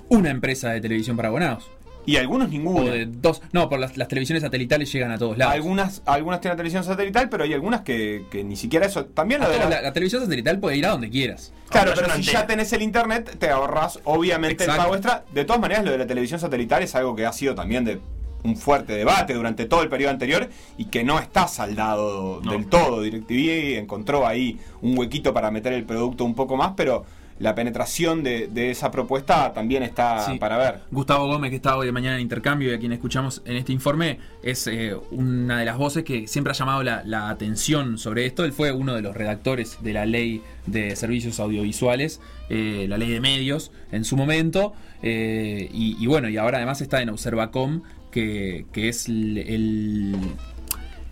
una 0.09 0.31
empresa 0.31 0.71
de 0.71 0.81
televisión 0.81 1.17
para 1.17 1.29
abonados. 1.29 1.69
Y 2.07 2.17
algunos 2.19 2.51
ninguno. 2.51 2.85
de 2.85 3.07
dos. 3.07 3.43
No, 3.53 3.69
por 3.69 3.81
las, 3.81 3.95
televisiones 3.95 4.43
satelitales 4.43 4.93
llegan 4.93 5.11
a 5.11 5.19
todos 5.19 5.37
lados. 5.37 5.55
Algunas, 5.55 6.03
algunas 6.05 6.41
tienen 6.41 6.57
televisión 6.57 6.85
satelital, 6.85 7.29
pero 7.29 7.45
hay 7.45 7.55
algunas 7.55 7.81
que, 7.81 8.27
ni 8.45 8.57
siquiera 8.57 8.87
eso. 8.87 9.07
También 9.07 9.41
la, 9.41 9.81
la, 9.81 9.93
televisión 9.93 10.23
satelital 10.23 10.61
puede 10.61 10.77
ir 10.77 10.87
a 10.87 10.91
donde 10.91 11.11
quieras. 11.11 11.53
Claro, 11.71 11.93
pero 11.97 12.15
si 12.15 12.23
ya 12.23 12.47
tenés 12.47 12.73
el 12.73 12.83
internet, 12.83 13.37
te 13.39 13.49
ahorras 13.49 13.99
obviamente 14.05 14.65
el 14.65 14.71
pago 14.77 14.95
extra. 14.95 15.25
De 15.33 15.45
todas 15.45 15.61
maneras, 15.61 15.85
lo 15.85 15.93
de 15.93 15.99
la 15.99 16.07
televisión 16.07 16.39
satelital 16.39 16.83
es 16.83 16.95
algo 16.95 17.17
que 17.17 17.27
ha 17.27 17.33
sido 17.33 17.55
también 17.55 17.85
de 17.85 17.99
un 18.45 18.57
fuerte 18.57 18.93
debate 18.93 19.35
durante 19.35 19.65
todo 19.65 19.83
el 19.83 19.89
periodo 19.89 20.13
anterior 20.13 20.49
y 20.77 20.85
que 20.87 21.03
no 21.03 21.19
está 21.19 21.49
saldado 21.49 22.41
del 22.41 22.67
todo. 22.67 23.03
DirecTV 23.03 23.79
encontró 23.79 24.27
ahí 24.27 24.61
un 24.83 24.97
huequito 24.97 25.35
para 25.35 25.51
meter 25.51 25.73
el 25.73 25.85
producto 25.85 26.25
un 26.25 26.35
poco 26.35 26.57
más, 26.57 26.75
pero 26.77 27.05
la 27.39 27.55
penetración 27.55 28.23
de, 28.23 28.49
esa 28.71 28.91
propuesta 28.91 29.53
también 29.53 29.83
está 29.83 30.37
para 30.39 30.57
ver. 30.57 30.81
Gustavo 30.91 31.27
Gómez, 31.27 31.51
que 31.51 31.57
está 31.57 31.77
hoy 31.77 31.87
de 31.87 31.93
mañana 31.93 32.17
en 32.17 32.23
intercambio 32.23 32.71
y 32.71 32.75
a 32.75 32.79
quien 32.79 32.93
escuchamos 32.93 33.43
en 33.45 33.57
este 33.57 33.73
informe, 33.73 34.19
es 34.43 34.67
eh, 34.67 34.95
una 35.11 35.59
de 35.59 35.65
las 35.65 35.77
voces 35.77 36.05
que 36.05 36.29
siempre 36.29 36.53
ha 36.53 36.55
llamado 36.55 36.83
la, 36.83 37.29
atención 37.29 37.99
sobre 37.99 38.27
esto. 38.27 38.45
Él 38.45 38.53
fue 38.53 38.71
uno 38.71 38.95
de 38.95 39.03
los 39.03 39.17
redactores 39.17 39.79
de 39.83 39.93
la 39.93 40.07
ley 40.07 40.43
de 40.67 40.95
servicios 40.95 41.41
audiovisuales, 41.41 42.21
eh, 42.51 42.87
la 42.89 42.99
ley 42.99 43.11
de 43.11 43.21
medios 43.21 43.73
en 43.91 44.05
su 44.05 44.17
momento. 44.17 44.75
Eh, 45.03 45.69
y, 45.73 45.97
y, 46.03 46.07
bueno, 46.07 46.29
y 46.29 46.37
ahora 46.37 46.59
además 46.59 46.81
está 46.81 47.03
en 47.03 47.09
Observacom, 47.09 47.83
que, 48.15 48.89
es 48.89 49.09
el, 49.09 49.39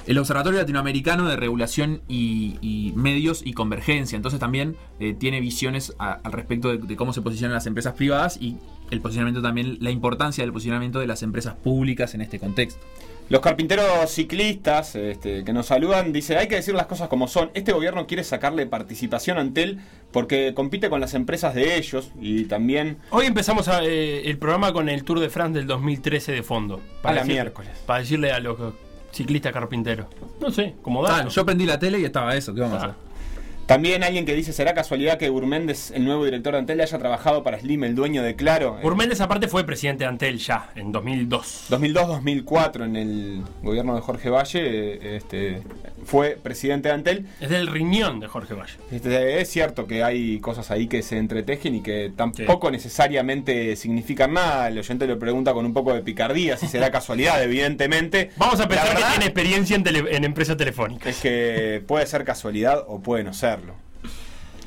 el, 0.07 0.19
Observatorio 0.19 0.61
Latinoamericano 0.61 1.29
de 1.29 1.37
Regulación 1.37 2.03
y, 2.09 2.93
Medios 2.95 3.43
y 3.45 3.53
Convergencia. 3.55 4.17
Entonces 4.17 4.39
también 4.39 4.77
eh, 5.01 5.15
tiene 5.15 5.41
visiones 5.41 5.95
al 5.99 6.33
respecto 6.33 6.69
de, 6.69 6.79
de, 6.79 6.97
cómo 6.97 7.13
se 7.13 7.21
posicionan 7.21 7.55
las 7.55 7.67
empresas 7.67 7.95
privadas 7.95 8.39
y 8.41 8.57
el 8.91 9.01
posicionamiento 9.01 9.43
también, 9.43 9.79
la 9.81 9.91
importancia 9.91 10.45
del 10.45 10.53
posicionamiento 10.53 11.01
de 11.01 11.07
las 11.07 11.23
empresas 11.23 11.55
públicas 11.55 12.15
en 12.15 12.21
este 12.21 12.39
contexto. 12.39 12.85
Los 13.33 13.41
carpinteros 13.41 14.11
ciclistas 14.11 14.95
este, 14.95 15.43
que 15.43 15.55
nos 15.55 15.65
saludan 15.65 16.13
dice 16.13 16.37
hay 16.37 16.49
que 16.49 16.57
decir 16.57 16.75
las 16.75 16.85
cosas 16.85 17.09
como 17.09 17.29
son. 17.29 17.51
Este 17.55 17.73
gobierno 17.73 18.07
quiere 18.07 18.25
sacarle 18.25 18.67
participación 18.67 19.39
a 19.39 19.41
Antel 19.41 19.81
porque 20.11 20.53
compite 20.53 20.91
con 20.91 21.01
las 21.01 21.15
empresas 21.15 21.55
de 21.55 21.79
ellos 21.79 22.11
y 22.21 22.45
también... 22.45 22.99
Hoy 23.09 23.25
empezamos 23.25 23.71
eh, 23.85 24.29
el 24.29 24.37
programa 24.37 24.75
con 24.75 24.91
el 24.91 25.03
Tour 25.05 25.19
de 25.19 25.31
France 25.31 25.61
del 25.61 25.67
2013 25.67 26.31
de 26.31 26.43
fondo. 26.43 26.83
Para 27.01 27.25
miércoles. 27.25 27.71
Para 27.87 28.01
decirle 28.01 28.33
a 28.33 28.39
los 28.39 28.59
ciclistas 29.13 29.51
carpinteros. 29.51 30.09
No 30.39 30.51
sé, 30.51 30.75
como 30.83 31.03
da. 31.03 31.21
Ah, 31.21 31.29
yo 31.29 31.47
prendí 31.47 31.65
la 31.65 31.79
tele 31.79 32.01
y 32.01 32.05
estaba 32.05 32.37
eso. 32.37 32.53
¿Qué 32.53 32.61
vamos 32.61 32.83
a 32.83 32.85
ah. 32.85 32.89
hacer? 32.89 33.12
También 33.73 34.05
alguien 34.05 34.27
que 34.27 34.35
dice, 34.35 34.53
¿será 34.53 34.75
casualidad 34.75 35.17
que 35.17 35.31
Urméndez, 35.31 35.93
el 35.93 36.05
nuevo 36.05 36.27
director 36.27 36.53
de 36.53 36.59
Antel, 36.59 36.83
haya 36.83 36.99
trabajado 36.99 37.43
para 37.43 37.59
Slim, 37.59 37.85
el 37.85 37.95
dueño 37.95 38.23
de 38.23 38.37
Claro? 38.37 38.79
Urméndez 38.83 39.23
aparte 39.23 39.49
fue 39.49 39.65
presidente 39.65 40.05
de 40.05 40.09
Antel 40.09 40.37
ya, 40.37 40.71
en 40.75 40.93
2002. 40.93 41.69
2002-2004, 41.71 42.85
en 42.85 42.97
el 42.97 43.43
gobierno 43.63 43.95
de 43.95 44.03
Jorge 44.03 44.29
Valle, 44.29 45.17
este, 45.17 45.63
fue 46.05 46.37
presidente 46.43 46.89
de 46.89 46.95
Antel. 46.95 47.27
Es 47.41 47.49
del 47.49 47.67
riñón 47.67 48.21
de 48.21 48.27
Jorge 48.27 48.53
Valle. 48.53 48.75
Este, 48.91 49.41
es 49.41 49.49
cierto 49.49 49.87
que 49.87 50.05
hay 50.05 50.39
cosas 50.41 50.71
ahí 50.71 50.87
que 50.87 51.01
se 51.01 51.17
entretejen 51.17 51.77
y 51.77 51.81
que 51.81 52.13
tampoco 52.15 52.71
necesariamente 52.71 53.75
significan 53.77 54.35
nada. 54.35 54.69
El 54.69 54.79
oyente 54.79 55.07
lo 55.07 55.19
pregunta 55.19 55.55
con 55.55 55.65
un 55.65 55.73
poco 55.73 55.95
de 55.95 56.03
picardía, 56.03 56.59
si 56.59 56.67
será 56.67 56.91
casualidad, 56.93 57.43
evidentemente. 57.43 58.33
Vamos 58.37 58.61
a 58.61 58.69
pensar 58.69 58.95
que 58.95 59.03
tiene 59.03 59.25
experiencia 59.25 59.77
en, 59.77 59.87
en 59.87 60.25
empresa 60.25 60.59
telefónica. 60.59 61.09
Es 61.09 61.21
que 61.21 61.83
puede 61.87 62.07
ser 62.07 62.25
casualidad 62.25 62.85
o 62.87 63.01
puede 63.01 63.25
no 63.25 63.33
ser. 63.33 63.62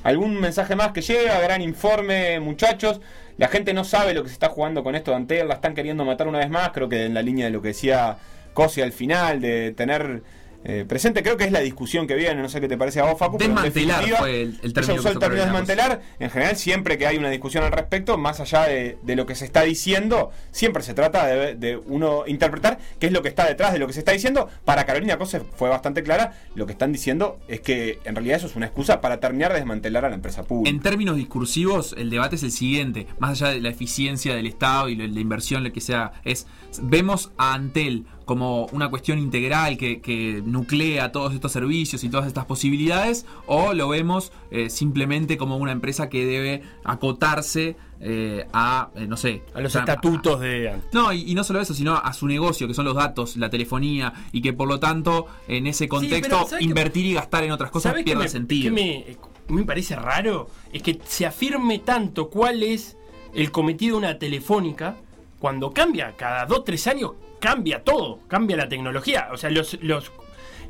¿Algún 0.03 0.39
mensaje 0.39 0.75
más 0.75 0.91
que 0.91 1.01
llega? 1.01 1.39
Gran 1.39 1.61
informe, 1.61 2.39
muchachos. 2.39 3.01
La 3.37 3.47
gente 3.47 3.73
no 3.73 3.83
sabe 3.83 4.13
lo 4.13 4.21
que 4.21 4.29
se 4.29 4.33
está 4.33 4.49
jugando 4.49 4.83
con 4.83 4.95
esto 4.95 5.11
de 5.11 5.17
Antel, 5.17 5.47
la 5.47 5.55
están 5.55 5.73
queriendo 5.73 6.05
matar 6.05 6.27
una 6.27 6.39
vez 6.39 6.49
más, 6.49 6.69
creo 6.69 6.87
que 6.87 7.05
en 7.05 7.13
la 7.13 7.21
línea 7.21 7.45
de 7.45 7.51
lo 7.51 7.61
que 7.61 7.69
decía 7.69 8.17
Cosi 8.53 8.81
al 8.81 8.93
final, 8.93 9.41
de 9.41 9.71
tener 9.71 10.21
eh, 10.67 10.83
presente. 10.87 11.21
Creo 11.21 11.37
que 11.37 11.43
es 11.43 11.51
la 11.51 11.59
discusión 11.59 12.07
que 12.07 12.15
viene, 12.15 12.41
no 12.41 12.49
sé 12.49 12.59
qué 12.59 12.67
te 12.67 12.75
parece 12.75 12.99
a 12.99 13.03
vos, 13.03 13.19
Facu. 13.19 13.37
Desmantelar 13.37 14.03
fue 14.17 14.41
el, 14.41 14.73
término. 14.73 14.99
usó 14.99 15.09
el 15.09 15.19
término 15.19 15.43
desmantelar. 15.43 16.01
En 16.19 16.31
general, 16.31 16.55
siempre 16.55 16.97
que 16.97 17.05
hay 17.05 17.17
una 17.17 17.29
discusión 17.29 17.63
al 17.63 17.71
respecto, 17.71 18.17
más 18.17 18.39
allá 18.39 18.63
de, 18.63 18.97
lo 19.15 19.27
que 19.27 19.35
se 19.35 19.45
está 19.45 19.61
diciendo, 19.61 20.31
siempre 20.49 20.81
se 20.81 20.95
trata 20.95 21.27
de, 21.27 21.77
uno 21.85 22.23
interpretar 22.25 22.79
qué 22.97 23.05
es 23.05 23.13
lo 23.13 23.21
que 23.21 23.29
está 23.29 23.45
detrás 23.45 23.73
de 23.73 23.79
lo 23.79 23.85
que 23.85 23.93
se 23.93 23.99
está 23.99 24.11
diciendo. 24.11 24.49
Para 24.65 24.85
Carolina 24.85 25.19
Cose 25.19 25.39
fue 25.39 25.69
bastante 25.69 26.01
clara. 26.01 26.33
Lo 26.55 26.65
que 26.65 26.71
están 26.71 26.91
diciendo 26.91 27.39
es 27.47 27.61
que 27.61 27.99
en 28.03 28.15
realidad 28.15 28.37
eso 28.37 28.47
es 28.47 28.55
una 28.55 28.65
excusa 28.65 29.01
para 29.01 29.19
terminar 29.19 29.53
de 29.53 29.59
desmantelar 29.59 30.03
a 30.05 30.09
la 30.09 30.15
empresa 30.15 30.43
pública. 30.43 30.69
En 30.71 30.81
términos 30.81 31.15
discursivos, 31.15 31.93
el 31.95 32.09
debate 32.09 32.37
es 32.37 32.43
el 32.43 32.51
siguiente. 32.51 33.05
Más 33.19 33.39
allá 33.39 33.53
de 33.53 33.61
la 33.61 33.69
eficiencia 33.69 34.33
del 34.33 34.47
Estado 34.47 34.89
y 34.89 34.95
la 34.95 35.19
inversión, 35.19 35.63
lo 35.63 35.71
que 35.71 35.81
sea, 35.81 36.13
es 36.23 36.47
vemos 36.81 37.31
a 37.37 37.53
Antel 37.53 38.05
como 38.25 38.65
una 38.67 38.89
cuestión 38.89 39.19
integral 39.19 39.77
que, 39.77 40.41
nuclea 40.45 41.11
todos 41.11 41.33
estos 41.33 41.51
servicios 41.51 42.03
y 42.03 42.09
todas 42.09 42.27
estas 42.27 42.45
posibilidades, 42.45 43.25
o 43.45 43.73
lo 43.73 43.87
vemos 43.87 44.31
eh, 44.51 44.69
simplemente 44.69 45.37
como 45.37 45.57
una 45.57 45.71
empresa 45.71 46.09
que 46.09 46.25
debe 46.25 46.63
acotarse 46.83 47.75
eh, 48.01 48.45
a, 48.51 48.89
eh, 48.95 49.07
no 49.07 49.15
sé, 49.15 49.43
a 49.53 49.61
los 49.61 49.75
estatutos 49.75 50.39
de... 50.39 50.73
No, 50.91 51.13
y, 51.13 51.33
no 51.35 51.43
solo 51.43 51.61
eso, 51.61 51.73
sino 51.73 51.95
a 51.95 52.13
su 52.13 52.27
negocio, 52.27 52.67
que 52.67 52.73
son 52.73 52.85
los 52.85 52.95
datos, 52.95 53.37
la 53.37 53.49
telefonía, 53.49 54.13
y 54.31 54.41
que 54.41 54.53
por 54.53 54.67
lo 54.67 54.79
tanto, 54.79 55.27
en 55.47 55.67
ese 55.67 55.87
contexto, 55.87 56.47
invertir 56.59 57.05
y 57.05 57.13
gastar 57.13 57.43
en 57.43 57.51
otras 57.51 57.71
cosas 57.71 57.93
pierde 58.03 58.27
sentido. 58.27 58.73
me, 58.73 59.05
me 59.47 59.63
parece 59.63 59.95
raro? 59.95 60.49
Es 60.73 60.81
que 60.81 60.99
se 61.05 61.25
afirme 61.25 61.79
tanto 61.79 62.29
cuál 62.29 62.63
es 62.63 62.97
el 63.33 63.51
cometido 63.51 63.95
de 63.95 64.07
una 64.07 64.17
telefónica 64.17 64.97
cuando 65.39 65.71
cambia, 65.71 66.15
cada 66.17 66.45
2, 66.45 66.63
3 66.63 66.87
años, 66.87 67.11
cambia 67.45 67.83
todo, 67.83 68.19
cambia 68.27 68.57
la 68.57 68.67
tecnología. 68.67 69.27
O 69.31 69.37
sea, 69.37 69.51
los, 69.51 69.77
los, 69.83 70.11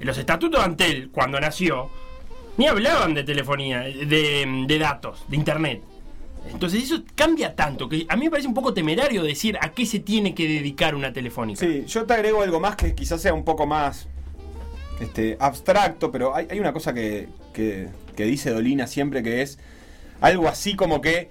los 0.02 0.18
estatutos 0.18 0.60
de 0.60 0.66
Antel, 0.66 1.10
cuando 1.10 1.40
nació, 1.40 1.90
ni 2.58 2.68
hablaban 2.68 3.14
de 3.14 3.24
telefonía, 3.24 3.80
de, 3.80 4.66
de 4.68 4.80
datos, 4.80 5.24
de 5.30 5.36
internet. 5.38 5.82
Entonces 6.52 6.84
eso 6.84 7.02
cambia 7.16 7.56
tanto 7.56 7.88
que 7.88 8.06
a 8.10 8.16
mí 8.18 8.26
me 8.26 8.30
parece 8.32 8.48
un 8.50 8.54
poco 8.54 8.74
temerario 8.74 9.24
decir 9.24 9.58
a 9.62 9.70
qué 9.72 9.86
se 9.86 10.00
tiene 10.00 10.36
que 10.36 10.48
dedicar 10.48 10.94
una 10.96 11.14
telefónica. 11.14 11.60
Sí, 11.60 11.86
yo 11.88 12.06
te 12.06 12.14
agrego 12.14 12.42
algo 12.42 12.60
más 12.60 12.76
que 12.76 12.94
quizás 12.94 13.22
sea 13.22 13.34
un 13.34 13.44
poco 13.46 13.66
más 13.66 14.08
este, 15.00 15.38
abstracto, 15.40 16.12
pero 16.12 16.36
hay, 16.36 16.48
hay 16.52 16.60
una 16.60 16.74
cosa 16.74 16.94
que, 16.94 17.30
que- 17.54 17.88
que 18.18 18.24
dice 18.26 18.52
Dolina 18.52 18.86
siempre 18.88 19.24
que 19.24 19.42
es 19.42 19.60
algo 20.22 20.48
así 20.48 20.76
como 20.76 21.02
que 21.02 21.30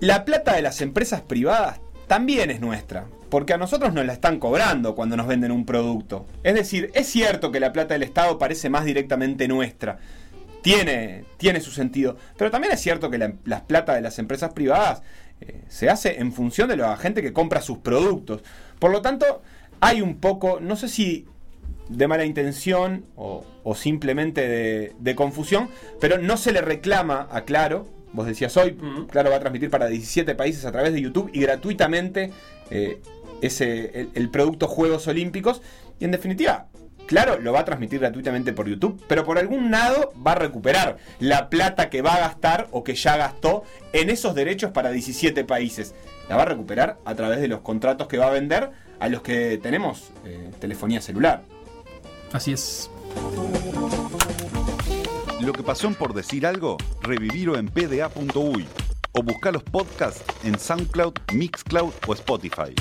la 0.00 0.24
plata 0.24 0.54
de 0.54 0.62
las 0.62 0.80
empresas 0.82 1.20
privadas 1.22 1.80
también 2.06 2.50
es 2.50 2.60
nuestra, 2.60 3.06
porque 3.34 3.52
a 3.52 3.58
nosotros 3.58 3.92
nos 3.92 4.06
la 4.06 4.12
están 4.12 4.38
cobrando 4.38 4.94
cuando 4.94 5.16
nos 5.16 5.26
venden 5.26 5.50
un 5.50 5.66
producto. 5.66 6.24
Es 6.44 6.54
decir, 6.54 6.92
es 6.94 7.08
cierto 7.08 7.50
que 7.50 7.58
la 7.58 7.72
plata 7.72 7.94
del 7.94 8.04
Estado 8.04 8.38
parece 8.38 8.70
más 8.70 8.84
directamente 8.84 9.48
nuestra. 9.48 9.98
Tiene, 10.62 11.24
tiene 11.36 11.58
su 11.58 11.72
sentido. 11.72 12.16
Pero 12.36 12.52
también 12.52 12.72
es 12.72 12.80
cierto 12.80 13.10
que 13.10 13.18
la, 13.18 13.32
las 13.44 13.62
plata 13.62 13.92
de 13.92 14.02
las 14.02 14.20
empresas 14.20 14.52
privadas 14.52 15.02
eh, 15.40 15.62
se 15.66 15.90
hace 15.90 16.20
en 16.20 16.32
función 16.32 16.68
de 16.68 16.76
la 16.76 16.96
gente 16.96 17.22
que 17.22 17.32
compra 17.32 17.60
sus 17.60 17.78
productos. 17.78 18.44
Por 18.78 18.92
lo 18.92 19.02
tanto, 19.02 19.42
hay 19.80 20.00
un 20.00 20.20
poco, 20.20 20.60
no 20.60 20.76
sé 20.76 20.86
si 20.86 21.26
de 21.88 22.06
mala 22.06 22.26
intención 22.26 23.04
o, 23.16 23.44
o 23.64 23.74
simplemente 23.74 24.46
de, 24.46 24.92
de 25.00 25.14
confusión, 25.16 25.70
pero 26.00 26.18
no 26.18 26.36
se 26.36 26.52
le 26.52 26.60
reclama 26.60 27.26
a 27.32 27.40
Claro. 27.40 27.88
Vos 28.12 28.28
decías 28.28 28.56
hoy. 28.56 28.78
Claro 29.10 29.30
va 29.30 29.36
a 29.38 29.40
transmitir 29.40 29.70
para 29.70 29.88
17 29.88 30.36
países 30.36 30.64
a 30.64 30.70
través 30.70 30.92
de 30.92 31.00
YouTube 31.00 31.30
y 31.32 31.40
gratuitamente 31.40 32.30
eh, 32.70 33.00
ese, 33.42 34.00
el, 34.00 34.10
el 34.14 34.30
producto 34.30 34.68
Juegos 34.68 35.06
Olímpicos. 35.06 35.62
Y 36.00 36.04
en 36.04 36.10
definitiva, 36.10 36.68
Claro, 37.06 37.38
lo 37.38 37.52
va 37.52 37.60
a 37.60 37.64
transmitir 37.64 38.00
gratuitamente 38.00 38.52
por 38.52 38.68
YouTube, 38.68 39.02
pero 39.06 39.24
por 39.24 39.38
algún 39.38 39.70
lado 39.70 40.12
va 40.26 40.32
a 40.32 40.36
recuperar 40.36 40.96
la 41.18 41.50
plata 41.50 41.90
que 41.90 42.00
va 42.00 42.14
a 42.14 42.20
gastar 42.20 42.68
o 42.70 42.82
que 42.82 42.94
ya 42.94 43.16
gastó 43.16 43.64
en 43.92 44.08
esos 44.08 44.34
derechos 44.34 44.70
para 44.70 44.90
17 44.90 45.44
países. 45.44 45.94
La 46.28 46.36
va 46.36 46.42
a 46.42 46.46
recuperar 46.46 46.98
a 47.04 47.14
través 47.14 47.40
de 47.40 47.48
los 47.48 47.60
contratos 47.60 48.08
que 48.08 48.16
va 48.16 48.28
a 48.28 48.30
vender 48.30 48.70
a 49.00 49.08
los 49.08 49.20
que 49.20 49.58
tenemos 49.62 50.12
eh, 50.24 50.50
telefonía 50.60 51.02
celular. 51.02 51.42
Así 52.32 52.52
es. 52.52 52.90
Lo 55.40 55.52
que 55.52 55.62
pasó 55.62 55.88
en 55.88 55.94
por 55.94 56.14
decir 56.14 56.46
algo, 56.46 56.78
revivirlo 57.02 57.58
en 57.58 57.68
pda.uy 57.68 58.66
o 59.12 59.22
buscar 59.22 59.52
los 59.52 59.62
podcasts 59.62 60.24
en 60.42 60.58
SoundCloud, 60.58 61.12
Mixcloud 61.34 61.92
o 62.06 62.14
Spotify. 62.14 62.74